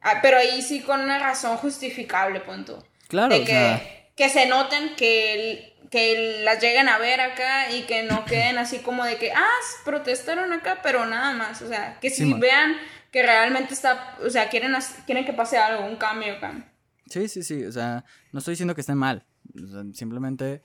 Ah, 0.00 0.20
pero 0.22 0.38
ahí 0.38 0.62
sí 0.62 0.80
con 0.80 1.00
una 1.00 1.18
razón 1.18 1.56
justificable, 1.56 2.40
punto. 2.40 2.86
Claro, 3.08 3.34
de 3.34 3.42
o 3.42 3.44
que, 3.44 3.50
sea, 3.50 3.82
que 4.16 4.28
se 4.28 4.46
noten 4.46 4.96
que, 4.96 5.76
que 5.90 6.42
las 6.42 6.60
lleguen 6.60 6.88
a 6.88 6.98
ver 6.98 7.20
acá 7.20 7.70
y 7.70 7.82
que 7.82 8.02
no 8.02 8.24
queden 8.26 8.58
así 8.58 8.78
como 8.80 9.04
de 9.04 9.16
que, 9.18 9.30
ah, 9.32 9.60
protestaron 9.84 10.52
acá, 10.52 10.80
pero 10.82 11.06
nada 11.06 11.32
más. 11.34 11.62
O 11.62 11.68
sea, 11.68 12.00
que 12.00 12.10
Sí, 12.10 12.24
si 12.24 12.24
man. 12.26 12.40
vean 12.40 12.76
que 13.12 13.22
realmente 13.22 13.72
está, 13.74 14.16
o 14.22 14.28
sea, 14.30 14.48
quieren, 14.48 14.74
quieren 15.06 15.24
que 15.24 15.32
pase 15.32 15.56
algo, 15.58 15.86
un 15.86 15.96
cambio 15.96 16.34
acá. 16.34 16.72
Sí, 17.08 17.28
sí, 17.28 17.42
sí. 17.44 17.64
O 17.64 17.72
sea, 17.72 18.04
no 18.32 18.40
estoy 18.40 18.52
diciendo 18.52 18.74
que 18.74 18.80
estén 18.80 18.98
mal. 18.98 19.24
O 19.62 19.66
sea, 19.68 19.82
simplemente 19.94 20.60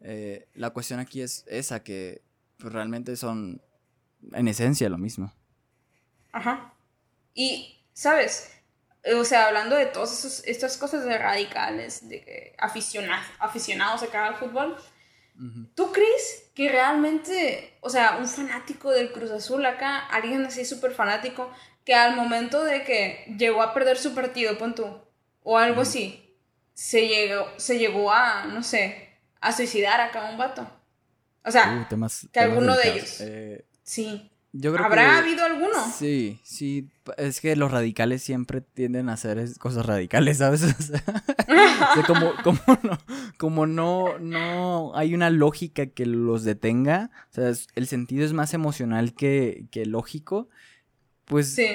eh, 0.00 0.48
la 0.54 0.70
cuestión 0.70 0.98
aquí 1.00 1.20
es 1.22 1.44
esa, 1.46 1.82
que 1.84 2.22
pues, 2.58 2.72
realmente 2.72 3.16
son 3.16 3.62
en 4.32 4.48
esencia 4.48 4.88
lo 4.88 4.98
mismo. 4.98 5.32
Ajá. 6.32 6.74
Y, 7.34 7.78
¿sabes? 7.92 8.50
O 9.14 9.24
sea, 9.24 9.46
hablando 9.46 9.76
de 9.76 9.86
todas 9.86 10.42
estas 10.46 10.76
cosas 10.76 11.04
de 11.04 11.16
radicales, 11.18 12.08
de 12.08 12.22
que 12.24 12.54
aficiona- 12.58 13.24
aficionados 13.38 14.02
acá 14.02 14.26
al 14.26 14.34
fútbol, 14.36 14.76
¿tú 15.74 15.92
crees 15.92 16.50
que 16.54 16.68
realmente, 16.68 17.76
o 17.82 17.90
sea, 17.90 18.16
un 18.16 18.26
fanático 18.28 18.90
del 18.90 19.12
Cruz 19.12 19.30
Azul 19.30 19.64
acá, 19.66 19.98
alguien 20.06 20.44
así 20.46 20.64
súper 20.64 20.92
fanático, 20.92 21.50
que 21.84 21.94
al 21.94 22.16
momento 22.16 22.64
de 22.64 22.82
que 22.82 23.34
llegó 23.38 23.62
a 23.62 23.72
perder 23.74 23.96
su 23.98 24.14
partido, 24.14 24.58
pon 24.58 24.74
tú, 24.74 24.86
o 25.42 25.56
algo 25.58 25.82
así, 25.82 26.34
se 26.74 27.06
llegó, 27.06 27.46
se 27.58 27.78
llegó 27.78 28.10
a, 28.12 28.44
no 28.46 28.62
sé, 28.62 29.10
a 29.40 29.52
suicidar 29.52 30.00
acá 30.00 30.24
un 30.30 30.36
vato? 30.38 30.68
O 31.44 31.50
sea, 31.52 31.78
Uh, 31.80 31.88
temas- 31.88 32.26
que 32.32 32.40
alguno 32.40 32.74
de 32.76 32.88
ellos. 32.88 33.20
Eh, 33.20 33.64
sí. 33.84 34.32
Yo 34.58 34.72
creo 34.72 34.84
¿Habrá 34.86 35.02
que- 35.02 35.08
habido 35.28 35.44
alguno? 35.44 35.72
Sí, 35.96 36.40
sí. 36.42 36.88
Es 37.16 37.40
que 37.40 37.54
los 37.56 37.70
radicales 37.70 38.22
siempre 38.22 38.60
tienden 38.60 39.08
a 39.08 39.14
hacer 39.14 39.44
cosas 39.58 39.86
radicales, 39.86 40.38
¿sabes? 40.38 40.62
O 40.78 40.82
sea, 40.82 41.02
como, 42.06 42.32
como 42.44 42.58
no, 42.82 42.98
como 43.38 43.66
no, 43.66 44.18
no 44.18 44.96
hay 44.96 45.14
una 45.14 45.30
lógica 45.30 45.86
que 45.86 46.06
los 46.06 46.44
detenga, 46.44 47.10
o 47.30 47.34
sea, 47.34 47.52
el 47.74 47.86
sentido 47.86 48.24
es 48.24 48.32
más 48.32 48.54
emocional 48.54 49.14
que, 49.14 49.66
que 49.70 49.86
lógico, 49.86 50.48
pues 51.24 51.54
Sí. 51.54 51.66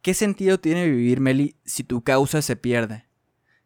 ¿Qué 0.00 0.14
sentido 0.14 0.58
tiene 0.60 0.88
vivir, 0.88 1.20
Meli, 1.20 1.56
si 1.64 1.82
tu 1.84 2.02
causa 2.02 2.40
se 2.40 2.56
pierde? 2.56 3.04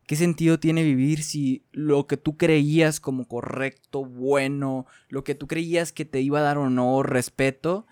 ¿Qué 0.06 0.16
sentido 0.16 0.58
tiene 0.58 0.82
vivir 0.82 1.22
si 1.22 1.62
lo 1.72 2.06
que 2.06 2.16
tú 2.16 2.36
creías 2.36 3.00
como 3.00 3.28
correcto, 3.28 4.04
bueno, 4.04 4.86
lo 5.08 5.22
que 5.24 5.34
tú 5.34 5.46
creías 5.46 5.92
que 5.92 6.04
te 6.04 6.20
iba 6.20 6.40
a 6.40 6.42
dar 6.42 6.58
honor, 6.58 7.10
respeto, 7.12 7.86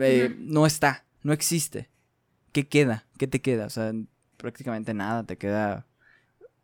eh, 0.00 0.28
Ujú. 0.30 0.36
no 0.38 0.66
está, 0.66 1.04
no 1.22 1.32
existe? 1.32 1.90
¿Qué 2.52 2.68
queda? 2.68 3.06
¿Qué 3.18 3.26
te 3.26 3.40
queda? 3.40 3.66
O 3.66 3.70
sea, 3.70 3.92
prácticamente 4.36 4.94
nada, 4.94 5.24
te 5.24 5.38
queda 5.38 5.86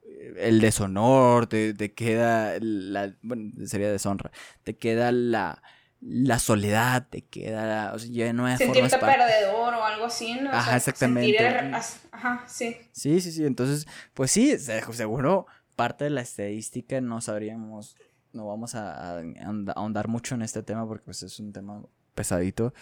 eh, 0.05 0.35
el 0.39 0.61
deshonor, 0.61 1.47
te, 1.47 1.75
te 1.75 1.93
queda 1.95 2.59
la, 2.61 3.15
bueno, 3.23 3.53
sería 3.67 3.91
deshonra, 3.91 4.31
te 4.65 4.77
queda 4.77 5.13
la, 5.13 5.63
la 6.01 6.39
soledad, 6.39 7.07
te 7.09 7.23
queda, 7.25 7.93
o 7.95 7.99
sea, 7.99 8.11
ya 8.11 8.33
no 8.33 8.45
formas 8.45 8.59
sentirte 8.59 8.99
parte. 8.99 9.19
perdedor 9.23 9.75
o 9.75 9.85
algo 9.85 10.05
así, 10.07 10.35
¿no? 10.35 10.51
O 10.51 10.53
Ajá, 10.55 10.65
sea, 10.71 10.77
exactamente. 10.77 11.47
el- 11.47 11.75
as- 11.75 12.01
Ajá, 12.13 12.45
sí. 12.49 12.77
Sí, 12.93 13.21
sí, 13.21 13.33
sí. 13.33 13.45
Entonces, 13.47 13.87
pues 14.15 14.31
sí, 14.31 14.59
se- 14.59 14.93
seguro 14.93 15.47
parte 15.77 16.05
de 16.05 16.11
la 16.11 16.21
estadística 16.23 17.01
no 17.01 17.21
sabríamos, 17.21 17.97
no 18.33 18.47
vamos 18.47 18.75
a, 18.75 18.93
a 18.93 19.21
ahonda- 19.21 19.73
ahondar 19.75 20.09
mucho 20.09 20.35
en 20.35 20.43
este 20.43 20.63
tema 20.63 20.87
porque 20.87 21.05
pues 21.05 21.23
es 21.23 21.39
un 21.39 21.53
tema 21.53 21.83
pesadito 22.19 22.75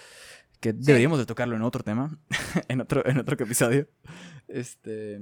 que 0.60 0.72
deberíamos 0.72 1.18
de 1.18 1.26
tocarlo 1.26 1.54
en 1.54 1.62
otro 1.62 1.84
tema, 1.84 2.18
en 2.68 2.80
otro, 2.80 3.06
en 3.06 3.18
otro 3.18 3.36
episodio. 3.44 3.86
Este, 4.48 5.20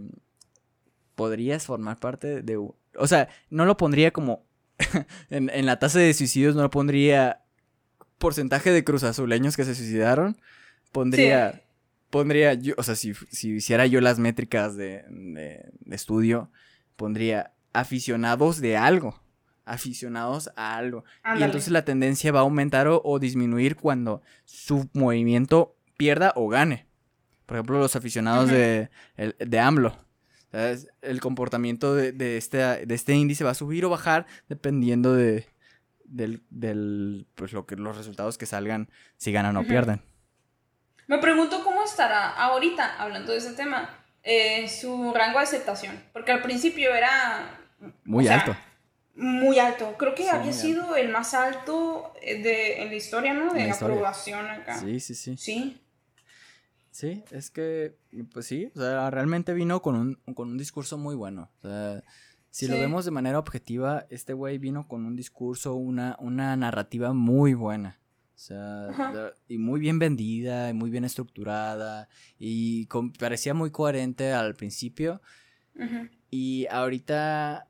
podrías 1.15 1.67
formar 1.67 1.99
parte 1.99 2.43
de, 2.43 2.57
o 2.57 3.07
sea, 3.07 3.29
no 3.51 3.65
lo 3.67 3.77
pondría 3.77 4.13
como 4.13 4.47
en, 5.31 5.51
en 5.51 5.67
la 5.67 5.79
tasa 5.79 5.99
de 5.99 6.15
suicidios, 6.15 6.55
no 6.55 6.63
lo 6.63 6.71
pondría 6.71 7.43
porcentaje 8.19 8.71
de 8.71 8.85
cruzazuleños 8.85 9.57
que 9.57 9.65
se 9.65 9.75
suicidaron, 9.75 10.37
pondría 10.93 11.63
pondría 12.11 12.55
yo, 12.55 12.75
o 12.79 12.83
sea, 12.85 12.95
si, 12.95 13.13
si 13.33 13.51
hiciera 13.57 13.87
yo 13.87 14.01
las 14.01 14.21
métricas 14.21 14.77
de, 14.77 15.05
de- 15.11 15.69
de 15.81 15.97
estudio, 15.97 16.51
pondría 16.97 17.53
aficionados 17.73 18.61
de 18.61 18.77
algo. 18.77 19.21
Aficionados 19.67 20.51
a 20.57 20.77
algo. 20.77 21.05
Y 21.39 21.43
entonces 21.43 21.71
la 21.73 21.85
tendencia 21.85 22.33
va 22.33 22.41
a 22.41 22.43
aumentar 22.43 22.87
o, 22.89 23.01
o 23.05 23.19
disminuir 23.19 23.77
cuando 23.77 24.21
su 24.45 24.89
movimiento 24.93 25.77
pierda 25.97 26.33
o 26.37 26.49
gane. 26.49 26.87
Por 27.47 27.57
ejemplo, 27.57 27.79
los 27.79 27.97
aficionados 27.97 28.51
de, 28.51 28.91
el- 29.17 29.37
de 29.39 29.61
AMLO. 29.61 29.97
¿Sabes? 30.51 30.89
El 31.03 31.21
comportamiento 31.21 31.95
de, 31.95 32.13
de 32.13 32.37
este, 32.37 32.59
de 32.59 32.95
este 32.95 33.13
índice 33.15 33.43
va 33.43 33.51
a 33.51 33.55
subir 33.55 33.85
o 33.85 33.91
bajar 33.91 34.27
dependiendo 34.49 35.13
de 35.15 35.47
del, 36.05 36.45
del, 36.51 37.27
pues 37.35 37.53
lo 37.53 37.67
que, 37.67 37.75
los 37.77 37.97
resultados 37.97 38.39
que 38.39 38.47
salgan 38.47 38.89
si 39.17 39.33
ganan 39.33 39.57
o 39.57 39.61
Ujú. 39.61 39.69
pierden. 39.69 40.01
Me 41.09 41.19
pregunto 41.19 41.65
cómo 41.65 41.83
estará 41.83 42.31
ahorita, 42.31 42.97
hablando 43.03 43.33
de 43.33 43.39
ese 43.39 43.55
tema, 43.55 43.91
eh, 44.23 44.69
su 44.69 45.13
rango 45.15 45.39
de 45.39 45.45
aceptación. 45.45 46.01
Porque 46.13 46.31
al 46.33 46.41
principio 46.43 46.95
era... 46.95 47.59
Muy 48.05 48.25
sea, 48.27 48.39
alto. 48.41 48.57
Muy 49.17 49.59
alto. 49.59 49.95
Creo 49.99 50.15
que 50.15 50.25
Sí, 50.25 50.29
había 50.29 50.53
sido 50.53 50.97
el 50.97 51.09
más 51.11 51.35
alto 51.35 52.13
de, 52.21 52.83
en 52.83 52.89
la 52.89 52.95
historia, 52.95 53.33
¿no? 53.35 53.53
De 53.53 53.67
la 53.67 53.75
aprobación 53.75 54.47
acá. 54.47 54.79
Sí, 54.81 54.99
sí, 55.01 55.15
sí. 55.15 55.37
Sí. 55.37 55.81
Sí, 56.91 57.25
es 57.33 57.51
que, 57.51 57.97
pues 58.33 58.47
sí, 58.47 58.71
o 58.75 58.79
sea, 58.81 59.11
realmente 59.11 59.53
vino 59.53 59.83
con 59.83 59.97
un, 59.97 60.15
con 60.35 60.49
un 60.51 60.59
discurso 60.59 60.97
muy 60.97 61.17
bueno. 61.17 61.51
O 61.59 61.63
sea, 61.63 62.03
si 62.51 62.69
lo 62.69 62.79
vemos 62.79 63.05
de 63.05 63.11
manera 63.11 63.39
objetiva, 63.41 64.07
este 64.11 64.33
güey 64.33 64.59
vino 64.59 64.87
con 64.87 65.05
un 65.05 65.17
discurso, 65.17 65.75
una, 65.75 66.17
una 66.21 66.57
narrativa 66.57 67.13
muy 67.13 67.55
buena. 67.55 67.99
O 68.37 68.39
sea, 68.39 68.89
Ajá. 68.91 69.33
y 69.49 69.59
muy 69.59 69.81
bien 69.81 69.99
vendida, 69.99 70.71
y 70.71 70.73
muy 70.73 70.89
bien 70.91 71.05
estructurada, 71.05 72.09
y 72.39 72.87
con- 72.87 73.13
parecía 73.13 73.55
muy 73.55 73.71
coherente 73.71 74.33
al 74.33 74.55
principio. 74.55 75.21
Y 76.31 76.67
ahorita 76.71 77.69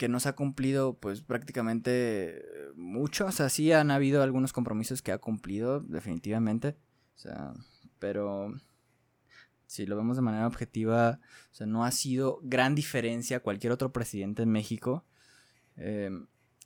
que 0.00 0.08
no 0.08 0.18
se 0.18 0.30
ha 0.30 0.34
cumplido, 0.34 0.94
pues 0.94 1.20
prácticamente 1.20 2.38
eh, 2.38 2.42
mucho. 2.74 3.26
O 3.26 3.32
sea, 3.32 3.50
sí 3.50 3.70
han 3.70 3.90
habido 3.90 4.22
algunos 4.22 4.54
compromisos 4.54 5.02
que 5.02 5.12
ha 5.12 5.18
cumplido, 5.18 5.80
definitivamente. 5.80 6.78
O 7.16 7.18
sea, 7.18 7.52
pero 7.98 8.54
si 9.66 9.84
lo 9.84 9.96
vemos 9.96 10.16
de 10.16 10.22
manera 10.22 10.46
objetiva, 10.46 11.20
o 11.52 11.54
sea, 11.54 11.66
no 11.66 11.84
ha 11.84 11.90
sido 11.90 12.40
gran 12.42 12.74
diferencia 12.74 13.36
a 13.36 13.40
cualquier 13.40 13.74
otro 13.74 13.92
presidente 13.92 14.42
en 14.42 14.48
México. 14.48 15.04
Eh, 15.76 16.08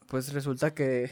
pues 0.07 0.33
resulta 0.33 0.73
que, 0.73 1.11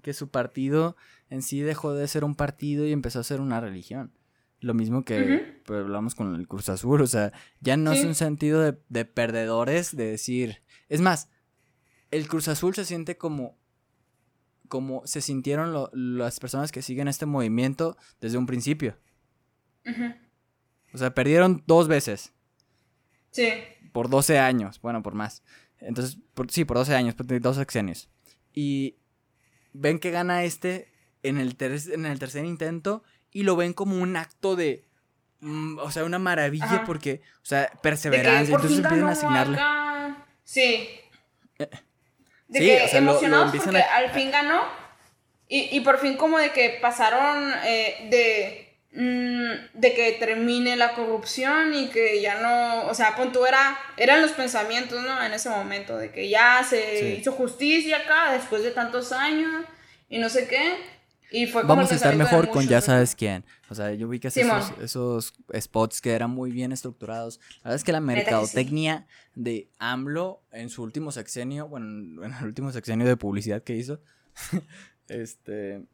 que 0.00 0.14
su 0.14 0.30
partido 0.30 0.96
en 1.28 1.42
sí 1.42 1.60
dejó 1.60 1.92
de 1.92 2.08
ser 2.08 2.24
un 2.24 2.34
partido 2.34 2.86
y 2.86 2.92
empezó 2.92 3.20
a 3.20 3.24
ser 3.24 3.42
una 3.42 3.60
religión. 3.60 4.14
Lo 4.60 4.72
mismo 4.72 5.04
que 5.04 5.60
pues, 5.66 5.80
hablamos 5.80 6.14
con 6.14 6.34
el 6.34 6.48
Cruz 6.48 6.70
Azul, 6.70 7.02
o 7.02 7.06
sea, 7.06 7.30
ya 7.60 7.76
no 7.76 7.92
es 7.92 8.06
un 8.06 8.14
sentido 8.14 8.62
de, 8.62 8.78
de 8.88 9.04
perdedores, 9.04 9.94
de 9.94 10.06
decir... 10.06 10.62
Es 10.88 11.02
más, 11.02 11.28
el 12.10 12.28
Cruz 12.28 12.48
Azul 12.48 12.74
se 12.74 12.84
siente 12.84 13.16
como... 13.16 13.56
Como 14.68 15.06
se 15.06 15.22
sintieron 15.22 15.72
lo- 15.72 15.90
las 15.94 16.40
personas 16.40 16.72
que 16.72 16.82
siguen 16.82 17.08
este 17.08 17.24
movimiento 17.24 17.96
desde 18.20 18.36
un 18.36 18.44
principio. 18.46 18.98
O 20.92 20.98
sea, 20.98 21.14
perdieron 21.14 21.62
dos 21.66 21.88
veces 21.88 22.32
Sí. 23.30 23.48
por 23.92 24.10
12 24.10 24.38
años, 24.38 24.80
bueno, 24.82 25.02
por 25.02 25.14
más. 25.14 25.42
Entonces, 25.78 26.18
por- 26.34 26.50
sí, 26.50 26.64
por 26.66 26.76
12 26.76 26.94
años, 26.94 27.14
por 27.14 27.26
dos 27.40 27.56
sexenios. 27.56 28.10
Y 28.52 28.96
ven 29.72 29.98
que 29.98 30.10
gana 30.10 30.44
este 30.44 30.92
en 31.22 31.38
el, 31.38 31.56
ter- 31.56 31.80
en 31.92 32.04
el 32.04 32.18
tercer 32.18 32.44
intento 32.44 33.02
y 33.30 33.44
lo 33.44 33.56
ven 33.56 33.72
como 33.72 33.96
un 33.96 34.16
acto 34.16 34.54
de... 34.54 34.86
mm, 35.40 35.78
o 35.78 35.90
sea, 35.90 36.04
una 36.04 36.18
maravilla 36.18 36.64
Ajá. 36.66 36.84
porque, 36.84 37.22
o 37.42 37.46
sea, 37.46 37.70
perseverancia. 37.82 38.54
Entonces 38.54 38.78
empiezan 38.80 39.04
a 39.08 39.12
asignarle. 39.12 39.56
acá. 39.56 40.26
Sí. 40.44 40.88
De 42.48 42.58
sí, 42.60 42.66
que 42.66 42.82
o 42.82 42.88
sea, 42.88 43.00
lo- 43.00 43.06
lo 43.06 43.10
emocionados 43.12 43.52
porque 43.56 43.78
a- 43.78 43.96
al 43.96 44.10
fin 44.10 44.30
ganó. 44.30 44.62
Y, 45.48 45.68
y 45.76 45.80
por 45.80 45.98
fin 45.98 46.16
como 46.16 46.38
de 46.38 46.50
que 46.50 46.78
pasaron 46.82 47.52
eh, 47.64 48.06
de, 48.10 48.76
mm, 48.92 49.78
de 49.78 49.94
que 49.94 50.12
termine 50.12 50.76
la 50.76 50.92
corrupción 50.94 51.72
y 51.74 51.88
que 51.88 52.20
ya 52.20 52.40
no, 52.40 52.86
o 52.86 52.94
sea, 52.94 53.16
pon 53.16 53.32
tú 53.32 53.46
era, 53.46 53.78
eran 53.96 54.20
los 54.20 54.32
pensamientos, 54.32 55.02
¿no? 55.02 55.22
En 55.22 55.32
ese 55.32 55.48
momento, 55.48 55.96
de 55.96 56.10
que 56.10 56.28
ya 56.28 56.62
se 56.68 56.98
Sí. 57.00 57.06
hizo 57.20 57.32
justicia 57.32 57.98
acá 57.98 58.32
después 58.32 58.62
de 58.62 58.72
tantos 58.72 59.12
años 59.12 59.64
y 60.10 60.18
no 60.18 60.28
sé 60.28 60.48
qué. 60.48 60.76
Y 61.30 61.46
fue 61.46 61.62
como 61.62 61.74
Vamos 61.74 61.92
a 61.92 61.94
estar 61.94 62.16
mejor 62.16 62.50
con 62.50 62.66
ya 62.66 62.80
sabes 62.80 63.14
quién. 63.14 63.44
O 63.68 63.74
sea, 63.74 63.92
yo 63.94 64.08
vi 64.08 64.18
que 64.18 64.28
esos, 64.28 64.72
esos 64.80 65.34
spots 65.58 66.00
que 66.00 66.12
eran 66.12 66.30
muy 66.30 66.50
bien 66.50 66.72
estructurados. 66.72 67.38
La 67.58 67.70
verdad 67.70 67.76
es 67.76 67.84
que 67.84 67.92
la 67.92 67.98
sí. 67.98 68.04
mercadotecnia 68.04 69.06
de 69.34 69.70
AMLO 69.78 70.42
en 70.52 70.70
su 70.70 70.82
último 70.82 71.12
sexenio, 71.12 71.68
bueno, 71.68 71.86
en 72.24 72.32
el 72.32 72.44
último 72.44 72.72
sexenio 72.72 73.06
de 73.06 73.16
publicidad 73.16 73.62
que 73.62 73.76
hizo, 73.76 74.00
este, 75.08 75.84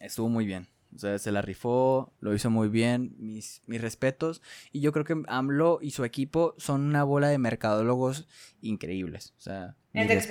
estuvo 0.00 0.28
muy 0.28 0.46
bien. 0.46 0.68
O 0.94 0.98
sea, 0.98 1.18
se 1.18 1.30
la 1.30 1.40
rifó, 1.40 2.12
lo 2.18 2.34
hizo 2.34 2.50
muy 2.50 2.68
bien, 2.68 3.14
mis, 3.18 3.62
mis 3.66 3.80
respetos. 3.80 4.42
Y 4.72 4.80
yo 4.80 4.90
creo 4.92 5.04
que 5.04 5.22
AMLO 5.28 5.78
y 5.80 5.92
su 5.92 6.04
equipo 6.04 6.54
son 6.58 6.80
una 6.80 7.04
bola 7.04 7.28
de 7.28 7.38
mercadólogos 7.38 8.26
increíbles. 8.60 9.34
O 9.38 9.40
sea, 9.40 9.76
mis 9.92 10.24
sí. 10.24 10.30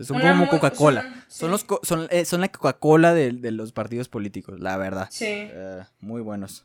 Son 0.00 0.16
Una 0.16 0.30
como 0.32 0.48
Coca-Cola. 0.48 1.24
son- 1.28 1.50
los 1.50 1.64
co- 1.64 1.80
son, 1.82 2.08
eh, 2.10 2.24
son 2.24 2.40
la 2.40 2.48
Coca-Cola 2.48 3.12
de, 3.12 3.32
de 3.32 3.50
los 3.50 3.72
partidos 3.72 4.08
políticos, 4.08 4.58
la 4.58 4.76
verdad. 4.78 5.08
Sí. 5.10 5.26
Eh, 5.28 5.82
muy 6.00 6.22
buenos. 6.22 6.64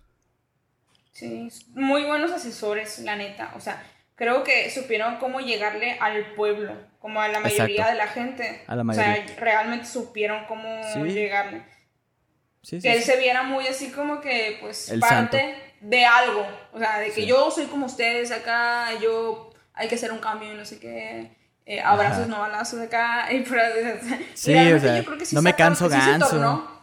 Sí, 1.12 1.50
muy 1.74 2.04
buenos 2.06 2.32
asesores, 2.32 3.00
la 3.00 3.16
neta. 3.16 3.52
O 3.56 3.60
sea, 3.60 3.84
creo 4.16 4.44
que 4.44 4.70
supieron 4.70 5.18
cómo 5.18 5.40
llegarle 5.42 5.98
al 6.00 6.34
pueblo, 6.36 6.74
como 7.00 7.20
a 7.20 7.28
la 7.28 7.40
mayoría 7.40 7.66
Exacto. 7.88 7.92
de 7.92 7.98
la 7.98 8.08
gente. 8.08 8.64
A 8.68 8.76
la 8.76 8.84
O 8.84 8.94
sea, 8.94 9.08
mayoría. 9.08 9.36
realmente 9.38 9.86
supieron 9.88 10.46
cómo 10.46 10.82
Sí. 10.94 11.00
llegarle. 11.12 11.64
Sí, 12.62 12.80
sí, 12.80 12.88
Que 12.88 12.94
él 12.94 13.00
sí. 13.00 13.12
se 13.12 13.18
viera 13.18 13.44
muy 13.44 13.66
así 13.68 13.90
como 13.92 14.22
que, 14.22 14.58
pues, 14.62 14.90
El 14.90 15.00
parte 15.00 15.56
de 15.82 16.06
algo. 16.06 16.46
O 16.74 16.80
sea, 16.80 17.00
de 17.00 17.08
que 17.08 17.22
Sí. 17.22 17.26
yo 17.26 17.50
soy 17.52 17.66
como 17.66 17.88
ustedes 17.88 18.32
acá, 18.32 18.90
yo 19.02 19.52
hay 19.74 19.88
que 19.88 19.96
hacer 19.96 20.12
un 20.12 20.20
cambio 20.20 20.54
y 20.54 20.56
no 20.56 20.66
sé 20.66 20.80
qué. 20.80 21.32
Eh, 21.68 21.82
abrazos, 21.82 22.22
Ajá. 22.22 22.28
no 22.28 22.40
balazos 22.40 22.80
acá. 22.82 23.28
Y, 23.32 23.38
y 23.38 23.46
Sí, 24.34 24.54
o 24.72 24.80
sea, 24.80 24.98
yo 24.98 25.06
creo 25.06 25.18
que 25.18 25.26
sí 25.26 25.36
no 25.36 25.42
me 25.44 25.54
canso 25.54 25.90
sí 25.90 26.00
se 26.02 26.10
ganso. 26.12 26.30
tornó- 26.30 26.78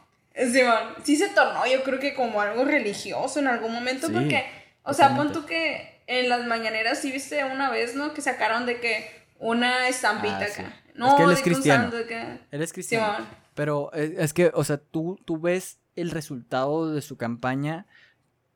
Sí, 1.04 1.16
se 1.16 1.28
tornó, 1.28 1.64
yo 1.66 1.82
creo 1.84 1.98
que 2.00 2.14
como 2.14 2.40
algo 2.40 2.64
religioso 2.64 3.38
en 3.40 3.46
algún 3.48 3.72
momento, 3.72 4.08
porque, 4.12 4.44
o 4.82 4.92
sea, 4.92 5.14
pon 5.16 5.32
tú 5.32 5.46
que 5.46 6.00
en 6.06 6.28
las 6.28 6.44
mañaneras 6.46 6.98
sí 7.00 7.10
viste 7.12 7.44
una 7.44 7.70
vez, 7.70 7.94
¿no? 7.94 8.12
Que 8.14 8.20
sacaron 8.20 8.66
de 8.66 8.78
que 8.80 9.08
una 9.38 9.88
estampita 9.88 10.38
Ah, 10.40 10.44
acá. 10.44 10.74
Es 10.88 10.94
No, 10.96 11.16
que 11.16 11.22
él 11.24 11.30
es 11.32 11.40
cristiano. 11.42 11.90
que... 11.90 12.38
Él 12.50 12.62
es 12.62 12.72
cristiano. 12.72 13.24
Pero 13.54 13.90
eh, 13.94 14.16
es 14.18 14.32
que, 14.32 14.50
o 14.54 14.64
sea, 14.64 14.78
tú, 14.78 15.18
tú 15.24 15.38
ves 15.38 15.78
el 15.96 16.10
resultado 16.10 16.92
de 16.92 17.00
su 17.00 17.16
campaña 17.16 17.86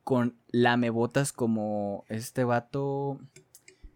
con 0.05 0.37
lamebotas 0.49 1.33
como 1.33 2.05
este 2.09 2.43
vato. 2.45 3.21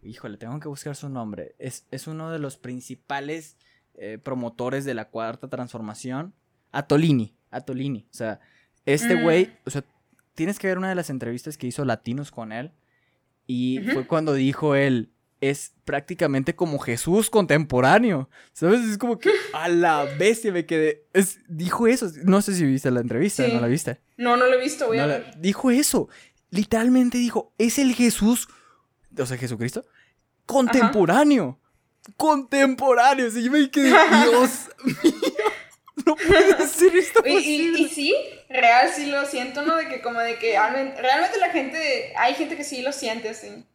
Híjole, 0.03 0.37
tengo 0.37 0.59
que 0.59 0.67
buscar 0.67 0.95
su 0.95 1.09
nombre. 1.09 1.55
Es, 1.59 1.85
es 1.91 2.07
uno 2.07 2.31
de 2.31 2.39
los 2.39 2.57
principales 2.57 3.57
eh, 3.95 4.17
promotores 4.17 4.85
de 4.85 4.93
la 4.93 5.09
cuarta 5.09 5.47
transformación. 5.49 6.33
Atolini. 6.71 7.35
Atolini. 7.51 8.07
O 8.11 8.13
sea, 8.13 8.39
este 8.85 9.15
Mm. 9.15 9.21
güey, 9.23 9.53
o 9.65 9.69
sea, 9.69 9.83
tienes 10.35 10.57
que 10.59 10.67
ver 10.67 10.77
una 10.77 10.89
de 10.89 10.95
las 10.95 11.09
entrevistas 11.09 11.57
que 11.57 11.67
hizo 11.67 11.85
Latinos 11.85 12.31
con 12.31 12.51
él. 12.51 12.71
Y 13.45 13.79
Ujú. 13.81 13.91
fue 13.91 14.07
cuando 14.07 14.33
dijo 14.33 14.73
él, 14.75 15.11
es 15.41 15.73
prácticamente 15.85 16.55
como 16.55 16.79
Jesús 16.79 17.29
contemporáneo. 17.29 18.29
¿Sabes? 18.53 18.81
Es 18.81 18.97
como 18.97 19.19
que 19.19 19.29
a 19.53 19.67
la 19.69 20.05
bestia 20.17 20.51
me 20.51 20.65
quedé. 20.65 21.05
Es, 21.13 21.39
dijo 21.47 21.85
eso. 21.87 22.09
No 22.23 22.41
sé 22.41 22.55
si 22.55 22.65
viste 22.65 22.89
la 22.91 23.01
entrevista, 23.01 23.45
Sí. 23.45 23.53
¿no 23.53 23.59
la 23.61 23.67
viste? 23.67 23.99
No, 24.17 24.37
no 24.37 24.47
lo 24.47 24.53
he 24.53 24.61
visto, 24.61 24.87
voy 24.87 24.97
No 24.97 25.03
a 25.03 25.07
la- 25.07 25.17
ver. 25.19 25.39
dijo 25.39 25.69
eso. 25.71 26.09
Literalmente 26.49 27.17
dijo, 27.17 27.53
es 27.57 27.77
el 27.79 27.93
Jesús, 27.93 28.47
o 29.17 29.25
sea, 29.25 29.37
Jesucristo, 29.37 29.85
contemporáneo. 30.45 31.59
Contemporáneo. 32.17 33.27
O 33.27 33.31
sea, 33.31 33.41
yo 33.41 33.51
me 33.51 33.69
quedé, 33.69 33.89
Dios 33.89 34.69
mío. 34.83 35.01
No 36.05 36.15
puede 36.15 36.67
ser 36.67 36.95
esto 36.97 37.21
Y, 37.25 37.31
y, 37.37 37.81
y 37.83 37.87
sí, 37.87 38.13
real 38.49 38.89
sí 38.93 39.05
lo 39.05 39.25
siento, 39.25 39.61
¿no? 39.61 39.75
De 39.77 39.87
que 39.87 40.01
como 40.01 40.19
de 40.19 40.37
que 40.39 40.51
realmente, 40.51 41.01
realmente 41.01 41.37
la 41.39 41.49
gente, 41.49 42.13
hay 42.17 42.33
gente 42.33 42.57
que 42.57 42.63
sí 42.63 42.81
lo 42.81 42.91
siente 42.91 43.29
así. 43.29 43.65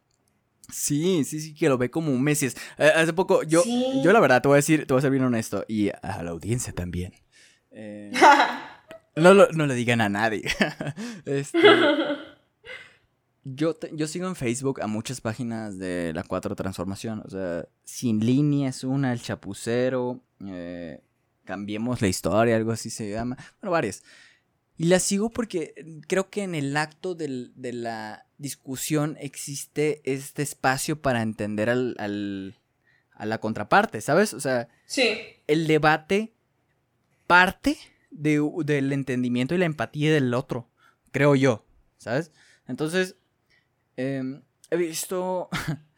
Sí, 0.71 1.23
sí, 1.23 1.39
sí, 1.39 1.55
que 1.55 1.67
lo 1.69 1.77
ve 1.79 1.89
como 1.89 2.11
un 2.11 2.21
Mesías. 2.21 2.55
Eh, 2.77 2.91
hace 2.93 3.13
poco, 3.13 3.41
yo, 3.43 3.63
Sí. 3.63 4.01
yo 4.03 4.11
la 4.13 4.19
verdad, 4.19 4.41
te 4.41 4.47
voy 4.49 4.55
a 4.55 4.57
decir, 4.57 4.85
te 4.85 4.93
voy 4.93 4.99
a 4.99 5.01
ser 5.01 5.09
bien 5.11 5.23
honesto, 5.23 5.65
y 5.67 5.89
a 5.89 6.21
la 6.21 6.29
audiencia 6.29 6.73
también. 6.73 7.13
Eh, 7.71 8.11
no, 9.15 9.33
lo- 9.33 9.49
no 9.51 9.65
le 9.65 9.73
digan 9.73 10.01
a 10.01 10.09
nadie. 10.09 10.43
Este, 11.25 11.57
yo, 13.55 13.73
te- 13.75 13.91
yo 13.95 14.07
sigo 14.07 14.27
en 14.27 14.35
Facebook 14.35 14.81
a 14.81 14.87
muchas 14.87 15.21
páginas 15.21 15.77
de 15.77 16.11
la 16.13 16.23
4 16.23 16.55
Transformación. 16.55 17.21
O 17.25 17.29
sea, 17.29 17.67
Sin 17.83 18.19
Línea 18.25 18.69
es 18.69 18.83
una, 18.83 19.13
El 19.13 19.21
Chapucero, 19.21 20.21
eh, 20.45 21.01
Cambiemos 21.45 22.01
la 22.01 22.07
Historia, 22.07 22.55
algo 22.55 22.71
así 22.71 22.89
se 22.89 23.09
llama. 23.09 23.35
Bueno, 23.61 23.71
varias. 23.71 24.03
Y 24.77 24.85
las 24.85 25.03
sigo 25.03 25.29
porque 25.29 25.73
creo 26.07 26.29
que 26.29 26.43
en 26.43 26.55
el 26.55 26.77
acto 26.77 27.15
del- 27.15 27.51
de 27.55 27.73
la 27.73 28.25
discusión 28.37 29.17
existe 29.19 30.01
este 30.05 30.41
espacio 30.41 31.01
para 31.01 31.21
entender 31.21 31.69
al, 31.69 31.95
al- 31.99 32.55
a 33.11 33.25
la 33.25 33.39
contraparte, 33.39 33.99
¿sabes? 34.01 34.33
O 34.33 34.39
sea, 34.39 34.69
Sí, 34.85 35.03
el 35.47 35.67
debate 35.67 36.33
parte 37.27 37.77
de- 38.11 38.41
del 38.65 38.91
entendimiento 38.93 39.53
y 39.53 39.57
la 39.57 39.65
empatía 39.65 40.13
del 40.13 40.33
otro, 40.33 40.69
creo 41.11 41.35
yo, 41.35 41.65
¿sabes? 41.97 42.31
Entonces, 42.67 43.15
em, 43.99 44.41
he 44.71 44.77
visto 44.77 45.49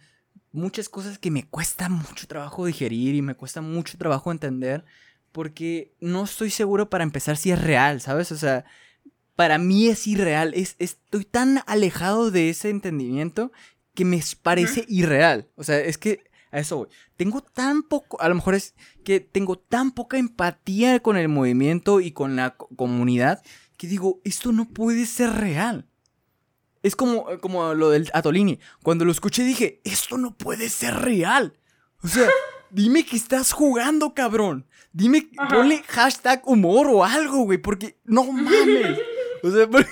muchas 0.52 0.90
cosas 0.90 1.18
que 1.18 1.32
me 1.32 1.48
cuesta 1.48 1.90
mucho 1.90 2.28
trabajo 2.28 2.66
digerir 2.66 3.16
y 3.16 3.22
me 3.22 3.36
cuesta 3.36 3.62
mucho 3.62 3.98
trabajo 3.98 4.32
entender 4.32 4.84
porque 5.32 5.94
no 6.02 6.24
estoy 6.26 6.50
seguro 6.50 6.90
para 6.90 7.04
empezar 7.04 7.38
si 7.38 7.52
es 7.52 7.62
real, 7.62 8.02
¿sabes? 8.02 8.32
O 8.32 8.38
sea, 8.38 8.66
para 9.36 9.58
mí 9.58 9.88
es 9.88 10.06
irreal. 10.08 10.54
Es, 10.54 10.76
estoy 10.78 11.24
tan 11.26 11.62
alejado 11.68 12.32
de 12.32 12.50
ese 12.50 12.70
entendimiento 12.70 13.52
que 13.94 14.04
me 14.04 14.22
parece 14.42 14.86
irreal. 14.90 15.48
O 15.56 15.64
sea, 15.64 15.80
es 15.80 15.98
que 15.98 16.24
a 16.52 16.60
eso 16.60 16.78
voy. 16.78 16.88
Tengo 17.16 17.42
tan 17.42 17.84
poco, 17.84 18.20
a 18.22 18.28
lo 18.28 18.36
mejor 18.36 18.56
es 18.56 18.76
que 19.06 19.22
tengo 19.22 19.58
tan 19.58 19.92
poca 19.92 20.18
empatía 20.18 21.00
con 21.00 21.16
el 21.16 21.30
movimiento 21.30 22.02
y 22.02 22.12
con 22.12 22.36
la 22.36 22.52
co- 22.58 22.68
comunidad 22.76 23.42
que 23.78 23.88
digo, 23.88 24.20
esto 24.26 24.52
no 24.52 24.68
puede 24.68 25.06
ser 25.06 25.32
real. 25.32 25.88
Es 26.84 26.96
como, 26.96 27.26
como 27.42 27.74
lo 27.74 27.90
del 27.90 28.10
Atolini. 28.14 28.60
Cuando 28.84 29.06
lo 29.06 29.12
escuché 29.12 29.44
dije, 29.44 29.82
esto 29.84 30.18
no 30.18 30.36
puede 30.36 30.70
ser 30.70 30.96
real. 30.96 31.54
O 32.04 32.08
sea, 32.08 32.28
dime 32.72 33.06
que 33.06 33.16
estás 33.16 33.52
jugando, 33.52 34.14
cabrón. 34.14 34.66
Dime, 34.94 35.30
Ajá. 35.38 35.56
ponle 35.56 35.84
hashtag 35.88 36.42
humor 36.46 36.88
o 36.88 37.04
algo, 37.04 37.44
güey, 37.44 37.58
porque 37.60 37.98
no 38.04 38.24
mames. 38.26 38.98
O 39.44 39.52
sea, 39.52 39.68
por- 39.72 39.88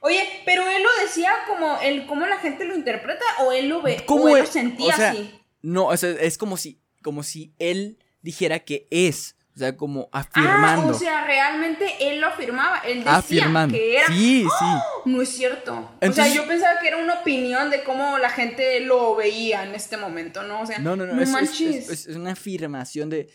Oye, 0.00 0.26
pero 0.46 0.66
él 0.66 0.82
lo 0.82 0.88
decía 1.06 1.30
como 1.46 1.78
el 1.82 2.06
cómo 2.06 2.26
la 2.26 2.38
gente 2.38 2.64
lo 2.64 2.74
interpreta 2.74 3.24
o 3.40 3.52
él 3.52 3.68
lo 3.68 3.82
ve 3.82 4.02
¿Cómo 4.06 4.24
o 4.24 4.36
él 4.36 4.44
lo 4.44 4.50
sentía 4.50 4.94
O 4.94 4.96
sea, 4.96 5.10
así. 5.10 5.38
no, 5.62 5.86
o 5.86 5.96
sea, 5.96 6.10
es 6.10 6.38
como 6.38 6.56
si, 6.56 6.80
como 7.02 7.22
si 7.22 7.54
él 7.58 7.98
dijera 8.22 8.60
que 8.60 8.86
es. 8.90 9.36
O 9.54 9.58
sea, 9.58 9.76
como 9.76 10.08
afirmando. 10.12 10.86
Ah, 10.88 10.90
o 10.90 10.94
sea, 10.94 11.24
realmente 11.26 11.84
él 12.00 12.20
lo 12.20 12.28
afirmaba, 12.28 12.78
él 12.78 12.98
decía 12.98 13.12
afirmando. 13.16 13.74
que 13.76 13.96
era 13.98 14.06
Sí, 14.06 14.44
sí. 14.44 14.64
no 15.06 15.20
es 15.22 15.28
cierto. 15.28 15.90
o 16.00 16.12
sea, 16.12 16.28
yo 16.28 16.46
pensaba 16.46 16.78
que 16.80 16.88
era 16.88 16.96
una 16.96 17.14
opinión 17.14 17.68
de 17.68 17.82
cómo 17.82 18.16
la 18.18 18.30
gente 18.30 18.80
lo 18.80 19.16
veía 19.16 19.64
en 19.64 19.74
este 19.74 19.96
momento, 19.96 20.42
¿no? 20.44 20.60
O 20.62 20.66
sea, 20.66 20.78
No, 20.78 20.94
no, 20.96 21.04
no. 21.04 21.14
no 21.14 21.20
es, 21.22 21.28
es- 21.28 21.34
manches. 21.34 21.88
es- 21.90 22.06
es 22.06 22.16
una 22.16 22.32
afirmación 22.32 23.10
de. 23.10 23.28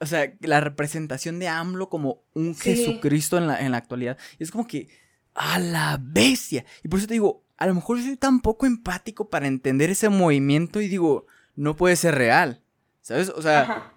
O 0.00 0.06
sea, 0.06 0.32
la 0.40 0.60
representación 0.60 1.38
de 1.38 1.48
AMLO 1.48 1.88
como 1.88 2.24
un 2.34 2.54
Sí. 2.54 2.74
Jesucristo 2.74 3.38
en 3.38 3.46
la, 3.46 3.60
en 3.60 3.70
la 3.70 3.78
actualidad. 3.78 4.18
Es 4.38 4.50
como 4.50 4.66
que. 4.66 4.88
¡A 5.34 5.58
la 5.58 5.98
bestia! 5.98 6.64
Y 6.84 6.88
por 6.88 6.98
eso 6.98 7.06
te 7.08 7.14
digo, 7.14 7.42
a 7.56 7.66
lo 7.66 7.74
mejor 7.74 7.98
soy 8.02 8.16
tan 8.16 8.40
poco 8.40 8.66
empático 8.66 9.30
para 9.30 9.46
entender 9.46 9.88
ese 9.88 10.08
movimiento 10.10 10.80
y 10.82 10.88
digo, 10.88 11.26
no 11.56 11.74
puede 11.76 11.96
ser 11.96 12.16
real. 12.16 12.60
¿Sabes? 13.00 13.30
O 13.30 13.40
sea, 13.40 13.62
Ajá. 13.62 13.92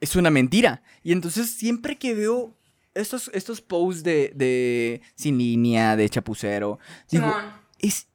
Es 0.00 0.16
una 0.16 0.30
mentira. 0.30 0.82
Y 1.02 1.12
entonces 1.12 1.50
siempre 1.50 1.96
que 1.96 2.14
veo 2.14 2.56
estos, 2.94 3.30
estos 3.34 3.60
posts 3.60 4.02
de, 4.02 4.32
de 4.34 5.02
sin 5.14 5.38
línea, 5.38 5.96
de 5.96 6.08
chapucero, 6.08 6.78
digo, 7.10 7.32
es, 7.78 8.08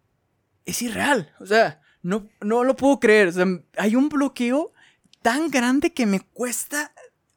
es 0.65 0.81
irreal. 0.81 1.33
O 1.39 1.45
sea, 1.45 1.81
no, 2.01 2.27
no 2.41 2.63
lo 2.63 2.75
puedo 2.75 2.99
creer. 2.99 3.29
O 3.29 3.31
sea, 3.31 3.45
hay 3.77 3.95
un 3.95 4.09
bloqueo 4.09 4.73
tan 5.21 5.49
grande 5.49 5.93
que 5.93 6.05
me 6.05 6.19
cuesta. 6.19 6.91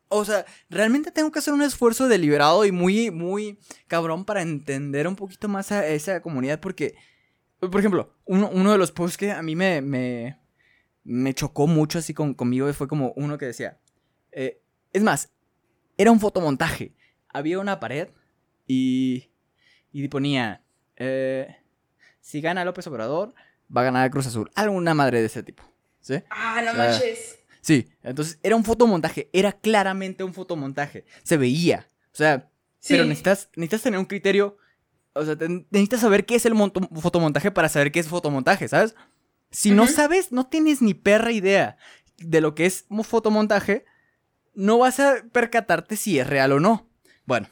O 0.08 0.24
sea, 0.24 0.46
realmente 0.70 1.10
tengo 1.10 1.30
que 1.30 1.38
hacer 1.38 1.54
un 1.54 1.62
esfuerzo 1.62 2.08
deliberado 2.08 2.64
y 2.64 2.72
muy, 2.72 3.10
muy 3.10 3.58
cabrón 3.86 4.24
para 4.24 4.42
entender 4.42 5.06
un 5.06 5.16
poquito 5.16 5.48
más 5.48 5.70
a 5.70 5.86
esa 5.86 6.22
comunidad. 6.22 6.60
Porque, 6.60 6.94
por 7.60 7.78
ejemplo, 7.78 8.14
uno, 8.24 8.50
uno 8.52 8.72
de 8.72 8.78
los 8.78 8.92
posts 8.92 9.18
que 9.18 9.32
a 9.32 9.42
mí 9.42 9.54
me, 9.54 9.82
me, 9.82 10.38
me 11.04 11.34
chocó 11.34 11.66
mucho 11.66 11.98
así 11.98 12.14
con, 12.14 12.34
conmigo 12.34 12.72
fue 12.72 12.88
como 12.88 13.12
uno 13.16 13.36
que 13.36 13.46
decía. 13.46 13.78
Eh, 14.40 14.60
es 14.92 15.02
más, 15.02 15.30
era 15.96 16.10
un 16.12 16.20
fotomontaje. 16.20 16.94
Había 17.28 17.58
una 17.58 17.80
pared 17.80 18.08
y, 18.66 19.30
y 19.92 20.08
ponía. 20.08 20.62
eh, 20.96 21.56
si 22.20 22.40
gana 22.40 22.64
López 22.64 22.86
Obrador, 22.86 23.34
va 23.74 23.80
a 23.80 23.84
ganar 23.84 24.10
Cruz 24.10 24.26
Azul. 24.26 24.50
Alguna 24.54 24.94
madre 24.94 25.20
de 25.20 25.26
ese 25.26 25.42
tipo. 25.42 25.62
¿Sí? 26.00 26.14
Ah, 26.30 26.60
no 26.64 26.70
o 26.70 26.74
sea, 26.74 26.84
manches. 26.90 27.38
Sí, 27.60 27.88
entonces 28.02 28.38
era 28.42 28.54
un 28.56 28.64
fotomontaje, 28.64 29.28
era 29.32 29.52
claramente 29.52 30.22
un 30.24 30.32
fotomontaje, 30.32 31.04
se 31.22 31.36
veía, 31.36 31.86
o 32.12 32.16
sea, 32.16 32.48
Sí. 32.78 32.94
pero 32.94 33.04
necesitas, 33.04 33.50
necesitas 33.56 33.82
tener 33.82 33.98
un 33.98 34.06
criterio, 34.06 34.56
o 35.12 35.24
sea, 35.24 35.36
te- 35.36 35.48
necesitas 35.48 36.00
saber 36.00 36.24
qué 36.24 36.36
es 36.36 36.46
el 36.46 36.54
fotomontaje 37.02 37.50
para 37.50 37.68
saber 37.68 37.90
qué 37.90 37.98
es 38.00 38.08
fotomontaje, 38.08 38.68
¿sabes? 38.68 38.94
Si 39.50 39.72
no 39.72 39.86
sabes, 39.88 40.30
no 40.32 40.46
tienes 40.46 40.80
ni 40.80 40.94
perra 40.94 41.32
idea 41.32 41.76
de 42.18 42.40
lo 42.40 42.54
que 42.54 42.64
es 42.66 42.86
un 42.88 43.02
fotomontaje, 43.04 43.84
no 44.58 44.78
vas 44.78 44.98
a 44.98 45.22
percatarte 45.30 45.96
si 45.96 46.18
es 46.18 46.26
real 46.26 46.50
o 46.50 46.58
no. 46.58 46.90
Bueno, 47.24 47.48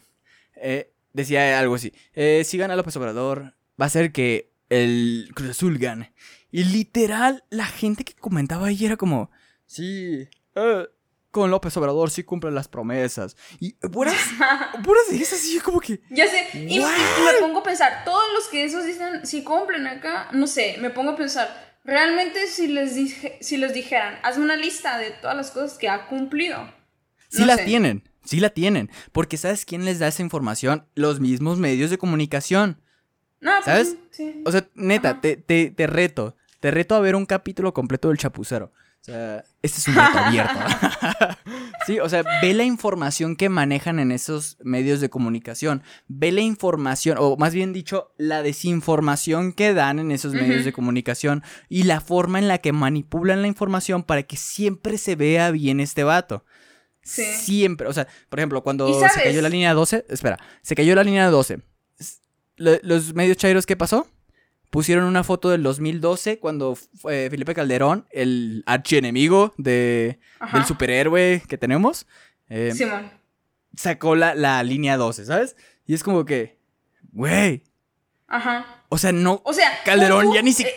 eh, 0.57 0.93
decía 1.13 1.59
algo 1.61 1.77
así, 1.77 1.93
eh, 2.15 2.43
si 2.45 2.59
gana 2.59 2.75
López 2.75 2.97
Obrador, 2.97 3.55
va 3.81 3.87
a 3.87 3.91
ser 3.91 4.11
que 4.11 4.51
el 4.71 5.31
Cruz 5.35 5.51
Azul 5.51 5.79
gane. 5.79 6.13
Y 6.51 6.65
literal, 6.65 7.45
la 7.49 7.67
gente 7.67 8.05
que 8.05 8.15
comentaba 8.15 8.67
ahí 8.67 8.85
era 8.85 8.97
como, 8.97 9.31
sí, 9.67 10.29
eh, 10.57 10.87
con 11.31 11.53
López 11.53 11.77
Obrador 11.77 12.11
sí 12.11 12.25
cumple 12.25 12.51
las 12.51 12.67
promesas. 12.67 13.37
Y 13.61 13.75
puras, 13.75 14.17
puras 14.83 15.09
de 15.09 15.19
esas, 15.19 15.47
y 15.47 15.55
yo 15.55 15.63
como 15.63 15.79
que, 15.79 16.01
Ya 16.11 16.27
sé, 16.27 16.49
y, 16.55 16.81
me 16.81 17.41
pongo 17.41 17.61
a 17.61 17.63
pensar, 17.63 18.03
todos 18.05 18.33
los 18.35 18.49
que 18.49 18.65
esos 18.65 18.85
dicen, 18.85 19.25
si 19.25 19.45
cumplen 19.45 19.87
acá, 19.87 20.29
no 20.33 20.49
sé, 20.49 20.77
me 20.81 20.91
pongo 20.91 21.13
a 21.13 21.17
pensar, 21.17 21.79
realmente 21.85 22.49
si 22.49 22.67
les, 22.67 22.97
dije, 22.97 23.39
si 23.41 23.59
les 23.59 23.73
dijeran, 23.73 24.19
hazme 24.25 24.43
una 24.43 24.57
lista 24.57 24.99
de 24.99 25.13
todas 25.13 25.37
las 25.37 25.53
cosas 25.53 25.79
que 25.79 25.89
ha 25.89 26.09
cumplido. 26.09 26.75
Sí 27.29 27.41
No 27.41 27.47
la 27.47 27.57
sé. 27.57 27.65
tienen, 27.65 28.03
sí 28.25 28.41
la 28.41 28.51
tienen. 28.51 28.91
Porque 29.13 29.37
¿sabes 29.37 29.65
quién 29.65 29.85
les 29.85 29.99
da 29.99 30.09
esa 30.09 30.23
información? 30.23 30.87
Los 30.95 31.21
mismos 31.21 31.59
medios 31.59 31.91
de 31.91 31.99
comunicación. 31.99 32.81
No, 33.41 33.53
pues 33.63 33.65
¿Sabes? 33.65 33.97
sí. 34.11 34.43
O 34.45 34.53
sea, 34.53 34.67
neta, 34.75 35.21
te, 35.21 35.37
te, 35.37 35.71
te 35.71 35.87
reto. 35.87 36.37
Te 36.61 36.71
reto 36.71 36.95
a 36.95 37.01
ver 37.01 37.15
un 37.17 37.27
capítulo 37.27 37.73
completo 37.75 38.09
del 38.09 38.19
Chapucero. 38.19 38.73
O 39.03 39.05
sea, 39.07 39.45
este 39.63 39.79
es 39.79 39.89
un 39.89 39.95
reto 39.95 40.19
abierto. 40.19 40.59
sí, 41.87 42.01
o 42.01 42.09
sea, 42.09 42.25
ve 42.43 42.55
la 42.55 42.65
información 42.65 43.37
que 43.37 43.49
manejan 43.49 44.01
en 44.01 44.11
esos 44.11 44.57
medios 44.65 45.01
de 45.01 45.11
comunicación. 45.11 45.83
Ve 46.09 46.33
la 46.33 46.41
información, 46.41 47.17
o 47.21 47.37
más 47.37 47.55
bien 47.55 47.73
dicho, 47.73 48.13
la 48.17 48.43
desinformación 48.43 49.53
que 49.53 49.75
dan 49.75 49.99
en 50.01 50.11
esos 50.11 50.33
medios 50.33 50.65
de 50.65 50.73
comunicación 50.73 51.45
y 51.69 51.85
la 51.85 52.01
forma 52.01 52.39
en 52.39 52.49
la 52.49 52.59
que 52.59 52.73
manipulan 52.73 53.43
la 53.43 53.49
información 53.49 54.03
para 54.03 54.25
que 54.25 54.37
siempre 54.37 54.99
se 54.99 55.15
vea 55.15 55.51
bien 55.53 55.79
este 55.79 56.03
vato. 56.03 56.45
Sí. 57.07 57.25
Siempre, 57.25 57.87
o 57.87 57.93
sea, 57.93 58.09
por 58.29 58.39
ejemplo, 58.41 58.63
cuando 58.63 58.89
¿Y 58.89 58.95
se 58.95 59.23
cayó 59.23 59.41
la 59.41 59.49
línea 59.49 59.73
12, 59.75 60.07
espera, 60.09 60.39
se 60.63 60.75
cayó 60.75 60.95
la 60.97 61.05
línea 61.05 61.31
12. 61.31 61.61
S- 62.01 62.17
lo- 62.57 62.79
Los 62.83 63.15
medios 63.15 63.37
chairos, 63.37 63.65
¿qué 63.65 63.77
pasó? 63.77 64.09
Pusieron 64.71 65.05
una 65.05 65.23
foto 65.23 65.49
del 65.51 65.63
2012 65.63 66.39
cuando 66.41 66.75
Felipe 66.75 67.55
Calderón, 67.55 68.07
el 68.11 68.65
archienemigo 68.67 69.55
de, 69.57 70.19
Ajá. 70.41 70.59
del 70.59 70.67
superhéroe 70.67 71.43
que 71.49 71.57
tenemos, 71.57 72.07
eh, 72.49 72.73
Simón. 72.75 73.11
sacó 73.77 74.17
la, 74.17 74.35
la 74.35 74.63
línea 74.65 74.97
12, 74.97 75.25
¿sabes? 75.27 75.55
Y 75.87 75.95
es 75.95 76.03
como 76.03 76.25
que, 76.25 76.59
güey, 77.13 77.63
Ajá. 78.27 78.83
o 78.89 78.99
sea, 78.99 79.13
no, 79.13 79.41
O 79.45 79.53
sea, 79.53 79.71
Calderón 79.85 80.33
ya 80.35 80.43
ni 80.43 80.51
eh, 80.51 80.75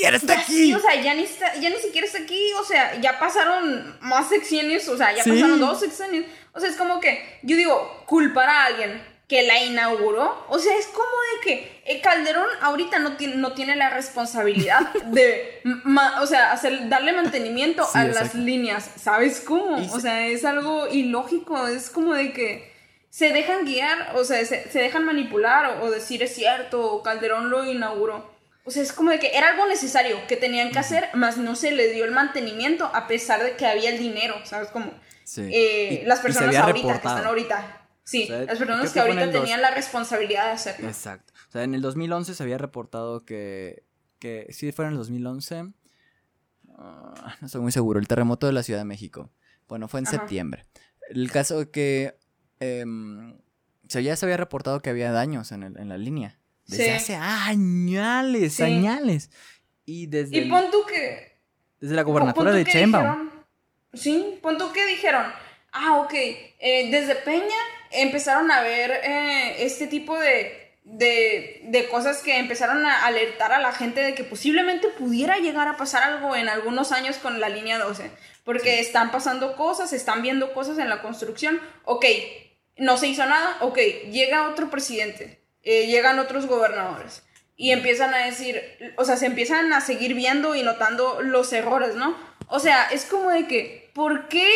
siquiera 0.00 0.16
está 0.16 0.34
ya 0.34 0.40
aquí. 0.40 0.52
sí, 0.52 0.74
o 0.74 0.80
sea, 0.80 0.94
ya 1.00 1.14
ni, 1.14 1.22
está- 1.24 1.54
ya 1.56 1.70
ni 1.70 1.76
siquiera 1.76 2.06
está 2.06 2.18
aquí, 2.18 2.52
o 2.60 2.64
sea, 2.64 3.00
ya 3.00 3.18
pasaron 3.18 3.96
más 4.00 4.28
sexenios, 4.28 4.88
o 4.88 4.96
sea, 4.96 5.14
ya 5.14 5.22
Sí. 5.24 5.30
pasaron 5.30 5.60
dos 5.60 5.80
sexenios. 5.80 6.24
O 6.52 6.60
sea, 6.60 6.68
es 6.68 6.76
como 6.76 7.00
que, 7.00 7.38
yo 7.42 7.56
digo, 7.56 8.02
culpar 8.06 8.48
a 8.48 8.64
alguien 8.66 9.08
que 9.28 9.42
la 9.44 9.62
inauguró, 9.62 10.44
o 10.48 10.58
sea, 10.58 10.76
es 10.76 10.86
como 10.88 11.04
de 11.06 11.40
que 11.44 11.82
el 11.86 12.00
Calderón 12.00 12.48
ahorita 12.62 12.98
no 12.98 13.16
tiene, 13.16 13.36
no 13.36 13.52
tiene 13.52 13.76
la 13.76 13.88
responsabilidad 13.90 14.80
de, 15.04 15.60
ma- 15.84 16.20
o 16.20 16.26
sea, 16.26 16.50
hacer, 16.50 16.88
darle 16.88 17.12
mantenimiento 17.12 17.84
Sí, 17.84 17.96
a 17.98 18.04
las 18.06 18.34
líneas, 18.34 18.90
¿sabes 19.00 19.40
cómo? 19.40 19.76
O 19.76 19.84
se- 19.96 20.00
sea, 20.00 20.26
es 20.26 20.44
algo 20.44 20.88
ilógico, 20.88 21.68
es 21.68 21.90
como 21.90 22.14
de 22.14 22.32
que 22.32 22.72
se 23.08 23.30
dejan 23.32 23.64
guiar, 23.66 24.12
o 24.16 24.24
sea, 24.24 24.44
se, 24.44 24.68
se 24.68 24.78
dejan 24.80 25.04
manipular 25.04 25.78
o, 25.80 25.84
o 25.84 25.90
decir 25.92 26.22
es 26.24 26.34
cierto, 26.34 27.00
Calderón 27.04 27.50
lo 27.50 27.64
inauguró. 27.64 28.28
O 28.70 28.72
sea, 28.72 28.84
es 28.84 28.92
como 28.92 29.10
de 29.10 29.18
que 29.18 29.36
era 29.36 29.48
algo 29.50 29.66
necesario 29.66 30.16
que 30.28 30.36
tenían 30.36 30.70
que 30.70 30.78
hacer, 30.78 31.08
más 31.14 31.36
no 31.38 31.56
se 31.56 31.72
le 31.72 31.92
dio 31.92 32.04
el 32.04 32.12
mantenimiento 32.12 32.84
a 32.94 33.08
pesar 33.08 33.42
de 33.42 33.56
que 33.56 33.66
había 33.66 33.90
el 33.90 33.98
dinero, 33.98 34.36
¿sabes? 34.44 34.68
Como 34.68 34.92
Sí. 35.24 35.40
eh, 35.52 36.02
Y- 36.02 36.06
las 36.06 36.20
personas 36.20 36.54
ahorita, 36.54 36.86
que 36.88 36.94
están 36.94 37.24
ahorita. 37.26 37.88
Sí, 38.04 38.24
O 38.24 38.26
sea, 38.28 38.38
las 38.44 38.58
personas 38.58 38.92
que 38.92 39.00
ahorita 39.00 39.30
tenían 39.32 39.60
la 39.60 39.72
responsabilidad 39.72 40.46
de 40.46 40.52
hacerlo. 40.52 40.86
Exacto. 40.86 41.32
O 41.48 41.50
sea, 41.50 41.64
en 41.64 41.74
el 41.74 41.80
2011 41.82 42.32
se 42.34 42.42
había 42.44 42.58
reportado 42.58 43.24
que, 43.24 43.82
que 44.20 44.46
sí 44.50 44.70
fue 44.70 44.84
en 44.84 44.92
el 44.92 44.96
2011. 44.98 45.64
ah, 46.78 47.36
no 47.40 47.46
estoy 47.46 47.60
muy 47.60 47.72
seguro. 47.72 47.98
El 48.00 48.06
terremoto 48.08 48.46
de 48.46 48.52
la 48.52 48.62
Ciudad 48.62 48.80
de 48.80 48.84
México. 48.84 49.30
Bueno, 49.68 49.88
fue 49.88 50.00
en 50.00 50.06
Ajá. 50.06 50.16
septiembre. 50.18 50.66
El 51.08 51.30
caso 51.30 51.70
que 51.70 52.16
o 52.60 53.88
sea, 53.88 54.00
ya 54.00 54.14
se 54.16 54.26
había 54.26 54.36
reportado 54.36 54.80
que 54.80 54.90
había 54.90 55.10
daños 55.12 55.50
en, 55.52 55.62
el- 55.64 55.78
en 55.78 55.88
la 55.88 55.98
línea. 55.98 56.38
Desde 56.70 56.84
Sí. 56.84 56.90
hace 56.90 57.16
añales, 57.16 58.54
Sí. 58.54 58.62
añales. 58.62 59.30
Y 59.84 60.06
desde, 60.06 60.36
Y 60.36 60.40
el- 60.40 60.48
pon 60.48 60.70
tú 60.70 60.84
que... 60.86 61.36
desde 61.80 61.94
la 61.94 62.02
gobernatura 62.02 62.52
de 62.52 62.64
dijeron- 62.64 63.30
Sí, 63.92 64.38
pon 64.40 64.56
tú 64.56 64.72
que 64.72 64.86
dijeron, 64.86 65.26
ah, 65.72 65.96
ok, 65.98 66.12
eh, 66.14 66.90
desde 66.90 67.16
Peña 67.16 67.56
empezaron 67.90 68.50
a 68.52 68.60
ver 68.62 68.92
eh, 69.02 69.64
este 69.64 69.88
tipo 69.88 70.16
de, 70.16 70.76
de, 70.84 71.62
de 71.64 71.88
cosas 71.88 72.18
que 72.22 72.38
empezaron 72.38 72.86
a 72.86 73.04
alertar 73.06 73.52
a 73.52 73.58
la 73.60 73.72
gente 73.72 74.00
de 74.00 74.14
que 74.14 74.22
posiblemente 74.22 74.88
pudiera 74.88 75.38
llegar 75.38 75.66
a 75.66 75.76
pasar 75.76 76.04
algo 76.04 76.36
en 76.36 76.48
algunos 76.48 76.92
años 76.92 77.16
con 77.16 77.40
la 77.40 77.48
línea 77.48 77.78
12, 77.78 78.10
porque 78.44 78.78
están 78.78 79.10
pasando 79.10 79.56
cosas, 79.56 79.92
están 79.92 80.22
viendo 80.22 80.52
cosas 80.52 80.78
en 80.78 80.88
la 80.88 81.02
construcción, 81.02 81.60
ok, 81.84 82.04
no 82.76 82.96
se 82.96 83.08
hizo 83.08 83.26
nada, 83.26 83.56
ok, 83.60 83.78
llega 84.12 84.48
otro 84.48 84.70
presidente, 84.70 85.39
eh, 85.62 85.86
llegan 85.86 86.18
otros 86.18 86.46
gobernadores 86.46 87.22
y 87.56 87.72
empiezan 87.72 88.14
a 88.14 88.24
decir, 88.24 88.60
o 88.96 89.04
sea, 89.04 89.16
se 89.16 89.26
empiezan 89.26 89.72
a 89.72 89.80
seguir 89.80 90.14
viendo 90.14 90.54
y 90.54 90.62
notando 90.62 91.20
los 91.20 91.52
errores, 91.52 91.94
¿no? 91.94 92.16
O 92.46 92.58
sea, 92.58 92.86
es 92.86 93.04
como 93.04 93.30
de 93.30 93.46
que, 93.46 93.90
¿por 93.94 94.28
qué 94.28 94.48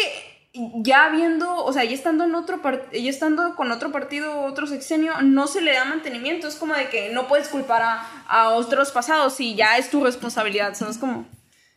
ya 0.77 1.11
viendo, 1.11 1.65
o 1.65 1.73
sea, 1.73 1.85
ya 1.85 1.95
estando 1.95 2.25
en 2.25 2.35
otro 2.35 2.61
ya 2.93 3.11
estando 3.11 3.57
con 3.57 3.71
otro 3.73 3.93
partido, 3.93 4.41
otro 4.43 4.67
sexenio, 4.67 5.21
no 5.23 5.47
se 5.47 5.61
le 5.61 5.73
da 5.73 5.85
mantenimiento? 5.85 6.49
Es 6.49 6.57
como 6.57 6.75
de 6.75 6.89
que 6.89 7.11
no 7.11 7.29
puedes 7.29 7.49
culpar 7.49 7.83
a, 7.83 8.25
a 8.27 8.51
otros 8.51 8.91
pasados 8.91 9.39
y 9.41 9.55
ya 9.55 9.77
es 9.77 9.91
tu 9.91 10.03
responsabilidad, 10.03 10.75
¿sabes 10.75 10.97
cómo? 10.97 11.27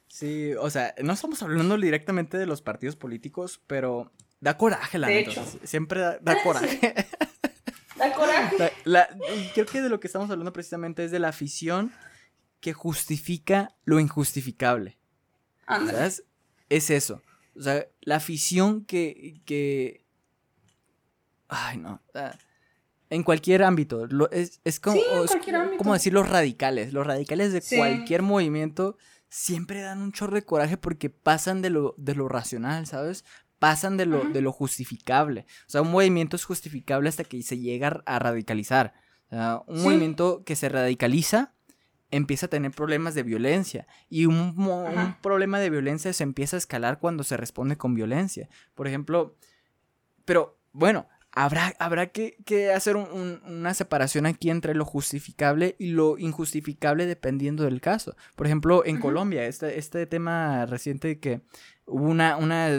Sí, 0.07 0.53
o 0.55 0.69
sea, 0.69 0.95
no 1.03 1.13
estamos 1.13 1.43
hablando 1.43 1.77
directamente 1.77 2.37
de 2.37 2.45
los 2.45 2.61
partidos 2.61 2.95
políticos, 2.95 3.61
pero 3.67 4.11
da 4.39 4.57
coraje, 4.57 4.97
la 4.97 5.07
neta. 5.07 5.43
Siempre 5.63 5.99
da, 5.99 6.43
coraje. 6.43 6.79
da 7.97 8.13
coraje. 8.13 8.73
creo 9.53 9.65
que 9.65 9.81
de 9.81 9.89
lo 9.89 9.99
que 9.99 10.07
estamos 10.07 10.29
hablando 10.29 10.53
precisamente 10.53 11.03
es 11.03 11.11
de 11.11 11.19
la 11.19 11.29
afición 11.29 11.91
que 12.59 12.73
justifica 12.73 13.75
lo 13.85 13.99
injustificable. 13.99 14.97
¿Sabes? 15.67 16.23
Es 16.69 16.89
eso. 16.89 17.21
O 17.55 17.61
sea, 17.61 17.85
la 18.01 18.17
afición 18.17 18.85
que. 18.85 19.41
que... 19.45 20.03
Ay, 21.47 21.77
no. 21.77 22.01
En 23.09 23.23
cualquier 23.23 23.63
ámbito. 23.63 24.07
es, 24.31 24.79
como, 24.79 25.01
como 25.77 25.93
decir 25.93 26.13
los 26.13 26.29
radicales. 26.29 26.93
Los 26.93 27.07
radicales 27.07 27.53
de 27.53 27.77
cualquier 27.77 28.21
movimiento 28.21 28.97
siempre 29.29 29.81
dan 29.81 30.01
un 30.01 30.11
chorro 30.11 30.35
de 30.35 30.45
coraje 30.45 30.77
porque 30.77 31.09
pasan 31.09 31.61
de 31.61 31.69
lo, 31.69 31.95
de 31.97 32.15
lo 32.15 32.27
racional, 32.27 32.85
¿sabes? 32.85 33.25
Pasan 33.59 33.97
de 33.97 34.05
lo, 34.05 34.23
de 34.25 34.41
lo 34.41 34.51
justificable. 34.51 35.45
O 35.67 35.69
sea, 35.69 35.81
un 35.81 35.91
movimiento 35.91 36.35
es 36.35 36.45
justificable 36.45 37.09
hasta 37.09 37.23
que 37.23 37.41
se 37.41 37.57
llega 37.57 38.03
a 38.05 38.19
radicalizar. 38.19 38.93
O 39.27 39.29
sea, 39.29 39.61
un 39.67 39.83
movimiento 39.83 40.43
que 40.45 40.55
se 40.55 40.69
radicaliza 40.69 41.53
empieza 42.11 42.45
a 42.45 42.49
tener 42.49 42.71
problemas 42.71 43.15
de 43.15 43.23
violencia 43.23 43.87
y 44.09 44.25
un, 44.25 44.55
problema 45.21 45.59
de 45.59 45.69
violencia 45.69 46.13
se 46.13 46.23
empieza 46.23 46.55
a 46.55 46.59
escalar 46.59 46.99
cuando 46.99 47.23
se 47.23 47.37
responde 47.37 47.77
con 47.77 47.95
violencia. 47.95 48.49
Por 48.75 48.87
ejemplo, 48.87 49.35
pero 50.25 50.57
bueno, 50.71 51.07
habrá, 51.31 51.73
habrá 51.79 52.07
que, 52.07 52.37
hacer 52.73 52.95
una 52.95 53.73
separación 53.73 54.25
aquí 54.25 54.49
entre 54.49 54.75
lo 54.75 54.85
justificable 54.85 55.75
y 55.79 55.91
lo 55.91 56.17
injustificable 56.17 57.05
dependiendo 57.05 57.63
del 57.63 57.81
caso. 57.81 58.15
Por 58.35 58.47
ejemplo, 58.47 58.85
en 58.85 58.99
Colombia, 58.99 59.45
este, 59.45 59.77
este 59.77 60.05
tema 60.05 60.65
reciente 60.65 61.19
que 61.19 61.41
hubo 61.85 62.05
una, 62.05 62.37
una 62.37 62.69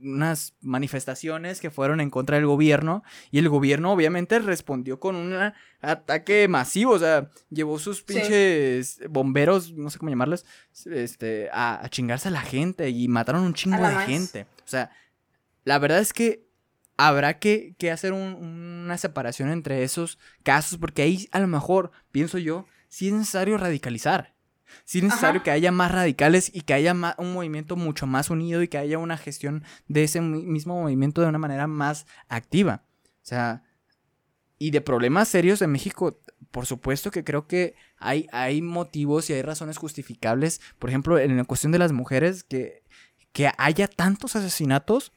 unas 0.00 0.54
manifestaciones 0.60 1.60
que 1.60 1.70
fueron 1.70 2.00
en 2.00 2.10
contra 2.10 2.36
del 2.36 2.46
gobierno 2.46 3.02
y 3.30 3.38
el 3.38 3.48
gobierno 3.48 3.92
obviamente 3.92 4.38
respondió 4.38 5.00
con 5.00 5.16
un 5.16 5.52
ataque 5.80 6.48
masivo, 6.48 6.92
o 6.92 6.98
sea, 6.98 7.30
llevó 7.50 7.78
sus 7.78 8.02
pinches 8.02 9.00
bomberos, 9.08 9.72
no 9.72 9.90
sé 9.90 9.98
cómo 9.98 10.10
llamarles, 10.10 10.44
este, 10.86 11.48
a, 11.52 11.86
chingarse 11.90 12.28
a 12.28 12.32
la 12.32 12.42
gente 12.42 12.90
y 12.90 13.08
mataron 13.08 13.42
un 13.42 13.54
chingo 13.54 13.82
de 13.86 13.96
gente. 14.06 14.46
O 14.64 14.68
sea, 14.68 14.90
la 15.64 15.78
verdad 15.78 15.98
es 15.98 16.12
que 16.12 16.48
habrá 16.96 17.38
que, 17.38 17.74
hacer 17.92 18.12
una 18.12 18.98
separación 18.98 19.50
entre 19.50 19.82
esos 19.84 20.18
casos 20.42 20.78
porque 20.78 21.02
ahí 21.02 21.28
a 21.32 21.40
lo 21.40 21.46
mejor, 21.46 21.92
pienso 22.10 22.38
yo, 22.38 22.66
sí 22.88 23.08
es 23.08 23.14
necesario 23.14 23.56
radicalizar. 23.56 24.34
Sí 24.84 24.98
es 24.98 25.04
necesario 25.04 25.42
que 25.42 25.50
haya 25.50 25.72
más 25.72 25.92
radicales 25.92 26.50
y 26.52 26.62
que 26.62 26.74
haya 26.74 26.94
un 27.18 27.32
movimiento 27.32 27.76
mucho 27.76 28.06
más 28.06 28.30
unido 28.30 28.62
y 28.62 28.68
que 28.68 28.78
haya 28.78 28.98
una 28.98 29.16
gestión 29.16 29.64
de 29.86 30.04
ese 30.04 30.20
mismo 30.20 30.80
movimiento 30.80 31.20
de 31.20 31.28
una 31.28 31.38
manera 31.38 31.66
más 31.66 32.06
activa. 32.28 32.84
O 33.22 33.26
sea, 33.28 33.62
y 34.58 34.70
de 34.70 34.80
problemas 34.80 35.28
serios 35.28 35.62
en 35.62 35.70
México, 35.70 36.18
por 36.50 36.66
supuesto 36.66 37.10
que 37.10 37.24
creo 37.24 37.46
que 37.46 37.74
hay, 37.98 38.26
hay 38.32 38.62
motivos 38.62 39.30
y 39.30 39.34
hay 39.34 39.42
razones 39.42 39.76
justificables. 39.76 40.60
Por 40.78 40.90
ejemplo, 40.90 41.18
en 41.18 41.36
la 41.36 41.44
cuestión 41.44 41.72
de 41.72 41.78
las 41.78 41.92
mujeres, 41.92 42.42
que, 42.42 42.82
que 43.32 43.50
haya 43.56 43.86
tantos 43.86 44.36
asesinatos, 44.36 45.12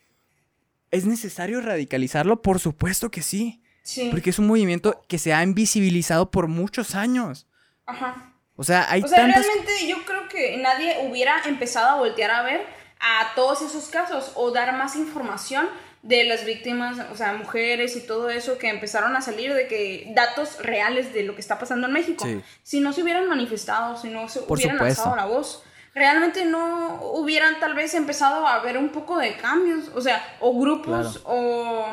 ¿es 0.91 1.05
necesario 1.05 1.61
radicalizarlo? 1.61 2.41
Por 2.41 2.59
supuesto 2.59 3.09
que 3.09 3.21
sí. 3.21 3.63
Sí. 3.83 4.09
Porque 4.11 4.29
es 4.29 4.37
un 4.37 4.45
movimiento 4.47 5.01
que 5.07 5.17
se 5.17 5.33
ha 5.33 5.41
invisibilizado 5.41 6.29
por 6.29 6.47
muchos 6.47 6.93
años. 6.93 7.47
Ajá. 7.85 8.30
O 8.61 8.63
sea, 8.63 8.85
hay 8.91 9.01
o 9.01 9.07
sea, 9.07 9.25
realmente 9.25 9.87
yo 9.87 10.05
creo 10.05 10.27
que 10.27 10.55
nadie 10.57 10.95
hubiera 11.09 11.41
empezado 11.45 11.89
a 11.89 11.95
voltear 11.95 12.29
a 12.29 12.43
ver 12.43 12.63
a 12.99 13.33
todos 13.33 13.63
esos 13.63 13.89
casos 13.89 14.33
o 14.35 14.51
dar 14.51 14.77
más 14.77 14.95
información 14.95 15.67
de 16.03 16.25
las 16.25 16.45
víctimas, 16.45 16.99
o 17.11 17.15
sea, 17.15 17.33
mujeres 17.33 17.95
y 17.95 18.01
todo 18.01 18.29
eso 18.29 18.59
que 18.59 18.69
empezaron 18.69 19.15
a 19.15 19.21
salir 19.21 19.51
de 19.55 19.67
que 19.67 20.11
datos 20.13 20.59
reales 20.61 21.11
de 21.11 21.23
lo 21.23 21.33
que 21.33 21.41
está 21.41 21.57
pasando 21.57 21.87
en 21.87 21.93
México. 21.93 22.23
Si 22.61 22.81
no 22.81 22.93
se 22.93 23.01
hubieran 23.01 23.27
manifestado, 23.27 23.97
si 23.97 24.09
no 24.09 24.29
se 24.29 24.41
hubieran 24.47 24.79
alzado 24.79 25.15
la 25.15 25.25
voz, 25.25 25.63
realmente 25.95 26.45
no 26.45 27.01
hubieran 27.15 27.59
tal 27.59 27.73
vez 27.73 27.95
empezado 27.95 28.45
a 28.45 28.59
ver 28.59 28.77
un 28.77 28.89
poco 28.89 29.17
de 29.17 29.37
cambios, 29.37 29.89
o 29.95 30.01
sea, 30.01 30.37
o 30.39 30.55
grupos 30.55 31.21
o 31.25 31.83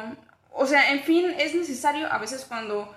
o 0.51 0.67
sea, 0.67 0.91
en 0.91 1.03
fin, 1.05 1.33
es 1.39 1.55
necesario 1.55 2.13
a 2.13 2.19
veces 2.19 2.45
cuando 2.45 2.93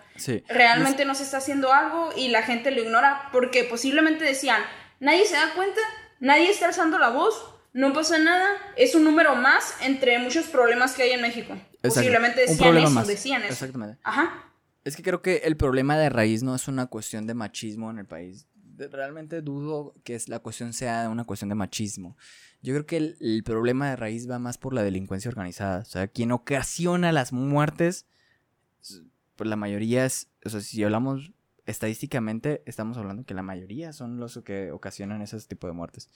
realmente 0.48 1.06
no 1.06 1.16
se 1.16 1.24
está 1.24 1.38
haciendo 1.38 1.74
algo 1.74 2.12
y 2.16 2.30
la 2.30 2.44
gente 2.44 2.72
lo 2.72 2.82
ignora 2.82 3.30
porque 3.32 3.64
posiblemente 3.64 4.24
decían, 4.24 4.62
nadie 5.00 5.26
se 5.26 5.36
da 5.36 5.54
cuenta, 5.56 5.82
nadie 6.20 6.50
está 6.50 6.68
alzando 6.68 6.98
la 6.98 7.10
voz, 7.10 7.36
no 7.74 7.94
pasa 7.94 8.20
nada, 8.20 8.50
es 8.76 8.96
un 8.96 9.04
número 9.04 9.36
más 9.36 9.76
entre 9.82 10.20
muchos 10.20 10.46
problemas 10.48 10.94
que 10.94 11.04
hay 11.04 11.12
en 11.12 11.22
México. 11.22 11.58
Posiblemente 11.82 12.42
decían 12.42 12.78
eso, 12.78 13.04
decían 13.06 13.42
eso. 13.44 13.54
Exactamente. 13.54 14.00
Ajá. 14.04 14.52
Es 14.84 14.96
que 14.96 15.04
creo 15.04 15.22
que 15.22 15.38
el 15.46 15.58
problema 15.58 15.98
de 15.98 16.10
raíz 16.10 16.44
no 16.44 16.56
es 16.56 16.68
una 16.68 16.88
cuestión 16.88 17.28
de 17.28 17.34
machismo 17.34 17.92
en 17.92 18.00
el 18.00 18.06
país. 18.06 18.48
Realmente 18.78 19.42
dudo 19.42 19.94
que 20.04 20.20
la 20.28 20.40
cuestión 20.40 20.74
sea 20.74 21.08
una 21.10 21.24
cuestión 21.24 21.50
de 21.50 21.56
machismo. 21.56 22.18
Yo 22.64 22.74
creo 22.74 22.86
que 22.86 23.16
el, 23.20 23.44
problema 23.44 23.90
de 23.90 23.96
raíz 23.96 24.30
va 24.30 24.40
más 24.40 24.58
por 24.58 24.74
la 24.74 24.84
delincuencia 24.84 25.30
organizada. 25.30 25.80
O 25.80 25.86
sea, 25.86 26.08
quien 26.08 26.32
ocasiona 26.32 27.12
las 27.12 27.32
muertes, 27.32 28.06
pues 29.36 29.50
la 29.50 29.56
mayoría 29.56 30.06
es, 30.06 30.30
o 30.46 30.50
sea, 30.50 30.62
si 30.62 30.84
hablamos 30.84 31.32
estadísticamente, 31.66 32.62
estamos 32.66 32.98
hablando 32.98 33.24
que 33.24 33.34
la 33.34 33.44
mayoría 33.44 33.94
son 33.94 34.20
los 34.20 34.40
que 34.44 34.72
ocasionan 34.72 35.22
ese 35.22 35.40
tipo 35.42 35.68
de 35.68 35.74
muertes. 35.74 36.10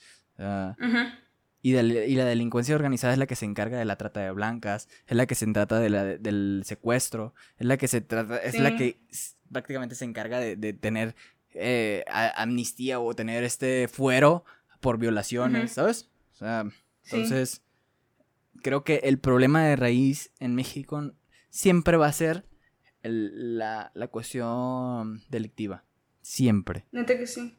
y, 1.62 1.72
la 1.72 2.24
delincuencia 2.24 2.74
organizada 2.74 3.12
es 3.12 3.18
la 3.18 3.26
que 3.26 3.36
se 3.36 3.44
encarga 3.44 3.78
de 3.78 3.84
la 3.84 3.96
trata 3.96 4.20
de 4.20 4.30
blancas, 4.30 4.88
es 5.06 5.16
la 5.16 5.26
que 5.26 5.34
se 5.34 5.46
trata 5.46 5.78
de 5.80 6.18
del 6.18 6.62
secuestro, 6.64 7.34
es 7.58 7.66
la 7.66 7.76
que 7.76 7.88
se 7.88 8.00
trata, 8.00 8.38
es 8.38 8.58
la 8.58 8.76
que 8.76 9.00
prácticamente 9.50 9.94
se 9.94 10.04
encarga 10.04 10.38
de, 10.40 10.72
tener 10.72 11.14
eh, 11.54 12.04
amnistía 12.36 13.00
o 13.00 13.14
tener 13.14 13.44
este 13.44 13.88
fuero 13.88 14.44
por 14.80 14.98
violaciones, 14.98 15.72
¿sabes? 15.72 16.10
O 16.34 16.36
sea, 16.36 16.66
entonces, 17.04 17.62
creo 18.62 18.84
que 18.84 18.96
el 19.04 19.18
problema 19.18 19.64
de 19.64 19.76
raíz 19.76 20.32
en 20.38 20.54
México 20.54 21.12
siempre 21.50 21.96
va 21.96 22.08
a 22.08 22.12
ser 22.12 22.44
la, 23.08 24.08
cuestión 24.10 25.22
delictiva. 25.28 25.84
Siempre. 26.22 26.86
Neta 26.92 27.16
que 27.16 27.26
sí. 27.26 27.56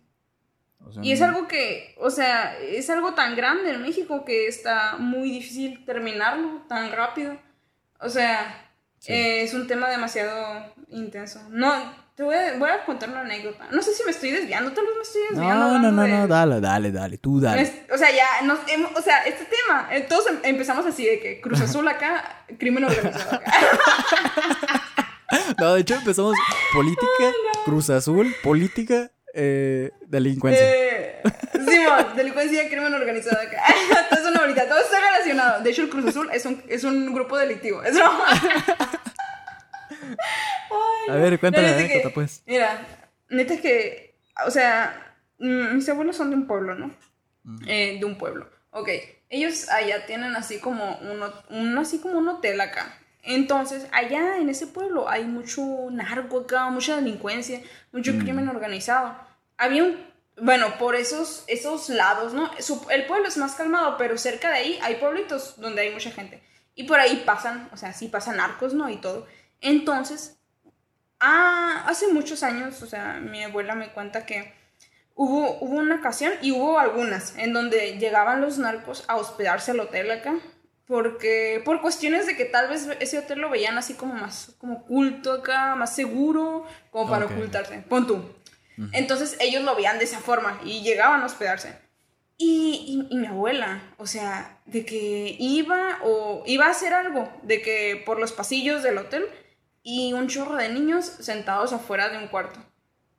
y 1.02 1.12
es 1.12 1.22
algo 1.22 1.48
que, 1.48 1.96
o 2.00 2.10
sea, 2.10 2.58
es 2.60 2.90
algo 2.90 3.14
tan 3.14 3.36
grande 3.36 3.72
en 3.72 3.82
México 3.82 4.26
que 4.26 4.48
está 4.48 4.98
muy 4.98 5.32
difícil 5.32 5.86
terminarlo 5.86 6.64
tan 6.68 6.92
rápido. 6.92 7.38
O 8.00 8.10
sea, 8.10 8.72
es 9.06 9.54
un 9.54 9.68
tema 9.68 9.90
demasiado 9.90 10.74
intenso. 10.90 11.42
No, 11.50 11.72
te 12.18 12.24
voy 12.24 12.34
a, 12.34 12.58
voy 12.58 12.68
a, 12.68 12.84
contar 12.84 13.10
una 13.10 13.22
anécdota. 13.22 13.68
No 13.72 13.80
sé 13.84 13.94
si 13.94 14.04
me 14.04 14.10
estoy 14.10 14.32
desviando, 14.32 14.72
tal 14.72 14.86
vez 14.86 14.96
me 14.96 15.04
estoy 15.04 15.22
desviando. 15.30 15.66
No, 15.66 15.80
no, 15.80 15.92
no, 15.92 16.08
no, 16.08 16.28
dale, 16.28 16.60
dale, 16.60 16.92
dale, 16.92 17.20
tú 17.20 17.40
dale. 17.40 17.86
o 17.94 17.98
sea, 17.98 18.10
ya, 18.12 18.44
nos, 18.44 18.58
o 18.96 19.02
sea, 19.04 19.24
este 19.26 19.46
tema, 19.46 19.88
eh, 19.92 20.02
todos 20.02 20.26
em, 20.26 20.40
empezamos 20.44 20.84
así 20.88 21.06
de 21.06 21.20
que 21.20 21.40
Cruz 21.42 21.62
Azul 21.62 21.88
acá, 21.88 22.44
crimen 22.58 22.86
organizado 22.86 23.36
acá. 23.36 23.54
no, 25.60 25.74
de 25.74 25.82
hecho 25.82 25.96
empezamos 25.96 26.36
política, 26.74 27.34
Cruz 27.66 27.90
Azul, 27.90 28.36
política, 28.44 29.12
eh, 29.34 29.92
delincuencia. 30.08 30.64
Eh, 30.64 31.22
sí, 31.54 31.86
delincuencia, 32.16 32.70
crimen 32.70 32.94
organizado 32.94 33.40
acá. 33.40 33.64
todo 34.10 34.20
es 34.20 34.28
una 34.28 34.42
bonita, 34.42 34.68
todo 34.68 34.80
está 34.80 35.00
relacionado. 35.00 35.64
De 35.64 35.70
hecho, 35.70 35.84
el 35.84 35.90
Cruz 35.90 36.06
Azul 36.06 36.30
es 36.34 36.46
un, 36.46 36.64
es 36.68 36.84
un 36.84 37.14
grupo 37.14 37.38
delictivo. 37.38 37.84
Es 37.84 37.96
a 41.10 41.16
ver, 41.16 41.40
cuéntame 41.40 41.72
la 41.72 41.78
anécdota, 41.78 42.14
pues. 42.14 42.44
Mira, 42.46 42.86
neta 43.30 43.54
es 43.54 43.62
que, 43.62 44.20
o 44.46 44.52
sea, 44.52 45.16
mm, 45.40 45.76
mis 45.76 45.88
abuelos 45.90 46.18
son 46.18 46.30
de 46.30 46.36
un 46.36 46.48
pueblo, 46.48 46.76
¿no? 46.76 46.94
Eh, 47.66 47.98
de 48.00 48.06
un 48.06 48.18
pueblo. 48.18 48.50
Ok, 48.72 48.90
ellos 49.30 49.70
allá 49.70 50.06
tienen 50.06 50.36
así 50.36 50.60
como 50.60 50.98
un, 51.50 51.78
así 51.78 52.00
como 52.00 52.20
un 52.20 52.28
hotel 52.28 52.60
acá. 52.60 53.00
Entonces, 53.28 53.88
allá 53.92 54.38
en 54.38 54.48
ese 54.48 54.68
pueblo 54.68 55.10
hay 55.10 55.26
mucho 55.26 55.62
narco 55.92 56.40
acá, 56.40 56.70
mucha 56.70 56.96
delincuencia, 56.96 57.62
mucho 57.92 58.14
mm. 58.14 58.20
crimen 58.20 58.48
organizado. 58.48 59.18
Había 59.58 59.84
un, 59.84 59.98
bueno, 60.42 60.78
por 60.80 60.96
esos, 60.96 61.44
esos 61.48 61.90
lados, 61.90 62.34
¿no? 62.34 62.50
el 62.90 63.06
pueblo 63.06 63.28
es 63.28 63.36
más 63.36 63.56
calmado, 63.56 63.98
pero 63.98 64.18
cerca 64.18 64.50
de 64.50 64.56
ahí 64.56 64.80
hay 64.82 64.96
pueblitos 64.96 65.60
donde 65.60 65.82
hay 65.82 65.92
mucha 65.92 66.10
gente. 66.10 66.42
Y 66.74 66.86
por 66.86 67.02
ahí 67.02 67.24
pasan, 67.26 67.70
o 67.74 67.78
sea, 67.78 67.92
sí 67.92 68.08
pasan 68.08 68.40
arcos, 68.40 68.74
¿no? 68.74 68.90
Y 68.90 68.96
todo. 68.96 69.28
Entonces, 69.60 70.40
ah, 71.20 71.84
hace 71.86 72.08
muchos 72.14 72.44
años, 72.44 72.82
o 72.82 72.88
sea, 72.88 73.20
mi 73.20 73.44
abuela 73.44 73.76
me 73.76 73.92
cuenta 73.92 74.26
que 74.26 74.54
hubo, 75.16 75.58
hubo 75.60 75.76
una 75.76 75.96
ocasión, 75.96 76.32
y 76.42 76.54
hubo 76.54 76.80
algunas, 76.80 77.36
en 77.36 77.52
donde 77.52 77.98
llegaban 77.98 78.40
los 78.40 78.58
narcos 78.58 79.04
a 79.10 79.18
hospedarse 79.18 79.72
al 79.72 79.82
hotel 79.82 80.12
acá. 80.12 80.36
Porque, 80.88 81.62
por 81.66 81.82
cuestiones 81.82 82.26
de 82.26 82.38
que 82.38 82.46
tal 82.46 82.70
vez 82.70 82.88
ese 83.02 83.20
hotel 83.20 83.40
lo 83.40 83.50
veían 83.50 83.78
así 83.78 83.94
como 83.96 84.14
más, 84.14 84.56
como 84.58 84.86
culto 84.86 85.34
acá, 85.34 85.76
más 85.76 85.94
seguro, 85.94 86.66
como 86.92 87.10
para 87.10 87.26
ocultarse. 87.26 87.84
Pon 87.90 88.08
tú. 88.08 88.24
Entonces 88.94 89.36
ellos 89.40 89.64
lo 89.64 89.76
veían 89.76 89.98
de 89.98 90.06
esa 90.06 90.20
forma 90.20 90.60
y 90.64 90.82
llegaban 90.82 91.22
a 91.22 91.26
hospedarse. 91.26 91.78
Y, 92.38 93.06
y, 93.10 93.14
y 93.14 93.18
mi 93.18 93.26
abuela, 93.26 93.82
o 93.98 94.06
sea, 94.06 94.62
de 94.66 94.86
que 94.86 95.36
iba 95.40 95.98
o 96.04 96.44
iba 96.46 96.68
a 96.68 96.72
hacer 96.72 96.94
algo, 96.94 97.28
de 97.42 97.62
que 97.62 98.02
por 98.06 98.20
los 98.20 98.32
pasillos 98.32 98.84
del 98.84 99.00
hotel 99.00 99.26
y 99.82 100.14
un 100.14 100.28
chorro 100.28 100.56
de 100.56 100.70
niños 100.70 101.06
sentados 101.06 101.74
afuera 101.74 102.10
de 102.10 102.18
un 102.18 102.28
cuarto. 102.28 102.60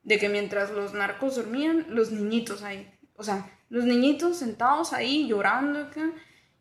De 0.04 0.18
que 0.18 0.28
mientras 0.28 0.70
los 0.70 0.94
narcos 0.94 1.36
dormían, 1.36 1.86
los 1.88 2.12
niñitos 2.12 2.62
ahí. 2.62 2.90
O 3.16 3.24
sea, 3.24 3.50
los 3.68 3.84
niñitos 3.84 4.38
sentados 4.38 4.92
ahí 4.92 5.26
llorando 5.26 5.80
acá. 5.80 6.12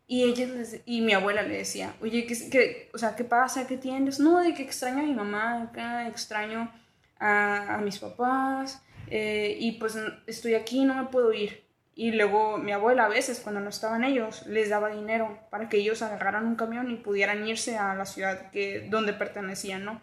Y 0.10 0.24
ella 0.24 0.48
y 0.86 1.02
mi 1.02 1.14
abuela 1.14 1.42
le 1.44 1.58
decía, 1.58 1.94
oye, 2.02 2.26
¿qué, 2.26 2.50
qué- 2.50 2.90
o 2.94 2.98
sea, 2.98 3.16
¿qué 3.16 3.26
pasa? 3.26 3.68
¿Qué 3.68 3.78
tienes? 3.78 4.20
No, 4.20 4.40
de 4.40 4.54
que 4.54 4.64
extraño 4.64 5.00
a 5.00 5.04
mi 5.04 5.14
mamá 5.14 5.64
acá, 5.64 6.08
extraño 6.08 6.72
a, 7.20 7.76
a 7.76 7.78
mis 7.80 8.00
papás, 8.00 8.82
eh, 9.10 9.58
y 9.60 9.74
pues 9.74 9.98
estoy 10.26 10.54
aquí, 10.56 10.86
no 10.86 10.94
me 10.96 11.06
puedo 11.10 11.34
ir. 11.34 11.66
Y 11.94 12.12
luego 12.12 12.58
mi 12.58 12.72
abuela 12.72 13.06
a 13.06 13.10
veces, 13.10 13.40
cuando 13.42 13.60
no 13.60 13.70
estaban 13.70 14.04
ellos, 14.04 14.46
les 14.46 14.70
daba 14.70 14.90
dinero 14.90 15.40
para 15.50 15.68
que 15.68 15.78
ellos 15.78 16.02
agarraran 16.02 16.46
un 16.46 16.56
camión 16.56 16.90
y 16.92 16.96
pudieran 16.96 17.46
irse 17.48 17.78
a 17.78 17.96
la 17.96 18.06
ciudad 18.06 18.52
que, 18.52 18.88
donde 18.90 19.14
pertenecían, 19.14 19.84
¿no? 19.84 20.02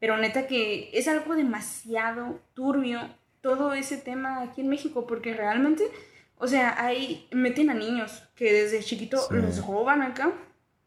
Pero 0.00 0.16
neta 0.16 0.46
que 0.46 0.90
es 0.92 1.08
algo 1.08 1.34
demasiado 1.36 2.40
turbio 2.54 3.00
todo 3.42 3.74
ese 3.74 3.96
tema 3.96 4.42
aquí 4.42 4.60
en 4.62 4.68
México, 4.68 5.06
porque 5.06 5.32
realmente, 5.34 5.84
o 6.40 6.48
sea, 6.48 6.82
ahí 6.84 7.28
meten 7.32 7.70
a 7.70 7.74
niños 7.74 8.22
que 8.34 8.52
desde 8.52 8.82
chiquito 8.82 9.18
Sí. 9.18 9.34
los 9.34 9.64
roban 9.66 10.02
acá, 10.02 10.32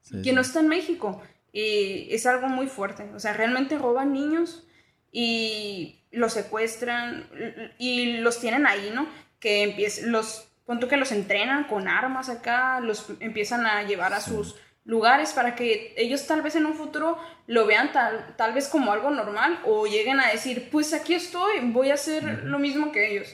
Sí, 0.02 0.18
que 0.22 0.30
sí. 0.32 0.36
no 0.36 0.42
está 0.42 0.60
en 0.60 0.68
México. 0.68 1.22
Y 1.54 2.08
es 2.14 2.26
algo 2.26 2.48
muy 2.48 2.68
fuerte. 2.68 3.04
O 3.16 3.20
sea, 3.20 3.34
realmente 3.34 3.78
roban 3.78 4.12
niños 4.12 4.68
y 5.12 6.02
los 6.12 6.34
secuestran 6.34 7.30
y 7.78 8.18
los 8.18 8.40
tienen 8.40 8.66
ahí, 8.66 8.92
¿no? 8.94 9.08
Que 9.40 9.64
empiezan, 9.64 10.12
los, 10.12 10.50
punto 10.66 10.88
que 10.88 10.98
los 10.98 11.12
entrenan 11.12 11.66
con 11.66 11.88
armas 11.88 12.30
acá, 12.30 12.80
los 12.80 13.06
empiezan 13.20 13.66
a 13.66 13.84
llevar 13.84 14.14
a 14.14 14.22
sus 14.22 14.56
lugares 14.86 15.32
para 15.34 15.56
que 15.56 15.94
ellos 15.98 16.26
tal 16.28 16.42
vez 16.42 16.56
en 16.56 16.66
un 16.66 16.74
futuro 16.74 17.18
lo 17.48 17.66
vean 17.66 17.92
tal, 17.94 18.36
tal 18.36 18.54
vez 18.54 18.68
como 18.68 18.92
algo 18.92 19.10
normal 19.12 19.60
o 19.66 19.86
lleguen 19.86 20.20
a 20.20 20.30
decir, 20.32 20.70
pues 20.72 20.94
aquí 20.94 21.14
estoy, 21.14 21.60
voy 21.72 21.92
a 21.92 21.94
hacer 21.94 22.44
lo 22.46 22.60
mismo 22.60 22.92
que 22.92 23.12
ellos. 23.14 23.34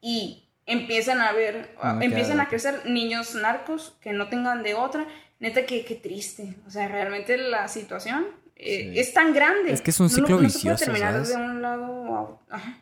Y 0.00 0.41
empiezan 0.66 1.20
a 1.20 1.32
ver, 1.32 1.74
Ah, 1.80 1.98
empiezan 2.00 2.40
a 2.40 2.48
crecer 2.48 2.86
niños 2.88 3.34
narcos 3.34 3.96
que 4.00 4.12
no 4.12 4.28
tengan 4.28 4.62
de 4.62 4.74
otra. 4.74 5.06
Neta, 5.40 5.66
que, 5.66 5.84
que 5.84 5.94
triste. 5.96 6.54
O 6.66 6.70
sea, 6.70 6.86
realmente 6.88 7.36
la 7.36 7.66
situación 7.68 8.26
eh, 8.56 8.90
Sí. 8.92 8.98
es 9.00 9.12
tan 9.12 9.32
grande. 9.34 9.72
Es 9.72 9.80
que 9.82 9.90
es 9.90 9.98
un 9.98 10.06
No 10.06 10.10
ciclo 10.10 10.28
no 10.28 10.48
se 10.48 10.58
puede 10.60 10.74
vicioso, 10.74 10.84
terminar 10.84 11.12
¿sabes? 11.14 11.28
de 11.30 11.36
un 11.36 11.62
lado 11.62 11.84
a 12.14 12.22
otro. 12.22 12.40
Ajá. 12.48 12.80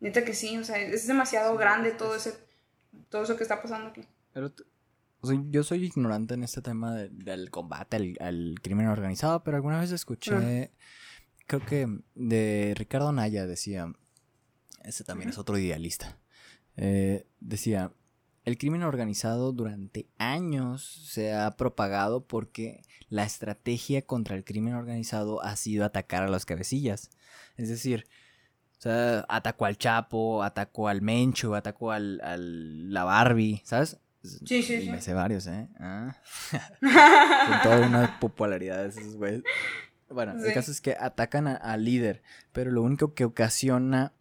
Neta 0.00 0.24
que 0.24 0.32
sí, 0.34 0.56
o 0.58 0.62
sea, 0.64 0.78
es 0.78 1.06
demasiado 1.08 1.56
grande 1.56 1.90
todo 1.90 2.14
ese 2.14 2.34
todo 3.08 3.22
eso 3.24 3.36
que 3.36 3.42
está 3.42 3.60
pasando 3.60 3.88
aquí. 3.88 4.02
Pero 4.32 4.52
t- 4.52 4.62
o 5.20 5.26
sea, 5.26 5.40
yo 5.50 5.64
soy 5.64 5.84
ignorante 5.84 6.34
en 6.34 6.44
este 6.44 6.62
tema 6.62 6.94
de- 6.94 7.08
del 7.08 7.50
combate 7.50 7.96
al, 7.96 8.16
al 8.20 8.54
crimen 8.62 8.86
organizado, 8.86 9.42
pero 9.42 9.56
alguna 9.56 9.80
vez 9.80 9.90
escuché, 9.90 10.70
creo 11.48 11.64
que 11.66 11.88
de 12.14 12.74
Ricardo 12.76 13.10
Naya 13.12 13.46
decía, 13.46 13.90
ese 14.84 15.02
también 15.04 15.30
es 15.30 15.38
otro 15.38 15.58
idealista, 15.58 16.16
eh, 16.78 17.26
decía, 17.40 17.92
el 18.44 18.56
crimen 18.56 18.84
organizado 18.84 19.52
durante 19.52 20.06
años 20.16 21.10
se 21.12 21.34
ha 21.34 21.50
propagado 21.56 22.24
porque 22.24 22.82
la 23.10 23.24
estrategia 23.24 24.02
contra 24.02 24.36
el 24.36 24.44
crimen 24.44 24.74
organizado 24.74 25.42
ha 25.42 25.56
sido 25.56 25.84
atacar 25.84 26.22
a 26.22 26.28
las 26.28 26.46
cabecillas. 26.46 27.10
Es 27.56 27.68
decir, 27.68 28.06
o 28.78 28.80
sea, 28.80 29.26
atacó 29.28 29.66
al 29.66 29.76
Chapo, 29.76 30.44
atacó 30.44 30.88
al 30.88 31.02
Mencho, 31.02 31.54
atacó 31.56 31.90
al, 31.90 32.20
al 32.22 32.92
la 32.92 33.02
Barbie, 33.02 33.60
¿sabes? 33.64 33.98
Sí, 34.22 34.62
sí, 34.62 34.74
Y 34.74 34.82
sí. 34.82 34.90
me 34.90 35.00
sé 35.00 35.14
varios, 35.14 35.46
¿eh? 35.48 35.68
Ah. 35.80 36.16
Con 36.80 37.62
toda 37.62 37.86
una 37.86 38.20
popularidad 38.20 38.84
de 38.84 38.88
esos 38.88 39.16
güeyes. 39.16 39.42
Bueno, 40.10 40.32
el 40.42 40.54
caso 40.54 40.70
es 40.70 40.80
que 40.80 40.96
atacan 40.98 41.48
al 41.48 41.84
líder, 41.84 42.22
pero 42.52 42.70
lo 42.70 42.82
único 42.82 43.14
que 43.14 43.24
ocasiona 43.24 44.12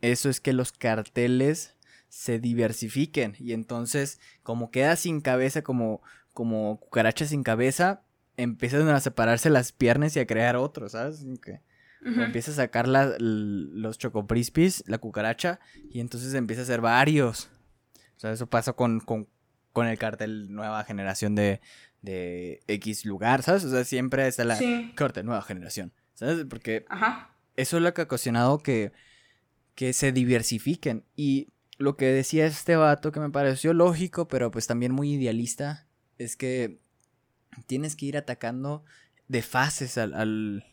eso 0.00 0.30
es 0.30 0.40
que 0.40 0.52
los 0.52 0.72
carteles 0.72 1.74
se 2.16 2.38
diversifiquen 2.38 3.34
y 3.40 3.52
entonces 3.54 4.20
como 4.44 4.70
queda 4.70 4.94
sin 4.94 5.20
cabeza, 5.20 5.62
como, 5.62 6.00
como 6.32 6.78
cucaracha 6.78 7.26
sin 7.26 7.42
cabeza, 7.42 8.02
empiezan 8.36 8.88
a 8.88 9.00
separarse 9.00 9.50
las 9.50 9.72
piernas 9.72 10.14
y 10.14 10.20
a 10.20 10.26
crear 10.26 10.54
otros, 10.56 10.92
¿sabes? 10.92 11.24
Que- 11.42 11.60
empieza 12.04 12.52
a 12.52 12.54
sacar 12.54 12.86
la- 12.86 13.16
los 13.18 13.98
chocoprispis, 13.98 14.84
la 14.86 14.98
cucaracha, 14.98 15.58
y 15.90 15.98
entonces 16.00 16.34
empieza 16.34 16.62
a 16.62 16.64
hacer 16.64 16.80
varios. 16.82 17.48
O 18.16 18.20
sea, 18.20 18.30
eso 18.30 18.46
pasa 18.46 18.74
con, 18.74 19.00
con, 19.00 19.26
con 19.72 19.86
el 19.88 19.98
cartel 19.98 20.52
Nueva 20.54 20.84
Generación 20.84 21.34
de, 21.34 21.60
de 22.02 22.60
X 22.68 23.04
lugar, 23.06 23.42
¿sabes? 23.42 23.64
O 23.64 23.70
sea, 23.70 23.84
siempre 23.84 24.28
está 24.28 24.44
la 24.44 24.54
Sí. 24.56 24.92
cartel 24.94 25.24
Nueva 25.26 25.42
Generación, 25.42 25.92
¿sabes? 26.14 26.44
Porque 26.48 26.84
Ajá. 26.90 27.34
eso 27.56 27.78
es 27.78 27.82
lo 27.82 27.92
que 27.92 28.02
ha 28.02 28.04
ocasionado 28.04 28.58
que, 28.58 28.92
que 29.74 29.92
se 29.94 30.12
diversifiquen. 30.12 31.04
Y 31.16 31.48
lo 31.78 31.96
que 31.96 32.06
decía 32.06 32.46
este 32.46 32.76
vato 32.76 33.12
que 33.12 33.20
me 33.20 33.30
pareció 33.30 33.72
lógico, 33.74 34.28
pero 34.28 34.50
pues 34.50 34.66
también 34.66 34.92
muy 34.92 35.14
idealista, 35.14 35.86
es 36.18 36.36
que 36.36 36.80
tienes 37.66 37.96
que 37.96 38.06
ir 38.06 38.16
atacando 38.16 38.84
de 39.28 39.42
fases 39.42 39.98
al, 39.98 40.14
al, 40.14 40.64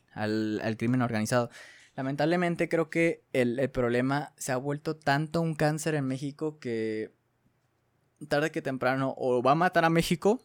al- 0.63 0.77
crimen 0.77 1.01
organizado. 1.01 1.49
Lamentablemente 1.95 2.69
creo 2.69 2.89
que 2.89 3.23
el, 3.33 3.59
el 3.59 3.69
problema 3.71 4.33
se 4.37 4.51
ha 4.51 4.57
vuelto 4.57 4.95
tanto 4.97 5.41
un 5.41 5.55
cáncer 5.55 5.95
en 5.95 6.07
México 6.07 6.59
que 6.59 7.13
tarde 8.27 8.51
que 8.51 8.61
temprano 8.61 9.13
o 9.17 9.41
va 9.43 9.51
a 9.53 9.55
matar 9.55 9.83
a 9.85 9.89
México 9.89 10.41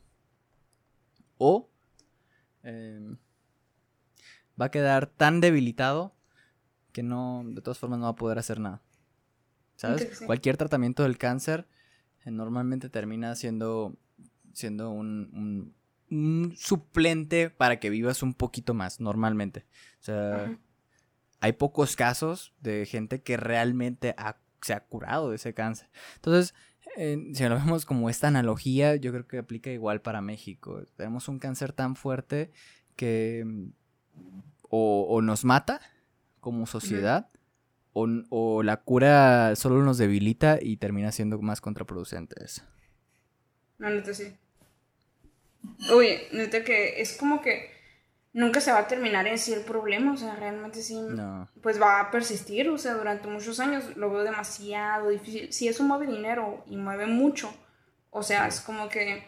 o 1.38 1.68
em, 2.64 3.16
va 4.61 4.66
a 4.66 4.70
quedar 4.70 5.07
tan 5.07 5.40
debilitado 5.40 6.14
que 6.92 7.02
no, 7.04 7.44
de 7.46 7.62
todas 7.62 7.78
formas 7.78 7.98
no 8.00 8.07
va 8.07 8.12
a 8.12 8.16
poder 8.16 8.38
hacer 8.38 8.61
nada. 8.61 8.82
¿Sabes? 9.77 10.09
Sí. 10.18 10.24
Cualquier 10.24 10.57
tratamiento 10.57 11.03
del 11.05 11.18
cáncer 11.18 11.66
eh, 12.24 12.31
normalmente 12.31 12.89
termina 12.89 13.35
siendo, 13.37 13.97
siendo 14.53 14.91
un, 14.91 15.31
un- 15.33 15.74
un 16.11 16.55
suplente 16.57 17.51
para 17.51 17.79
que 17.81 17.91
vivas 17.91 18.22
un 18.22 18.33
poquito 18.35 18.74
más, 18.74 19.01
normalmente. 19.01 19.66
O 20.01 20.05
sea, 20.05 20.45
Ajá. 20.45 20.59
hay 21.41 21.53
pocos 21.53 21.97
casos 21.97 22.55
de 22.61 22.87
gente 22.87 23.22
que 23.22 23.37
realmente 23.37 24.14
ha- 24.18 24.39
se 24.62 24.72
ha 24.72 24.81
curado 24.81 25.31
de 25.31 25.37
ese 25.37 25.53
cáncer. 25.53 25.89
Entonces, 26.14 26.55
eh, 26.97 27.31
si 27.35 27.45
lo 27.49 27.57
vemos 27.57 27.85
como 27.85 28.09
esta 28.09 28.29
analogía, 28.29 28.97
yo 28.97 29.12
creo 29.12 29.27
que 29.27 29.39
aplica 29.39 29.70
igual 29.70 30.01
para 30.01 30.20
México. 30.22 30.83
Tenemos 30.97 31.29
un 31.29 31.39
cáncer 31.39 31.72
tan 31.72 31.95
fuerte 31.97 32.53
que 32.95 33.45
o, 34.68 35.07
o 35.09 35.22
nos 35.22 35.45
mata 35.45 35.81
como 36.41 36.66
sociedad, 36.66 37.29
o, 37.97 38.07
o 38.28 38.62
la 38.62 38.76
cura 38.76 39.57
solo 39.57 39.82
nos 39.82 39.97
debilita 39.97 40.59
y 40.61 40.76
termina 40.76 41.12
siendo 41.12 41.40
más 41.40 41.62
contraproducente 41.62 42.44
eso. 42.44 42.62
No, 43.78 43.88
neta 43.88 44.12
sí. 44.12 44.36
Uy, 45.94 46.18
neta 46.32 46.62
que 46.62 47.01
es 47.01 47.16
como 47.16 47.40
que 47.40 47.70
nunca 48.34 48.61
se 48.61 48.70
va 48.70 48.80
a 48.80 48.86
terminar 48.86 49.26
en 49.26 49.38
sí 49.38 49.55
el 49.55 49.62
problema, 49.62 50.12
o 50.12 50.16
sea, 50.18 50.36
realmente 50.36 50.82
sí. 50.82 51.01
No. 51.01 51.49
Pues 51.62 51.80
va 51.80 52.01
a 52.01 52.11
persistir, 52.11 52.68
o 52.68 52.76
sea, 52.76 52.94
durante 52.94 53.28
muchos 53.28 53.61
años 53.61 53.97
lo 53.97 54.11
veo 54.11 54.24
demasiado 54.24 55.09
difícil. 55.09 55.51
Si 55.51 55.66
eso 55.66 55.82
mueve 55.82 56.07
dinero 56.07 56.64
y 56.66 56.76
mueve 56.76 57.07
mucho, 57.07 57.51
o 58.11 58.22
sea, 58.22 58.47
es 58.47 58.61
como 58.61 58.90
que 58.90 59.26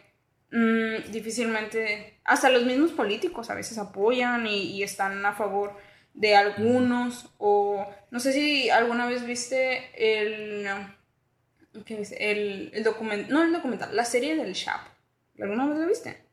mm, 0.51 1.11
difícilmente, 1.11 2.19
hasta 2.23 2.51
los 2.51 2.65
mismos 2.65 2.91
políticos 2.91 3.49
a 3.49 3.55
veces 3.55 3.79
apoyan 3.79 4.45
y, 4.45 4.75
y 4.75 4.83
están 4.83 5.25
a 5.25 5.33
favor 5.33 5.88
de 6.13 6.35
algunos, 6.35 7.33
o 7.37 7.85
no 8.11 8.19
sé 8.19 8.33
si 8.33 8.69
alguna 8.69 9.07
vez 9.07 9.25
viste 9.25 9.91
el, 9.95 10.67
¿qué 11.85 11.97
viste? 11.97 12.31
El, 12.31 12.71
el 12.73 12.83
documental, 12.83 13.31
no 13.31 13.43
el 13.43 13.53
documental, 13.53 13.95
la 13.95 14.05
serie 14.05 14.35
del 14.35 14.53
Shap. 14.53 14.81
¿Alguna 15.39 15.67
vez 15.67 15.77
lo 15.77 15.87
viste? 15.87 16.29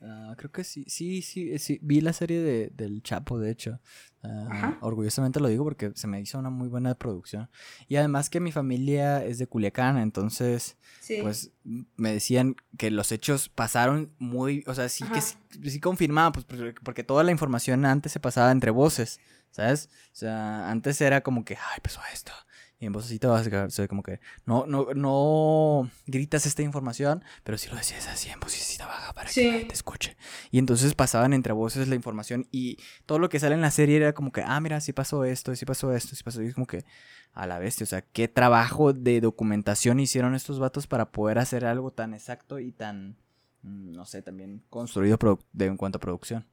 Ah, 0.00 0.34
creo 0.36 0.52
que 0.52 0.64
sí, 0.64 0.84
sí, 0.86 1.22
sí, 1.22 1.58
sí, 1.58 1.78
vi 1.82 2.00
la 2.02 2.12
serie 2.12 2.40
de, 2.40 2.70
del 2.74 3.02
Chapo, 3.02 3.38
de 3.38 3.50
hecho. 3.50 3.80
Ah, 4.26 4.78
orgullosamente 4.80 5.38
lo 5.40 5.48
digo 5.48 5.64
porque 5.64 5.92
se 5.94 6.06
me 6.06 6.20
hizo 6.20 6.38
una 6.38 6.50
muy 6.50 6.68
buena 6.68 6.94
producción. 6.94 7.50
Y 7.88 7.96
además 7.96 8.30
que 8.30 8.40
mi 8.40 8.52
familia 8.52 9.24
es 9.24 9.38
de 9.38 9.46
Culiacán, 9.46 9.98
entonces, 9.98 10.76
Sí. 11.00 11.18
pues, 11.20 11.50
me 11.64 12.12
decían 12.12 12.56
que 12.78 12.90
los 12.90 13.12
hechos 13.12 13.48
pasaron 13.50 14.12
muy, 14.18 14.64
o 14.66 14.74
sea, 14.74 14.88
sí 14.88 15.04
que 15.12 15.20
sí, 15.20 15.36
sí 15.70 15.80
confirmaban, 15.80 16.32
pues, 16.32 16.44
porque, 16.46 16.74
porque 16.82 17.04
toda 17.04 17.22
la 17.24 17.30
información 17.32 17.84
antes 17.84 18.12
se 18.12 18.20
pasaba 18.20 18.50
entre 18.50 18.70
voces, 18.70 19.20
¿sabes? 19.50 19.90
O 20.12 20.16
sea, 20.16 20.70
antes 20.70 21.00
era 21.00 21.20
como 21.22 21.44
que, 21.44 21.56
ay, 21.56 21.80
pasó 21.82 22.00
esto. 22.12 22.32
Y 22.80 22.86
en 22.86 22.92
voz 22.92 23.04
así 23.06 23.18
te 23.18 23.26
vas 23.28 23.46
a 23.46 23.50
quedar, 23.50 23.66
o 23.68 23.70
sea, 23.70 23.86
como 23.88 24.02
que 24.02 24.20
no, 24.46 24.66
no, 24.66 24.88
no 24.94 25.90
gritas 26.06 26.44
esta 26.44 26.62
información, 26.62 27.22
pero 27.44 27.56
sí 27.56 27.68
lo 27.70 27.76
decías 27.76 28.06
así 28.08 28.28
en 28.30 28.40
vocecita 28.40 28.84
baja 28.86 29.12
para 29.14 29.30
Sí. 29.30 29.42
que 29.48 29.64
te 29.66 29.74
escuche. 29.74 30.16
Y 30.50 30.58
entonces 30.58 30.94
pasaban 30.94 31.32
entre 31.32 31.52
voces 31.52 31.88
la 31.88 31.94
información 31.94 32.46
y 32.50 32.78
todo 33.06 33.18
lo 33.20 33.28
que 33.28 33.38
sale 33.38 33.54
en 33.54 33.60
la 33.60 33.70
serie 33.70 33.96
era 33.98 34.12
como 34.12 34.32
que, 34.32 34.42
ah, 34.44 34.60
mira, 34.60 34.80
sí 34.80 34.92
pasó 34.92 35.24
esto, 35.24 35.54
sí 35.54 35.64
pasó 35.64 35.94
esto, 35.94 36.14
sí 36.16 36.22
pasó. 36.24 36.42
Y 36.42 36.46
es 36.48 36.54
como 36.54 36.66
que, 36.66 36.84
a 37.32 37.46
la 37.46 37.58
bestia, 37.58 37.84
o 37.84 37.86
sea, 37.86 38.02
qué 38.02 38.28
trabajo 38.28 38.92
de 38.92 39.20
documentación 39.20 39.98
hicieron 40.00 40.34
estos 40.34 40.58
vatos 40.58 40.86
para 40.86 41.10
poder 41.12 41.38
hacer 41.38 41.64
algo 41.64 41.90
tan 41.92 42.12
exacto 42.12 42.58
y 42.58 42.70
tan, 42.72 43.16
mm, 43.62 43.92
no 43.92 44.04
sé, 44.04 44.20
también 44.20 44.62
construido 44.68 45.16
de, 45.52 45.66
en 45.66 45.76
cuanto 45.76 45.98
a 45.98 46.00
producción. 46.00 46.46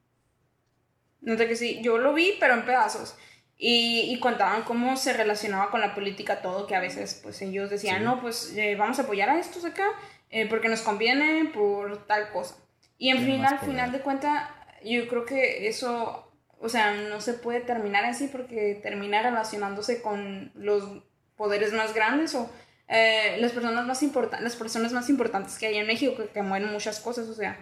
Nota 1.20 1.46
que 1.46 1.56
sí, 1.56 1.80
yo 1.82 1.98
lo 1.98 2.14
vi, 2.14 2.32
pero 2.40 2.54
en 2.54 2.64
pedazos. 2.64 3.16
Y, 3.64 4.12
y 4.12 4.18
contaban 4.18 4.64
cómo 4.64 4.96
se 4.96 5.12
relacionaba 5.12 5.70
con 5.70 5.80
la 5.80 5.94
política 5.94 6.42
todo, 6.42 6.66
que 6.66 6.74
a 6.74 6.80
veces 6.80 7.20
pues 7.22 7.40
ellos 7.42 7.70
decían, 7.70 7.98
Sí. 7.98 8.04
no, 8.04 8.20
pues 8.20 8.52
eh, 8.56 8.74
vamos 8.74 8.98
a 8.98 9.02
apoyar 9.02 9.30
a 9.30 9.38
estos 9.38 9.64
acá 9.64 9.86
eh, 10.30 10.48
porque 10.48 10.68
nos 10.68 10.80
conviene 10.80 11.44
por 11.54 12.04
tal 12.08 12.32
cosa. 12.32 12.56
Y 12.98 13.10
en 13.10 13.18
fin, 13.24 13.44
al 13.44 13.60
final 13.60 13.92
de 13.92 14.00
cuentas, 14.00 14.48
yo 14.84 15.06
creo 15.06 15.24
que 15.24 15.68
eso, 15.68 16.32
o 16.58 16.68
sea, 16.68 16.92
no 16.94 17.20
se 17.20 17.34
puede 17.34 17.60
terminar 17.60 18.04
así 18.04 18.26
porque 18.26 18.80
termina 18.82 19.22
relacionándose 19.22 20.02
con 20.02 20.50
los 20.56 21.04
poderes 21.36 21.72
más 21.72 21.94
grandes 21.94 22.34
o 22.34 22.50
eh, 22.88 23.36
las 23.38 23.52
personas 23.52 23.86
más 23.86 24.02
las 24.40 24.56
personas 24.56 24.92
más 24.92 25.08
importantes 25.08 25.56
que 25.56 25.66
hay 25.66 25.76
en 25.76 25.86
México 25.86 26.16
que, 26.16 26.26
que 26.28 26.42
mueven 26.42 26.72
muchas 26.72 26.98
cosas, 26.98 27.28
o 27.28 27.34
sea, 27.34 27.52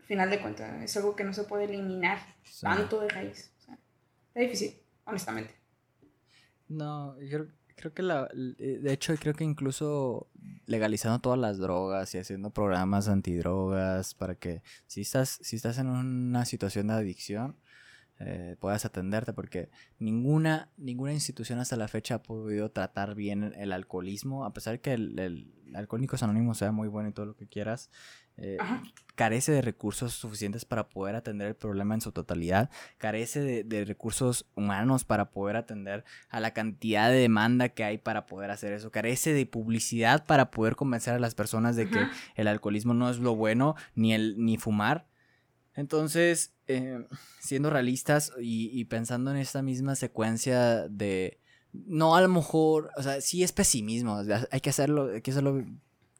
al 0.00 0.04
final 0.06 0.28
de 0.28 0.40
cuentas 0.40 0.82
es 0.82 0.96
algo 0.96 1.14
que 1.14 1.22
no 1.22 1.32
se 1.32 1.44
puede 1.44 1.64
eliminar 1.66 2.18
Sí. 2.42 2.62
tanto 2.62 3.00
de 3.00 3.08
raíz. 3.10 3.52
O 3.60 3.62
sea, 3.64 3.78
está 4.28 4.40
difícil, 4.40 4.74
honestamente. 5.10 5.54
No, 6.68 7.20
yo 7.20 7.28
creo, 7.28 7.48
creo 7.76 7.94
que 7.94 8.02
la, 8.02 8.28
eh, 8.58 8.78
de 8.80 8.92
hecho 8.92 9.14
creo 9.16 9.34
que 9.34 9.44
incluso 9.44 10.28
legalizando 10.66 11.18
todas 11.18 11.38
las 11.38 11.58
drogas 11.58 12.14
y 12.14 12.18
haciendo 12.18 12.50
programas 12.50 13.08
antidrogas 13.08 14.14
para 14.14 14.34
que 14.34 14.62
si 14.86 15.00
estás, 15.00 15.38
si 15.42 15.56
estás 15.56 15.78
en 15.78 15.88
una 15.88 16.44
situación 16.44 16.88
de 16.88 16.94
adicción, 16.94 17.56
eh, 18.20 18.56
puedas 18.60 18.84
atenderte 18.84 19.32
porque 19.32 19.70
ninguna, 19.98 20.68
ninguna 20.76 21.14
institución 21.14 21.58
hasta 21.58 21.76
la 21.76 21.88
fecha 21.88 22.16
ha 22.16 22.22
podido 22.22 22.70
tratar 22.70 23.14
bien 23.14 23.54
el 23.56 23.72
alcoholismo, 23.72 24.44
a 24.44 24.52
pesar 24.52 24.80
que 24.80 24.92
el, 24.92 25.18
el 25.18 25.52
Alcohólicos 25.74 26.22
Anónimos 26.22 26.58
sea 26.58 26.72
muy 26.72 26.88
bueno 26.88 27.08
y 27.08 27.12
todo 27.12 27.26
lo 27.26 27.36
que 27.36 27.46
quieras, 27.46 27.90
eh, 28.40 28.58
carece 29.14 29.52
de 29.52 29.62
recursos 29.62 30.14
suficientes 30.14 30.64
para 30.64 30.88
poder 30.88 31.14
atender 31.14 31.48
el 31.48 31.54
problema 31.54 31.94
en 31.94 32.00
su 32.00 32.10
totalidad, 32.10 32.70
carece 32.98 33.40
de, 33.40 33.64
de 33.64 33.84
recursos 33.84 34.46
humanos 34.54 35.04
para 35.04 35.30
poder 35.30 35.56
atender 35.56 36.04
a 36.30 36.40
la 36.40 36.52
cantidad 36.52 37.10
de 37.10 37.16
demanda 37.16 37.68
que 37.68 37.84
hay 37.84 37.98
para 37.98 38.26
poder 38.26 38.50
hacer 38.50 38.72
eso, 38.72 38.90
carece 38.90 39.34
de 39.34 39.46
publicidad 39.46 40.24
para 40.24 40.50
poder 40.50 40.74
convencer 40.74 41.14
a 41.14 41.18
las 41.18 41.34
personas 41.34 41.76
de 41.76 41.88
que 41.90 42.06
el 42.34 42.48
alcoholismo 42.48 42.94
no 42.94 43.10
es 43.10 43.18
lo 43.18 43.36
bueno, 43.36 43.76
ni 43.94 44.14
el 44.14 44.36
ni 44.38 44.56
fumar. 44.56 45.06
Entonces, 45.74 46.54
eh, 46.66 47.06
siendo 47.40 47.70
realistas 47.70 48.32
y, 48.40 48.70
y 48.72 48.84
pensando 48.86 49.30
en 49.30 49.36
esta 49.36 49.62
misma 49.62 49.96
secuencia 49.96 50.88
de 50.88 51.40
no 51.72 52.16
a 52.16 52.20
lo 52.20 52.28
mejor, 52.28 52.90
o 52.96 53.02
sea, 53.02 53.20
sí 53.20 53.42
es 53.42 53.52
pesimismo, 53.52 54.22
hay 54.50 54.60
que 54.60 54.70
hacerlo, 54.70 55.10
hay 55.14 55.22
que 55.22 55.30
hacerlo 55.30 55.64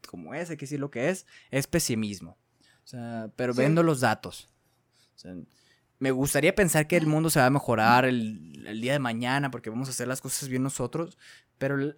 como 0.09 0.35
es, 0.35 0.51
hay 0.51 0.57
que 0.57 0.67
decir 0.67 0.81
lo 0.81 0.91
que 0.91 1.09
es, 1.11 1.27
es 1.51 1.67
pesimismo. 1.67 2.37
O 2.85 2.87
sea, 2.87 3.31
pero 3.37 3.53
Sí. 3.55 3.61
viendo 3.61 3.83
los 3.83 4.01
datos. 4.01 4.49
O 5.15 5.19
sea, 5.19 5.35
me 5.99 6.11
gustaría 6.11 6.55
pensar 6.55 6.87
que 6.87 6.97
el 6.97 7.07
mundo 7.07 7.29
se 7.31 7.39
va 7.41 7.47
a 7.47 7.51
mejorar 7.51 8.05
el, 8.07 8.65
el 8.67 8.81
día 8.81 8.93
de 8.95 8.99
mañana 8.99 9.51
porque 9.51 9.71
vamos 9.71 9.89
a 9.89 9.93
hacer 9.93 10.09
las 10.09 10.21
cosas 10.21 10.49
bien 10.49 10.63
nosotros, 10.63 11.19
pero 11.59 11.95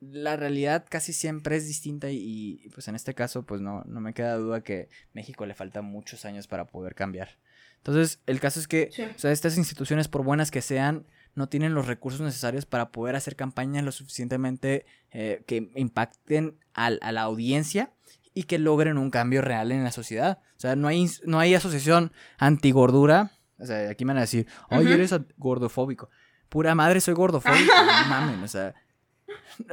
la 0.00 0.36
realidad 0.36 0.84
casi 0.88 1.14
siempre 1.14 1.56
es 1.56 1.66
distinta 1.66 2.10
y, 2.10 2.60
y, 2.62 2.68
pues 2.68 2.86
en 2.88 2.94
este 2.94 3.14
caso 3.14 3.44
pues 3.44 3.62
no, 3.62 3.82
no 3.86 4.00
me 4.00 4.12
queda 4.12 4.34
duda 4.36 4.60
que 4.62 4.90
México 5.14 5.46
le 5.46 5.54
falta 5.54 5.80
muchos 5.80 6.26
años 6.26 6.46
para 6.46 6.66
poder 6.66 6.94
cambiar. 6.94 7.38
Entonces 7.78 8.20
el 8.26 8.40
caso 8.40 8.60
es 8.60 8.68
que 8.68 8.90
Sí. 8.92 9.02
o 9.02 9.18
sea, 9.18 9.32
estas 9.32 9.56
instituciones 9.56 10.08
por 10.08 10.22
buenas 10.22 10.50
que 10.50 10.60
sean 10.60 11.06
no 11.34 11.48
tienen 11.48 11.74
los 11.74 11.86
recursos 11.86 12.20
necesarios 12.20 12.66
para 12.66 12.90
poder 12.92 13.16
hacer 13.16 13.36
campañas 13.36 13.84
lo 13.84 13.92
suficientemente 13.92 14.86
eh, 15.10 15.42
que 15.46 15.70
impacten 15.76 16.58
al- 16.74 16.98
a 17.02 17.12
la 17.12 17.22
audiencia 17.22 17.92
y 18.34 18.44
que 18.44 18.58
logren 18.58 18.98
un 18.98 19.10
cambio 19.10 19.42
real 19.42 19.72
en 19.72 19.84
la 19.84 19.92
sociedad. 19.92 20.38
O 20.56 20.60
sea, 20.60 20.76
no 20.76 20.88
hay, 20.88 21.08
no 21.24 21.38
hay 21.40 21.54
asociación 21.54 22.12
antigordura. 22.38 23.32
O 23.58 23.66
sea, 23.66 23.88
aquí 23.90 24.04
me 24.04 24.10
van 24.10 24.18
a 24.18 24.22
decir, 24.22 24.46
oye, 24.70 24.84
Ujú. 24.86 24.92
eres 24.94 25.12
a- 25.12 25.24
gordofóbico. 25.36 26.10
Pura 26.48 26.74
madre, 26.74 27.00
soy 27.00 27.14
gordofóbico. 27.14 27.72
no 28.04 28.08
mames, 28.08 28.42
o 28.42 28.48
sea. 28.48 28.74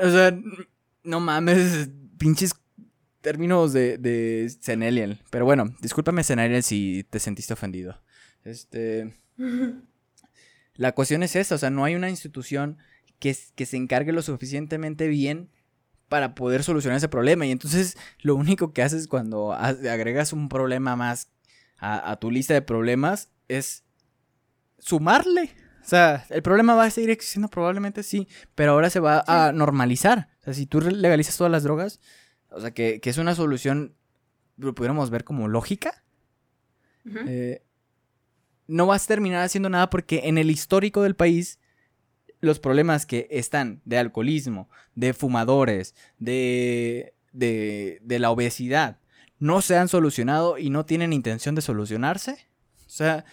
O 0.03 0.09
sea, 0.09 0.37
no 1.03 1.19
mames, 1.19 1.89
pinches 2.17 2.53
términos 3.21 3.73
de, 3.73 3.97
de 3.97 4.51
Zenelial. 4.61 5.21
Pero 5.29 5.45
bueno, 5.45 5.65
discúlpame, 5.79 6.23
Zenelial, 6.23 6.63
si 6.63 7.05
te 7.09 7.19
sentiste 7.19 7.53
ofendido. 7.53 8.01
Este. 8.43 9.13
La 10.75 10.93
cuestión 10.93 11.23
es 11.23 11.35
esta, 11.35 11.55
o 11.55 11.57
sea, 11.57 11.69
no 11.69 11.83
hay 11.83 11.95
una 11.95 12.09
institución 12.09 12.77
que, 13.19 13.35
que 13.55 13.65
se 13.65 13.77
encargue 13.77 14.11
lo 14.11 14.21
suficientemente 14.21 15.07
bien 15.07 15.49
para 16.09 16.35
poder 16.35 16.63
solucionar 16.63 16.97
ese 16.97 17.09
problema. 17.09 17.45
Y 17.45 17.51
entonces 17.51 17.97
lo 18.19 18.35
único 18.35 18.73
que 18.73 18.83
haces 18.83 19.07
cuando 19.07 19.53
agregas 19.53 20.33
un 20.33 20.49
problema 20.49 20.95
más 20.95 21.29
a, 21.77 22.11
a 22.11 22.19
tu 22.19 22.31
lista 22.31 22.53
de 22.53 22.61
problemas 22.61 23.29
es 23.47 23.83
sumarle. 24.79 25.51
O 25.81 25.87
sea, 25.87 26.25
el 26.29 26.41
problema 26.41 26.75
va 26.75 26.85
a 26.85 26.91
seguir 26.91 27.09
existiendo 27.09 27.49
probablemente 27.49 28.03
sí, 28.03 28.27
pero 28.55 28.73
ahora 28.73 28.89
se 28.89 28.99
va 28.99 29.23
a 29.25 29.51
normalizar. 29.51 30.29
O 30.41 30.43
sea, 30.43 30.53
si 30.53 30.65
tú 30.65 30.81
legalizas 30.81 31.37
todas 31.37 31.51
las 31.51 31.63
drogas, 31.63 31.99
o 32.49 32.59
sea, 32.59 32.71
que, 32.71 32.99
que 32.99 33.09
es 33.09 33.17
una 33.17 33.33
solución, 33.35 33.95
lo 34.57 34.75
pudiéramos 34.75 35.09
ver 35.09 35.23
como 35.23 35.47
lógica, 35.47 36.03
eh, 37.05 37.63
no 38.71 38.85
vas 38.85 39.03
a 39.03 39.07
terminar 39.07 39.43
haciendo 39.43 39.69
nada 39.69 39.89
porque 39.89 40.21
en 40.25 40.37
el 40.37 40.49
histórico 40.49 41.01
del 41.03 41.15
país 41.15 41.59
los 42.39 42.59
problemas 42.59 43.05
que 43.05 43.27
están 43.29 43.81
de 43.83 43.97
alcoholismo, 43.97 44.69
de 44.95 45.13
fumadores, 45.13 45.93
de, 46.19 47.13
de, 47.33 47.99
de 48.01 48.19
la 48.19 48.31
obesidad, 48.31 48.97
no 49.39 49.61
se 49.61 49.75
han 49.75 49.89
solucionado 49.89 50.57
y 50.57 50.69
no 50.69 50.85
tienen 50.85 51.11
intención 51.11 51.53
de 51.53 51.61
solucionarse. 51.61 52.47
O 52.87 52.89
sea, 52.89 53.25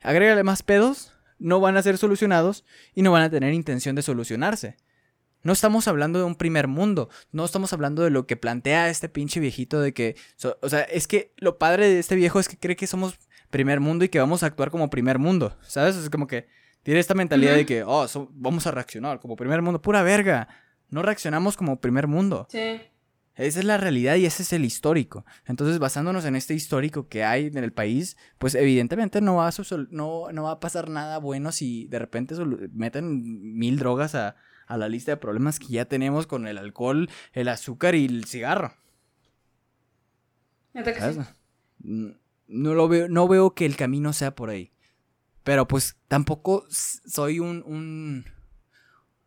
agrégale 0.00 0.44
más 0.44 0.62
pedos, 0.62 1.12
no 1.40 1.58
van 1.58 1.76
a 1.76 1.82
ser 1.82 1.98
solucionados 1.98 2.64
y 2.94 3.02
no 3.02 3.10
van 3.10 3.22
a 3.22 3.30
tener 3.30 3.52
intención 3.52 3.96
de 3.96 4.02
solucionarse. 4.02 4.76
No 5.42 5.52
estamos 5.52 5.88
hablando 5.88 6.20
de 6.20 6.24
un 6.24 6.36
primer 6.36 6.68
mundo, 6.68 7.10
no 7.32 7.44
estamos 7.44 7.72
hablando 7.72 8.02
de 8.02 8.10
lo 8.10 8.26
que 8.26 8.36
plantea 8.36 8.88
este 8.88 9.08
pinche 9.08 9.40
viejito 9.40 9.80
de 9.80 9.92
que, 9.92 10.16
o 10.62 10.68
sea, 10.68 10.82
es 10.82 11.08
que 11.08 11.32
lo 11.36 11.58
padre 11.58 11.88
de 11.88 11.98
este 11.98 12.14
viejo 12.14 12.38
es 12.38 12.48
que 12.48 12.56
cree 12.56 12.76
que 12.76 12.86
somos 12.86 13.18
primer 13.54 13.78
mundo 13.80 14.04
y 14.04 14.08
que 14.08 14.18
vamos 14.18 14.42
a 14.42 14.46
actuar 14.46 14.70
como 14.70 14.90
primer 14.90 15.18
mundo, 15.18 15.56
¿sabes? 15.62 15.96
Es 15.96 16.10
como 16.10 16.26
que 16.26 16.46
tiene 16.82 16.98
esta 17.00 17.14
mentalidad 17.14 17.52
de 17.54 17.64
que, 17.66 17.82
oh, 17.84 18.06
so- 18.08 18.28
vamos 18.32 18.66
a 18.66 18.70
reaccionar 18.72 19.20
como 19.20 19.36
primer 19.36 19.62
mundo, 19.62 19.80
pura 19.80 20.02
verga. 20.02 20.48
No 20.90 21.02
reaccionamos 21.02 21.56
como 21.56 21.80
primer 21.80 22.06
mundo. 22.08 22.46
Sí. 22.50 22.80
Esa 23.36 23.58
es 23.60 23.64
la 23.64 23.78
realidad 23.78 24.16
y 24.16 24.26
ese 24.26 24.42
es 24.42 24.52
el 24.52 24.64
histórico. 24.64 25.24
Entonces, 25.46 25.78
basándonos 25.78 26.24
en 26.24 26.36
este 26.36 26.54
histórico 26.54 27.08
que 27.08 27.24
hay 27.24 27.46
en 27.46 27.58
el 27.58 27.72
país, 27.72 28.16
pues 28.38 28.54
evidentemente 28.54 29.20
no 29.20 29.36
va 29.36 29.48
a, 29.48 29.50
susol- 29.52 29.88
no, 29.90 30.30
no 30.32 30.42
va 30.44 30.52
a 30.52 30.60
pasar 30.60 30.88
nada 30.88 31.18
bueno 31.18 31.50
si 31.52 31.86
de 31.88 31.98
repente 31.98 32.34
meten 32.72 33.56
mil 33.58 33.78
drogas 33.78 34.14
a, 34.14 34.36
a 34.66 34.76
la 34.76 34.88
lista 34.88 35.10
de 35.12 35.16
problemas 35.16 35.58
que 35.58 35.66
ya 35.68 35.84
tenemos 35.86 36.26
con 36.26 36.46
el 36.46 36.58
alcohol, 36.58 37.08
el 37.32 37.48
azúcar 37.48 37.94
y 37.94 38.04
el 38.06 38.24
cigarro. 38.26 38.72
No 42.46 42.74
lo 42.74 42.88
veo, 42.88 43.08
no 43.08 43.26
veo 43.28 43.54
que 43.54 43.66
el 43.66 43.76
camino 43.76 44.12
sea 44.12 44.34
por 44.34 44.50
ahí. 44.50 44.70
Pero 45.42 45.66
pues 45.68 45.96
tampoco 46.08 46.64
soy 46.70 47.38
un, 47.40 47.62
un, 47.66 48.24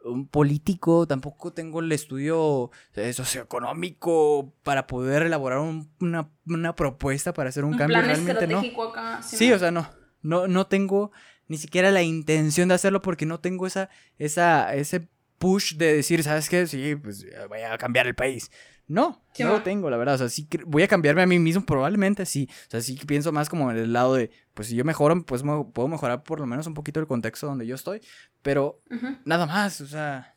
un 0.04 0.28
político, 0.28 1.06
tampoco 1.08 1.52
tengo 1.54 1.80
el 1.80 1.92
estudio 1.92 2.72
eh, 2.96 3.14
socioeconómico 3.14 4.54
para 4.64 4.88
poder 4.88 5.24
elaborar 5.24 5.60
un- 5.60 5.92
una, 6.00 6.30
una 6.48 6.76
propuesta 6.76 7.34
para 7.34 7.50
hacer 7.50 7.64
un, 7.66 7.74
Un 7.74 7.78
cambio. 7.78 7.96
plan 7.98 8.06
Realmente 8.06 8.48
no. 8.48 8.54
estratégico 8.58 8.84
acá. 8.86 9.22
Sí, 9.22 9.52
o 9.52 9.60
sea, 9.60 9.72
no. 9.72 9.90
No, 10.22 10.48
no 10.48 10.68
tengo 10.68 11.12
ni 11.48 11.58
siquiera 11.58 11.92
la 11.92 12.02
intención 12.02 12.68
de 12.68 12.76
hacerlo 12.76 13.02
porque 13.02 13.26
no 13.26 13.40
tengo 13.40 13.68
esa, 13.68 13.90
esa, 14.18 14.74
ese 14.76 15.08
push 15.38 15.76
de 15.76 15.94
decir, 15.94 16.24
¿sabes 16.24 16.50
qué? 16.50 16.66
Sí, 16.68 16.96
pues 16.96 17.26
voy 17.48 17.62
a 17.62 17.78
cambiar 17.78 18.08
el 18.08 18.16
país. 18.16 18.52
No, 18.90 19.22
Sí, 19.34 19.44
no 19.44 19.50
lo 19.52 19.62
tengo, 19.64 19.90
la 19.90 19.98
verdad. 19.98 20.16
O 20.16 20.18
sea, 20.18 20.30
sí 20.30 20.48
voy 20.66 20.82
a 20.84 20.88
cambiarme 20.88 21.22
a 21.22 21.28
mí 21.28 21.38
mismo, 21.40 21.66
probablemente 21.66 22.26
sí. 22.26 22.48
O 22.68 22.72
sea, 22.72 22.82
sí 22.82 22.98
pienso 23.06 23.32
más 23.32 23.50
como 23.50 23.70
en 23.70 23.78
el 23.78 23.92
lado 23.94 24.16
de, 24.16 24.32
pues 24.54 24.70
si 24.70 24.76
yo 24.76 24.84
mejoro, 24.86 25.24
pues 25.26 25.44
me- 25.44 25.66
puedo 25.66 25.88
mejorar 25.90 26.24
por 26.24 26.40
lo 26.40 26.46
menos 26.48 26.66
un 26.68 26.74
poquito 26.74 27.00
el 27.00 27.06
contexto 27.08 27.48
donde 27.48 27.68
yo 27.68 27.76
estoy. 27.76 28.02
Pero 28.42 28.82
nada 29.26 29.46
más, 29.46 29.82
o 29.82 29.88
sea. 29.88 30.34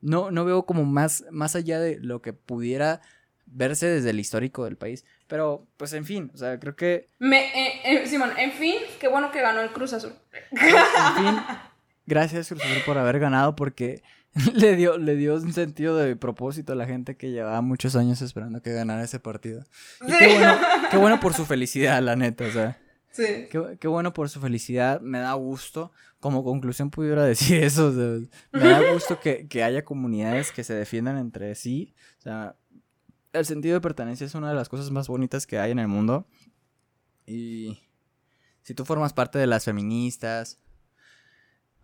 No, 0.00 0.30
no 0.30 0.44
veo 0.44 0.64
como 0.64 0.84
más, 0.84 1.24
más 1.30 1.56
allá 1.56 1.80
de 1.80 1.98
lo 2.00 2.22
que 2.22 2.32
pudiera 2.32 3.00
verse 3.46 3.86
desde 3.86 4.10
el 4.10 4.20
histórico 4.20 4.64
del 4.64 4.76
país. 4.76 5.04
Pero, 5.26 5.66
pues 5.76 5.92
en 5.92 6.04
fin, 6.04 6.30
o 6.34 6.36
sea, 6.36 6.58
creo 6.60 6.76
que, 6.76 7.06
Me, 7.18 7.46
eh, 7.48 7.80
eh, 7.84 8.06
Simón, 8.06 8.30
en 8.38 8.52
fin, 8.52 8.76
qué 9.00 9.08
bueno 9.08 9.30
que 9.32 9.40
ganó 9.40 9.60
el 9.60 9.70
Cruz 9.70 9.92
Azul. 9.92 10.12
en 10.52 10.58
fin, 11.24 11.40
gracias 12.06 12.48
Cruz 12.48 12.62
Azul 12.62 12.82
por 12.86 12.98
haber 12.98 13.18
ganado 13.18 13.56
porque 13.56 14.02
le 14.54 14.76
dio, 14.76 14.98
le 14.98 15.16
dio 15.16 15.34
un 15.34 15.52
sentido 15.52 15.96
de 15.96 16.16
propósito 16.16 16.72
a 16.72 16.76
la 16.76 16.86
gente 16.86 17.16
que 17.16 17.30
llevaba 17.30 17.60
muchos 17.60 17.96
años 17.96 18.22
esperando 18.22 18.62
que 18.62 18.72
ganara 18.72 19.02
ese 19.02 19.20
partido. 19.20 19.64
Y 20.06 20.12
qué 20.16 20.28
bueno, 20.28 20.58
qué 20.90 20.96
bueno 20.98 21.20
por 21.20 21.34
su 21.34 21.44
felicidad, 21.44 22.02
la 22.02 22.16
neta, 22.16 22.44
o 22.44 22.50
sea. 22.50 22.80
Sí. 23.10 23.24
Qué, 23.50 23.78
qué 23.80 23.88
bueno 23.88 24.12
por 24.12 24.28
su 24.28 24.40
felicidad, 24.40 25.00
me 25.00 25.18
da 25.18 25.32
gusto. 25.34 25.92
Como 26.20 26.44
conclusión 26.44 26.90
pudiera 26.90 27.24
decir 27.26 27.62
eso, 27.62 27.88
o 27.88 27.92
sea, 27.92 28.28
me 28.52 28.68
da 28.68 28.92
gusto 28.92 29.18
que, 29.20 29.48
que 29.48 29.64
haya 29.64 29.84
comunidades 29.84 30.52
que 30.52 30.64
se 30.64 30.74
defiendan 30.74 31.16
entre 31.16 31.54
sí. 31.54 31.94
O 32.18 32.22
sea, 32.22 32.56
el 33.32 33.46
sentido 33.46 33.74
de 33.74 33.80
pertenencia 33.80 34.26
es 34.26 34.34
una 34.34 34.50
de 34.50 34.54
las 34.54 34.68
cosas 34.68 34.90
más 34.90 35.08
bonitas 35.08 35.46
que 35.46 35.58
hay 35.58 35.70
en 35.70 35.78
el 35.78 35.88
mundo. 35.88 36.26
Y 37.26 37.78
si 38.62 38.74
tú 38.74 38.84
formas 38.84 39.12
parte 39.12 39.38
de 39.38 39.46
las 39.46 39.64
feministas, 39.64 40.58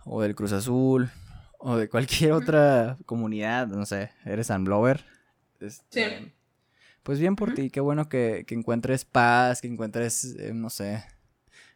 o 0.04 0.22
del 0.22 0.34
Cruz 0.34 0.52
Azul, 0.52 1.10
o 1.66 1.76
de 1.78 1.88
cualquier 1.88 2.32
otra 2.32 2.98
comunidad, 3.06 3.66
no 3.68 3.86
sé, 3.86 4.10
eres 4.24 4.50
unblower. 4.50 5.04
este, 5.60 6.18
Sí. 6.20 6.32
Pues 7.02 7.18
bien 7.18 7.36
por 7.36 7.52
ti, 7.52 7.70
qué 7.70 7.80
bueno 7.80 8.08
que, 8.08 8.44
que 8.46 8.54
encuentres 8.54 9.04
paz, 9.04 9.60
que 9.60 9.68
encuentres, 9.68 10.36
eh, 10.38 10.52
no 10.54 10.70
sé, 10.70 11.04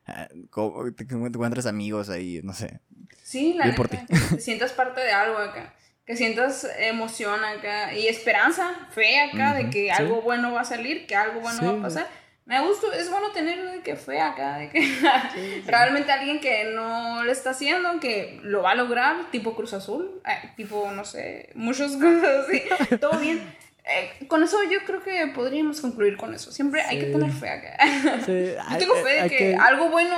ah, 0.07 0.29
que 0.31 1.05
encuentres 1.15 1.67
amigos 1.67 2.09
ahí, 2.09 2.41
no 2.43 2.55
sé. 2.55 2.81
Sí, 3.23 3.53
la 3.55 3.65
Bien 3.65 3.77
por 3.77 3.93
neta, 3.93 4.07
que 4.07 4.41
sientas 4.41 4.73
parte 4.73 5.01
de 5.03 5.13
algo 5.13 5.39
acá. 5.39 5.75
Que 6.07 6.17
sientas 6.17 6.67
emoción 6.79 7.45
acá 7.45 7.93
y 7.95 8.09
esperanza, 8.09 8.89
fe 8.91 9.21
acá 9.21 9.53
de 9.53 9.69
que 9.69 9.85
sí. 9.85 9.91
algo 9.91 10.23
bueno 10.23 10.53
va 10.53 10.63
a 10.63 10.65
salir, 10.65 11.07
que 11.07 11.15
algo 11.15 11.41
bueno 11.41 11.59
Sí, 11.59 11.67
va 11.67 11.73
a 11.73 11.83
pasar. 11.83 12.09
Me 12.49 12.59
gusta, 12.67 12.87
es 12.97 13.11
bueno 13.11 13.31
tener 13.31 13.63
de 13.63 13.83
que 13.83 13.95
fe 13.95 14.23
acá, 14.23 14.57
de 14.57 14.71
que 14.71 14.81
realmente 15.67 16.11
alguien 16.11 16.41
que 16.41 16.65
no 16.75 17.23
lo 17.23 17.31
está 17.31 17.51
haciendo, 17.51 18.01
que 18.01 18.41
lo 18.43 18.63
va 18.63 18.71
a 18.71 18.75
lograr, 18.75 19.31
tipo 19.31 19.55
Cruz 19.55 19.75
Azul, 19.75 20.23
eh, 20.27 20.49
tipo, 20.57 20.91
no 20.91 21.05
sé, 21.05 21.51
muchas 21.55 21.93
cosas 21.97 22.47
así. 22.49 22.63
Todo 22.97 23.19
bien. 23.19 23.43
Eh, 23.91 24.27
con 24.27 24.43
eso 24.43 24.59
yo 24.71 24.81
creo 24.85 25.03
que 25.03 25.29
podríamos 25.35 25.81
concluir 25.81 26.17
con 26.19 26.35
eso. 26.35 26.53
Siempre 26.53 26.83
hay 26.83 26.99
que 26.99 27.07
tener 27.07 27.33
fe 27.33 27.49
acá. 27.49 27.77
Sí, 28.27 28.53
Yo 28.73 28.79
tengo 28.79 28.95
fe 28.97 29.23
de 29.23 29.31
que, 29.31 29.57
algo 29.57 29.89
bueno 29.89 30.15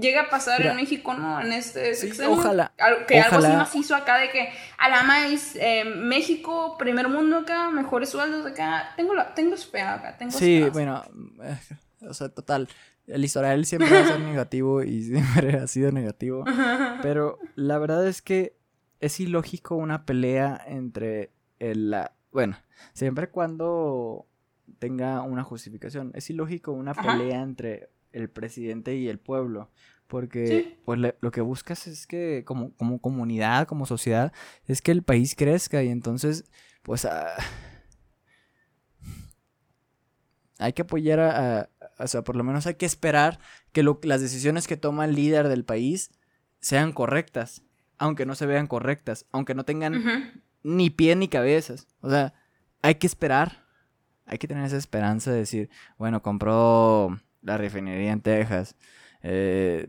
llega 0.00 0.22
a 0.22 0.30
pasar 0.30 0.60
Mira, 0.60 0.70
en 0.70 0.76
México, 0.76 1.14
¿no? 1.14 1.40
En 1.40 1.52
este 1.52 1.94
sí, 1.94 2.06
sexenio. 2.08 2.32
ojalá, 2.32 2.72
Al- 2.78 3.06
Que 3.06 3.18
algo 3.18 3.38
así 3.38 3.48
macizo 3.56 3.96
acá 3.96 4.18
de 4.18 4.30
que 4.30 4.48
a 4.78 4.88
la 4.88 5.02
más 5.02 5.56
eh, 5.56 5.84
México, 5.84 6.76
primer 6.78 7.08
mundo 7.08 7.38
acá, 7.38 7.70
mejores 7.70 8.08
sueldos 8.10 8.46
acá. 8.46 8.90
Tengo, 8.96 9.14
la, 9.14 9.34
tengo 9.34 9.56
fe 9.56 9.80
acá, 9.80 10.16
tengo 10.16 10.30
Sí, 10.30 10.62
esperanza. 10.62 11.10
bueno, 11.12 11.44
eh, 11.50 11.58
o 12.08 12.14
sea, 12.14 12.28
total. 12.28 12.68
El 13.08 13.24
historial 13.24 13.64
siempre 13.64 13.90
va 13.90 14.00
a 14.00 14.06
ser 14.06 14.20
negativo 14.20 14.82
y 14.84 15.02
siempre 15.02 15.56
ha 15.56 15.66
sido 15.66 15.90
negativo. 15.90 16.44
Pero 17.02 17.38
la 17.56 17.78
verdad 17.78 18.06
es 18.06 18.22
que 18.22 18.54
es 19.00 19.18
ilógico 19.18 19.74
una 19.74 20.04
pelea 20.06 20.60
entre 20.66 21.30
el... 21.58 21.90
la- 21.90 22.12
bueno, 22.32 22.56
siempre 22.92 23.24
y 23.24 23.28
cuando 23.28 24.26
tenga 24.78 25.22
una 25.22 25.42
justificación. 25.44 26.10
Es 26.14 26.28
ilógico 26.30 26.72
una 26.72 26.90
Ajá. 26.92 27.02
pelea 27.02 27.42
entre 27.42 27.90
el 28.12 28.28
presidente 28.30 28.94
y 28.96 29.08
el 29.08 29.18
pueblo. 29.18 29.70
Porque 30.06 30.46
Sí. 30.46 30.78
pues 30.84 30.98
le- 30.98 31.16
lo 31.20 31.30
que 31.30 31.40
buscas 31.42 31.86
es 31.86 32.06
que 32.06 32.42
como, 32.46 32.72
como 32.76 32.98
comunidad, 33.00 33.66
como 33.66 33.84
sociedad, 33.86 34.32
es 34.66 34.80
que 34.82 34.90
el 34.92 35.02
país 35.02 35.34
crezca 35.34 35.82
y 35.82 35.88
entonces 35.88 36.44
pues 36.82 37.04
ah, 37.04 37.36
hay 40.58 40.72
que 40.72 40.82
apoyar 40.82 41.20
a, 41.20 41.60
a- 41.60 41.68
o 41.98 42.06
sea, 42.06 42.22
por 42.22 42.36
lo 42.36 42.44
menos 42.44 42.66
hay 42.66 42.74
que 42.74 42.86
esperar 42.86 43.38
que 43.72 43.82
lo- 43.82 44.00
las 44.02 44.20
decisiones 44.20 44.66
que 44.66 44.76
toma 44.76 45.04
el 45.04 45.14
líder 45.14 45.48
del 45.48 45.64
país 45.64 46.10
sean 46.60 46.92
correctas, 46.92 47.62
aunque 47.98 48.26
no 48.26 48.34
se 48.34 48.46
vean 48.46 48.66
correctas, 48.66 49.26
aunque 49.32 49.54
no 49.54 49.64
tengan. 49.64 50.42
Ni 50.62 50.90
pie 50.90 51.16
ni 51.16 51.28
cabezas. 51.28 51.86
O 52.00 52.10
sea, 52.10 52.34
hay 52.82 52.96
que 52.96 53.06
esperar. 53.06 53.64
Hay 54.26 54.38
que 54.38 54.46
tener 54.48 54.64
esa 54.64 54.76
esperanza 54.76 55.30
de 55.30 55.38
decir, 55.38 55.70
bueno, 55.96 56.22
compró 56.22 57.18
la 57.42 57.56
refinería 57.56 58.12
en 58.12 58.20
Texas. 58.20 58.76
eh, 59.22 59.88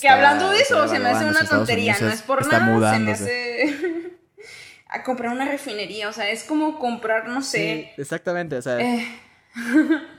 Que 0.00 0.08
hablando 0.08 0.50
de 0.50 0.60
eso, 0.60 0.86
se 0.88 0.98
me 0.98 1.08
hace 1.08 1.24
una 1.24 1.44
tontería, 1.44 1.96
no 2.00 2.08
es 2.08 2.22
por 2.22 2.42
está 2.42 2.60
nada, 2.60 2.94
se 2.94 3.00
me 3.00 3.12
hace 3.12 4.18
a 4.90 5.02
comprar 5.02 5.32
una 5.32 5.46
refinería, 5.46 6.08
o 6.08 6.12
sea, 6.12 6.28
es 6.30 6.44
como 6.44 6.78
comprar, 6.78 7.28
no 7.28 7.42
sé, 7.42 7.92
Sí, 7.96 8.00
exactamente, 8.02 8.56
o 8.56 8.62
sea, 8.62 8.78
Eh, 8.80 9.06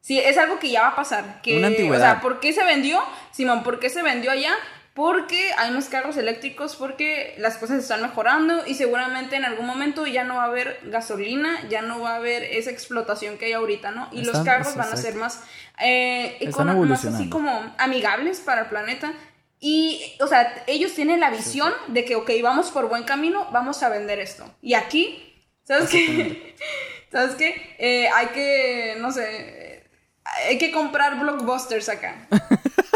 Sí, 0.00 0.18
es 0.18 0.38
algo 0.38 0.58
que 0.58 0.70
ya 0.70 0.82
va 0.82 0.88
a 0.88 0.96
pasar. 0.96 1.42
Que, 1.42 1.58
Una 1.58 1.66
antigüedad. 1.66 1.96
O 1.96 2.12
sea, 2.14 2.20
¿por 2.22 2.40
qué 2.40 2.54
se 2.54 2.64
vendió? 2.64 2.98
Simón, 3.30 3.62
¿por 3.62 3.78
qué 3.78 3.90
se 3.90 4.02
vendió 4.02 4.30
allá? 4.30 4.54
Porque 4.98 5.52
hay 5.56 5.70
más 5.70 5.88
carros 5.88 6.16
eléctricos, 6.16 6.74
porque 6.74 7.36
las 7.38 7.56
cosas 7.56 7.78
están 7.78 8.02
mejorando 8.02 8.66
y 8.66 8.74
seguramente 8.74 9.36
en 9.36 9.44
algún 9.44 9.64
momento 9.64 10.08
ya 10.08 10.24
no 10.24 10.34
va 10.34 10.42
a 10.42 10.46
haber 10.46 10.80
gasolina, 10.86 11.56
ya 11.68 11.82
no 11.82 12.00
va 12.00 12.14
a 12.14 12.16
haber 12.16 12.42
esa 12.42 12.72
explotación 12.72 13.38
que 13.38 13.44
hay 13.44 13.52
ahorita, 13.52 13.92
¿no? 13.92 14.08
Y 14.10 14.24
los 14.24 14.38
Están- 14.38 14.44
carros 14.44 14.68
es 14.70 14.74
van 14.74 14.92
a 14.92 14.96
ser 14.96 15.14
más, 15.14 15.40
eh, 15.78 16.50
más 16.84 17.04
así 17.04 17.30
como 17.30 17.72
amigables 17.78 18.40
para 18.40 18.62
el 18.62 18.66
planeta. 18.66 19.12
Y, 19.60 20.16
o 20.18 20.26
sea, 20.26 20.64
ellos 20.66 20.92
tienen 20.94 21.20
la 21.20 21.30
visión 21.30 21.72
de 21.86 22.04
que, 22.04 22.16
ok, 22.16 22.32
vamos 22.42 22.72
por 22.72 22.88
buen 22.88 23.04
camino, 23.04 23.46
vamos 23.52 23.84
a 23.84 23.90
vender 23.90 24.18
esto. 24.18 24.52
Y 24.60 24.74
aquí, 24.74 25.32
¿sabes 25.62 25.90
qué? 25.90 26.56
¿Sabes 27.12 27.36
qué? 27.36 27.76
Eh, 27.78 28.08
hay 28.08 28.26
que, 28.34 28.96
no 28.98 29.12
sé, 29.12 29.84
hay 30.48 30.58
que 30.58 30.72
comprar 30.72 31.20
blockbusters 31.20 31.88
acá. 31.88 32.26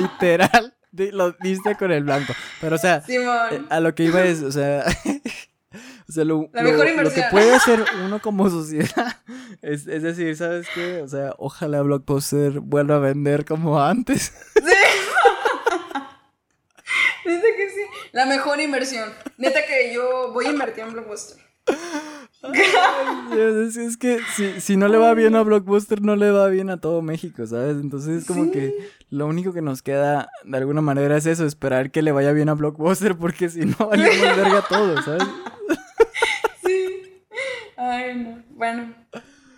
literal, 0.00 0.74
lo 0.92 1.32
diste 1.32 1.76
con 1.76 1.92
el 1.92 2.04
blanco. 2.04 2.32
Pero, 2.60 2.76
o 2.76 2.78
sea, 2.78 3.00
Simón. 3.02 3.48
eh, 3.52 3.62
a 3.70 3.80
lo 3.80 3.94
que 3.94 4.04
iba 4.04 4.22
es, 4.22 4.42
o 4.42 4.52
sea, 4.52 4.84
o 6.08 6.12
sea, 6.12 6.24
lo, 6.24 6.48
La 6.52 6.62
mejor 6.62 6.88
lo 6.90 7.12
que 7.12 7.24
puede 7.30 7.54
hacer 7.54 7.84
uno 8.04 8.20
como 8.20 8.50
sociedad 8.50 9.16
es, 9.62 9.86
es 9.86 10.02
decir, 10.02 10.36
¿sabes 10.36 10.66
qué? 10.74 11.02
O 11.02 11.08
sea, 11.08 11.34
ojalá 11.38 11.82
Blockbuster 11.82 12.60
vuelva 12.60 12.96
a 12.96 13.00
vender 13.00 13.44
como 13.44 13.80
antes. 13.80 14.32
Neta 14.56 14.76
que 17.56 17.70
sí. 17.70 17.82
La 18.12 18.26
mejor 18.26 18.60
inversión. 18.60 19.12
Neta 19.38 19.60
que 19.66 19.94
yo 19.94 20.32
voy 20.32 20.46
a 20.46 20.50
invertir 20.50 20.84
en 20.84 20.92
blockbuster. 20.92 21.38
Es, 23.32 23.76
es 23.76 23.96
que 23.96 24.18
si, 24.34 24.60
si 24.60 24.76
no 24.76 24.88
le 24.88 24.98
va 24.98 25.12
bien 25.14 25.36
a 25.36 25.42
Blockbuster, 25.42 26.00
no 26.02 26.16
le 26.16 26.30
va 26.30 26.48
bien 26.48 26.70
a 26.70 26.80
todo 26.80 27.02
México, 27.02 27.46
¿sabes? 27.46 27.76
Entonces, 27.80 28.24
como 28.24 28.50
que 28.50 28.74
lo 29.10 29.26
único 29.26 29.52
que 29.52 29.62
nos 29.62 29.82
queda 29.82 30.30
de 30.44 30.56
alguna 30.56 30.80
manera 30.80 31.16
es 31.16 31.26
eso, 31.26 31.44
esperar 31.46 31.90
que 31.90 32.02
le 32.02 32.12
vaya 32.12 32.32
bien 32.32 32.48
a 32.48 32.54
Blockbuster, 32.54 33.16
porque 33.16 33.48
si 33.50 33.60
no, 33.66 33.76
valimos 33.78 34.20
verga 34.20 34.64
todo, 34.68 35.02
¿sabes? 35.02 35.22
Sí. 36.64 37.12
Ay, 37.76 38.14
no. 38.16 38.42
Bueno. 38.50 38.94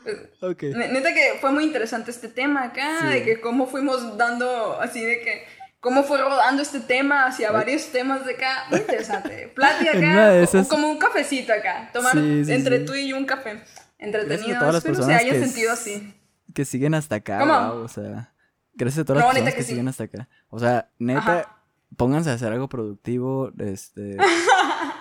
pues, 0.02 0.16
Ok. 0.40 0.62
Ne- 0.64 0.88
Neta 0.92 1.14
que 1.14 1.38
fue 1.40 1.52
muy 1.52 1.64
interesante 1.64 2.10
este 2.10 2.28
tema 2.28 2.64
acá, 2.64 3.00
Sí. 3.02 3.06
de 3.08 3.24
que 3.24 3.40
cómo 3.40 3.66
fuimos 3.66 4.16
dando 4.16 4.80
así 4.80 5.04
de 5.04 5.20
que 5.20 5.44
cómo 5.82 6.04
fue 6.04 6.18
rodando 6.18 6.62
este 6.62 6.78
tema 6.80 7.26
hacia 7.26 7.50
varios 7.50 7.88
temas 7.88 8.24
de 8.24 8.34
acá. 8.34 8.64
Muy 8.70 8.78
interesante. 8.80 9.52
En 9.92 10.04
acá, 10.04 10.36
esas- 10.38 10.68
como 10.68 10.88
un 10.88 10.96
cafecito 10.96 11.52
acá. 11.52 11.90
Tomar 11.92 12.12
Sí, 12.12 12.44
sí, 12.46 12.52
entre 12.52 12.78
sí. 12.78 12.84
tú 12.86 12.94
y 12.94 13.08
yo 13.08 13.18
un 13.18 13.26
café. 13.26 13.62
Entretenido. 13.98 14.58
todas 14.58 14.74
las 14.74 14.84
Espero 14.84 14.94
se 15.06 15.24
que 15.30 15.40
sentido 15.44 15.72
así. 15.72 16.14
Que 16.54 16.64
siguen 16.64 16.94
hasta 16.94 17.16
acá, 17.16 17.40
¿Cómo? 17.40 17.74
wow, 17.74 17.82
o 17.84 17.88
sea, 17.88 18.32
gracias 18.74 19.02
a 19.02 19.04
todas 19.04 19.20
No, 19.22 19.26
las 19.26 19.34
personas 19.34 19.54
que 19.54 19.60
que, 19.60 19.64
siguen 19.66 19.88
hasta 19.88 20.04
acá. 20.04 20.28
O 20.50 20.58
sea, 20.58 20.88
neta, 20.98 21.18
Ajá. 21.40 21.56
pónganse 21.96 22.30
a 22.30 22.34
hacer 22.34 22.52
algo 22.52 22.68
productivo, 22.68 23.50
este... 23.58 24.16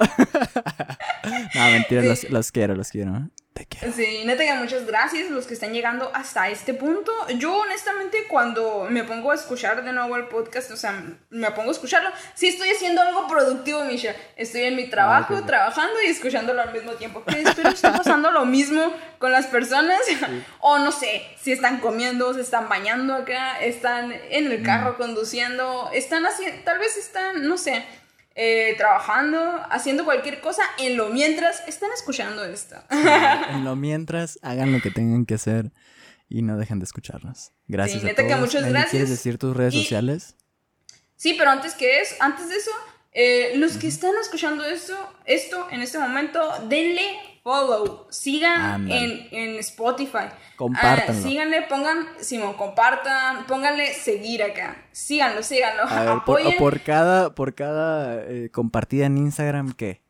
no, 1.55 1.65
mentira, 1.71 2.01
los, 2.03 2.29
los 2.29 2.51
quiero, 2.51 2.75
los 2.75 2.89
quiero. 2.89 3.29
Te 3.54 3.66
quiero. 3.66 3.93
Sí, 3.93 4.22
neta 4.24 4.45
que 4.45 4.54
muchas 4.54 4.86
gracias 4.86 5.30
los 5.30 5.45
que 5.45 5.54
están 5.54 5.74
llegando 5.74 6.10
hasta 6.14 6.47
este 6.49 6.74
punto. 6.74 7.12
Yo 7.38 7.54
honestamente 7.58 8.26
cuando 8.30 8.88
me 8.89 9.04
pongo 9.04 9.30
a 9.32 9.36
escuchar 9.36 9.84
de 9.84 9.91
nuevo 9.91 10.16
el 10.16 10.28
podcast, 10.28 10.72
o 10.72 10.78
sea, 10.78 11.04
me 11.30 11.52
pongo 11.52 11.68
a 11.70 11.74
escucharlo, 11.74 12.10
sí 12.34 12.47
estoy 12.47 12.70
haciendo 12.70 13.02
algo 13.02 13.28
productivo, 13.28 13.84
Misha. 13.84 14.16
Estoy 14.38 14.62
en 14.62 14.78
mi 14.78 14.89
trabajo, 14.89 15.43
trabajando 15.43 16.02
y 16.02 16.08
escuchándolo 16.08 16.62
al 16.62 16.72
mismo 16.72 16.93
tiempo. 16.93 17.26
Que 17.26 17.41
espero 17.41 17.70
esté 17.72 17.89
pasando 17.89 18.32
lo 18.32 18.45
mismo 18.45 18.93
con 19.20 19.34
las 19.34 19.47
personas. 19.47 19.99
o 20.62 20.80
no 20.80 20.93
sé, 20.93 21.22
si 21.41 21.52
están 21.52 21.80
comiendo, 21.82 22.34
se 22.34 22.41
están 22.41 22.70
bañando 22.70 23.14
acá, 23.14 23.60
están 23.60 24.14
en 24.30 24.49
el 24.49 24.62
Mm. 24.62 24.64
carro 24.64 24.97
conduciendo, 24.97 25.89
están 25.93 26.26
haciendo, 26.26 26.64
tal 26.64 26.80
vez 26.80 26.95
están, 26.95 27.45
no 27.47 27.58
sé. 27.58 27.84
Eh, 28.36 28.75
trabajando, 28.77 29.39
haciendo 29.69 30.05
cualquier 30.05 30.39
cosa, 30.41 30.63
en 30.79 30.95
lo 30.97 31.09
mientras 31.09 31.67
están 31.67 31.89
escuchando 31.93 32.43
esto. 32.45 32.75
En 32.89 33.63
lo 33.65 33.75
mientras, 33.75 34.39
hagan 34.41 34.71
lo 34.71 34.79
que 34.82 34.91
tengan 34.91 35.25
que 35.25 35.34
hacer 35.36 35.71
y 36.29 36.41
no 36.41 36.57
dejen 36.57 36.79
de 36.79 36.86
escucharnos. 36.86 37.51
Gracias 37.67 37.99
Sí, 38.01 38.07
a 38.07 38.09
neta 38.09 38.23
que 38.23 38.29
todos. 38.29 38.39
muchas 38.41 38.63
gracias. 38.69 38.91
¿Quieres 38.91 39.09
decir 39.09 39.38
tus 39.38 39.55
redes 39.55 39.73
Y- 39.73 39.84
sociales? 39.84 40.36
Sí, 41.17 41.36
pero 41.38 41.51
antes 41.51 41.73
que 41.75 41.99
es, 42.01 42.15
antes 42.19 42.49
de 42.49 42.55
eso, 42.55 42.71
eh, 43.11 43.51
los 43.57 43.77
que 43.77 43.88
están 43.88 44.11
escuchando 44.21 44.63
esto, 44.65 44.95
esto 45.25 45.67
en 45.69 45.82
este 45.82 45.99
momento, 45.99 46.39
denle 46.67 47.03
follow, 47.44 48.08
sigan 48.12 48.89
en, 48.92 49.28
en 49.32 49.56
Spotify. 49.60 50.28
Ah, 50.76 50.98
síganle, 51.14 51.64
pongan, 51.64 52.08
Simón, 52.20 52.54
compartan, 52.54 53.46
pónganle 53.48 53.94
seguir 53.94 54.44
acá. 54.44 54.78
Síganlo, 54.92 55.42
síganlo. 55.44 55.84
A 55.88 56.04
ver, 56.04 56.20
por, 56.60 56.82
cada, 56.82 57.34
por 57.34 57.56
cada 57.56 58.24
eh, 58.26 58.50
compartida 58.52 59.06
en 59.08 59.18
Instagram, 59.18 59.74
¿qué? 59.74 60.02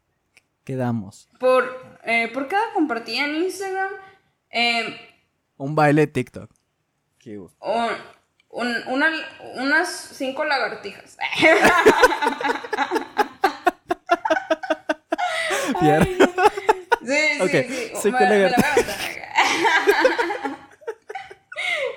¿Qué 0.64 0.76
damos? 0.76 1.28
por, 1.40 1.98
eh, 2.04 2.30
por 2.34 2.48
cada 2.48 2.74
compartida 2.74 3.26
en 3.26 3.36
Instagram, 3.44 3.90
eh, 4.52 4.96
Un 5.58 5.74
baile 5.76 6.02
de 6.02 6.08
TikTok. 6.08 6.52
¿Qué 7.18 7.40
un- 7.40 7.50
un- 8.50 8.84
una, 8.88 9.08
unas 9.56 9.90
cinco 9.90 10.44
lagartijas. 10.44 11.18
Pierre. 15.80 16.18
Sí, 17.06 17.14
sí, 17.38 17.42
Ok, 17.42 17.50
sí. 17.50 17.92
cinco 18.02 18.18
Me- 18.20 18.30
me 18.30 18.38
la 18.40 18.50
lagartijas. 18.50 18.72
aventar. 18.74 20.58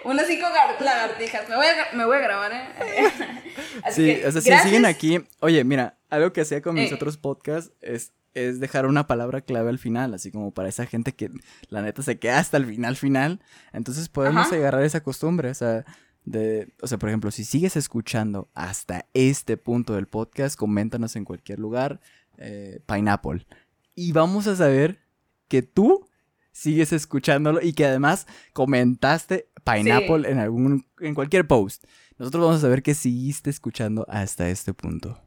Unas 0.05 0.27
cinco 0.27 0.47
gar- 0.47 0.79
lagartijas. 0.85 1.49
Me 1.49 1.57
voy 1.57 1.67
a, 1.67 1.97
me 1.97 2.05
voy 2.05 2.17
a 2.17 2.21
grabar, 2.21 2.53
¿eh? 2.53 2.69
Así 3.85 4.03
Sí, 4.15 4.21
que, 4.21 4.27
o 4.27 4.33
sea, 4.33 4.41
si 4.43 4.69
siguen 4.69 4.85
aquí, 4.85 5.25
oye, 5.41 5.65
mira, 5.65 5.97
algo 6.11 6.33
que 6.33 6.43
hacía 6.43 6.61
con 6.61 6.75
mis 6.75 6.91
Eh. 6.93 6.95
otros 6.95 7.17
podcasts 7.17 7.73
es, 7.81 8.13
es 8.35 8.61
dejar 8.61 8.87
una 8.87 9.07
palabra 9.07 9.41
clave 9.41 9.71
al 9.71 9.79
final, 9.79 10.13
así 10.13 10.31
como 10.31 10.53
para 10.53 10.69
esa 10.69 10.85
gente 10.87 11.13
que 11.13 11.31
la 11.69 11.81
neta 11.81 12.03
se 12.03 12.19
queda 12.19 12.39
hasta 12.39 12.59
el 12.59 12.67
final 12.67 12.97
final. 12.97 13.41
Entonces 13.73 14.09
podemos 14.11 14.47
Ajá. 14.49 14.57
agarrar 14.57 14.83
esa 14.85 15.03
costumbre, 15.03 15.49
o 15.51 15.55
sea, 15.55 15.85
de, 16.25 16.69
o 16.83 16.87
sea, 16.87 16.99
por 16.99 17.09
ejemplo, 17.09 17.31
si 17.31 17.45
sigues 17.45 17.77
escuchando 17.77 18.51
hasta 18.55 19.07
este 19.15 19.57
punto 19.57 19.95
del 19.95 20.07
podcast, 20.09 20.57
coméntanos 20.59 21.17
en 21.17 21.25
cualquier 21.25 21.59
lugar, 21.59 22.01
eh, 22.37 22.81
Pineapple. 22.87 23.47
Y 23.95 24.13
vamos 24.13 24.47
a 24.47 24.57
saber 24.57 25.01
que 25.49 25.63
tú 25.63 26.09
sigues 26.53 26.93
escuchándolo 26.93 27.61
y 27.63 27.73
que 27.73 27.85
además 27.87 28.27
comentaste 28.53 29.49
Pineapple 29.65 30.31
en 30.31 30.39
algún 30.39 30.87
en 31.01 31.15
cualquier 31.15 31.47
post. 31.47 31.85
Nosotros 32.19 32.45
vamos 32.45 32.59
a 32.59 32.61
saber 32.63 32.83
que 32.83 32.95
seguiste 32.95 33.51
escuchando 33.51 34.07
hasta 34.09 34.49
este 34.49 34.73
punto. 34.75 35.21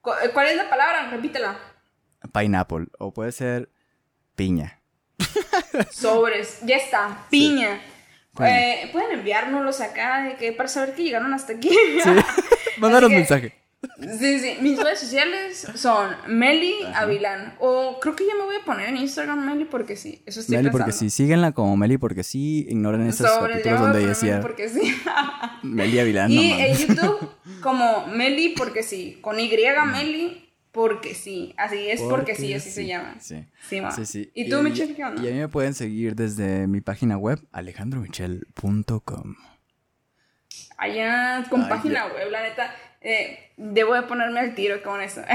Cu- 0.00 0.10
¿Cuál 0.32 0.48
es 0.48 0.56
la 0.56 0.68
palabra? 0.70 1.10
Repítela. 1.10 1.58
Pineapple 2.32 2.86
o 2.98 3.12
puede 3.12 3.32
ser 3.32 3.70
piña. 4.36 4.80
Sobres. 5.90 6.58
Ya 6.64 6.76
está. 6.76 7.26
Piña. 7.30 7.80
Bueno. 8.32 8.54
Eh, 8.56 8.88
Pueden 8.92 9.18
enviárnoslos 9.18 9.80
acá 9.80 10.22
de 10.24 10.36
que 10.36 10.52
para 10.52 10.68
saber 10.68 10.94
que 10.94 11.02
llegaron 11.04 11.32
hasta 11.34 11.54
aquí. 11.54 11.70
Sí. 11.70 12.10
Mándanos 12.78 13.10
que- 13.10 13.16
mensaje. 13.16 13.59
Sí, 14.18 14.38
sí. 14.40 14.56
Mis 14.60 14.78
redes 14.78 15.00
sociales 15.00 15.66
son 15.74 16.10
Meli 16.28 16.74
Avilán. 16.94 17.54
O 17.60 17.98
creo 18.00 18.14
que 18.14 18.26
ya 18.26 18.34
me 18.34 18.44
voy 18.44 18.56
a 18.56 18.64
poner 18.64 18.90
en 18.90 18.98
Instagram 18.98 19.44
Meli 19.44 19.64
porque 19.64 19.96
sí. 19.96 20.22
Eso 20.26 20.40
estoy 20.40 20.56
Meli 20.56 20.68
pensando. 20.68 20.84
porque 20.84 20.92
sí, 20.92 21.10
síguenla 21.10 21.52
como 21.52 21.76
Meli 21.76 21.96
porque 21.96 22.22
sí, 22.22 22.66
ignoren 22.68 23.06
esos 23.06 23.30
Sobres, 23.30 23.64
ya 23.64 23.70
capítulos 23.70 23.80
donde 23.80 24.06
decía 24.06 24.32
Meli 24.32 24.42
porque 24.42 24.68
sí. 24.68 24.94
Meli 25.62 25.98
Avilán. 25.98 26.30
y 26.30 26.52
en 26.52 26.76
YouTube 26.76 27.30
como 27.62 28.06
Meli 28.08 28.50
porque 28.50 28.82
sí. 28.82 29.18
Con 29.22 29.40
Y 29.40 29.50
Meli 29.92 30.50
porque 30.72 31.14
sí. 31.14 31.54
Así 31.56 31.88
es 31.88 32.02
porque, 32.02 32.34
sí, 32.34 32.52
así 32.52 32.70
se 32.70 32.86
llama. 32.86 33.16
Sí. 33.18 33.46
Sí. 33.68 33.80
Sí, 33.96 34.06
sí. 34.06 34.30
¿Y 34.34 34.48
tú, 34.50 34.62
Michelle, 34.62 34.94
qué 34.94 35.04
onda? 35.04 35.22
Y 35.22 35.28
a 35.28 35.30
mí 35.32 35.38
me 35.38 35.48
pueden 35.48 35.74
seguir 35.74 36.14
desde 36.14 36.66
mi 36.66 36.80
página 36.80 37.16
web, 37.16 37.40
alejandromichel.com. 37.52 39.36
Allá 40.76 41.44
con 41.50 41.62
Ay, 41.62 41.68
página 41.68 42.06
web, 42.06 42.30
la 42.30 42.42
neta. 42.42 42.74
Eh, 43.00 43.52
debo 43.56 43.94
de 43.94 44.02
ponerme 44.02 44.40
al 44.40 44.54
tiro 44.54 44.82
con 44.82 45.00
eso. 45.00 45.22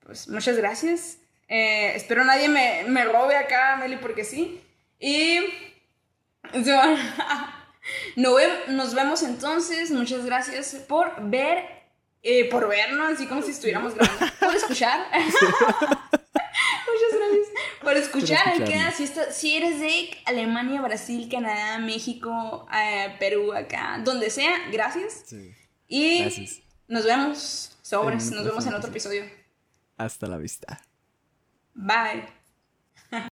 pues 0.00 0.28
muchas 0.28 0.56
gracias. 0.56 1.18
Eh, 1.48 1.92
espero 1.94 2.24
nadie 2.24 2.48
me, 2.48 2.84
me 2.88 3.04
robe 3.04 3.36
acá, 3.36 3.76
Meli, 3.76 3.96
porque 3.96 4.24
sí. 4.24 4.60
Y. 4.98 5.40
nos 8.16 8.94
vemos 8.94 9.22
entonces. 9.22 9.90
Muchas 9.90 10.24
gracias 10.24 10.74
por 10.88 11.12
ver. 11.28 11.64
eh, 12.22 12.48
por 12.50 12.68
vernos, 12.68 13.12
así 13.12 13.26
como 13.26 13.42
si 13.42 13.50
estuviéramos 13.52 13.94
grabando. 13.94 14.26
Por 14.40 14.54
escuchar. 14.54 15.06
Por 17.86 17.96
escuchar 17.96 18.48
acá. 18.48 18.90
Si, 18.90 19.04
está- 19.04 19.30
si 19.30 19.56
eres 19.56 19.78
de 19.78 20.10
Alemania, 20.24 20.82
Brasil, 20.82 21.28
Canadá, 21.30 21.78
México, 21.78 22.66
eh, 22.74 23.14
Perú, 23.20 23.52
acá, 23.52 24.00
donde 24.02 24.28
sea, 24.28 24.68
gracias. 24.72 25.22
Sí. 25.26 25.54
Y 25.86 26.18
Gracias. 26.22 26.62
nos 26.88 27.04
vemos, 27.04 27.78
sobres, 27.82 28.32
nos 28.32 28.44
vemos 28.44 28.66
en 28.66 28.74
otro 28.74 28.90
episodio. 28.90 29.24
Hasta 29.96 30.26
la 30.26 30.36
vista. 30.36 30.80
Bye. 31.74 32.26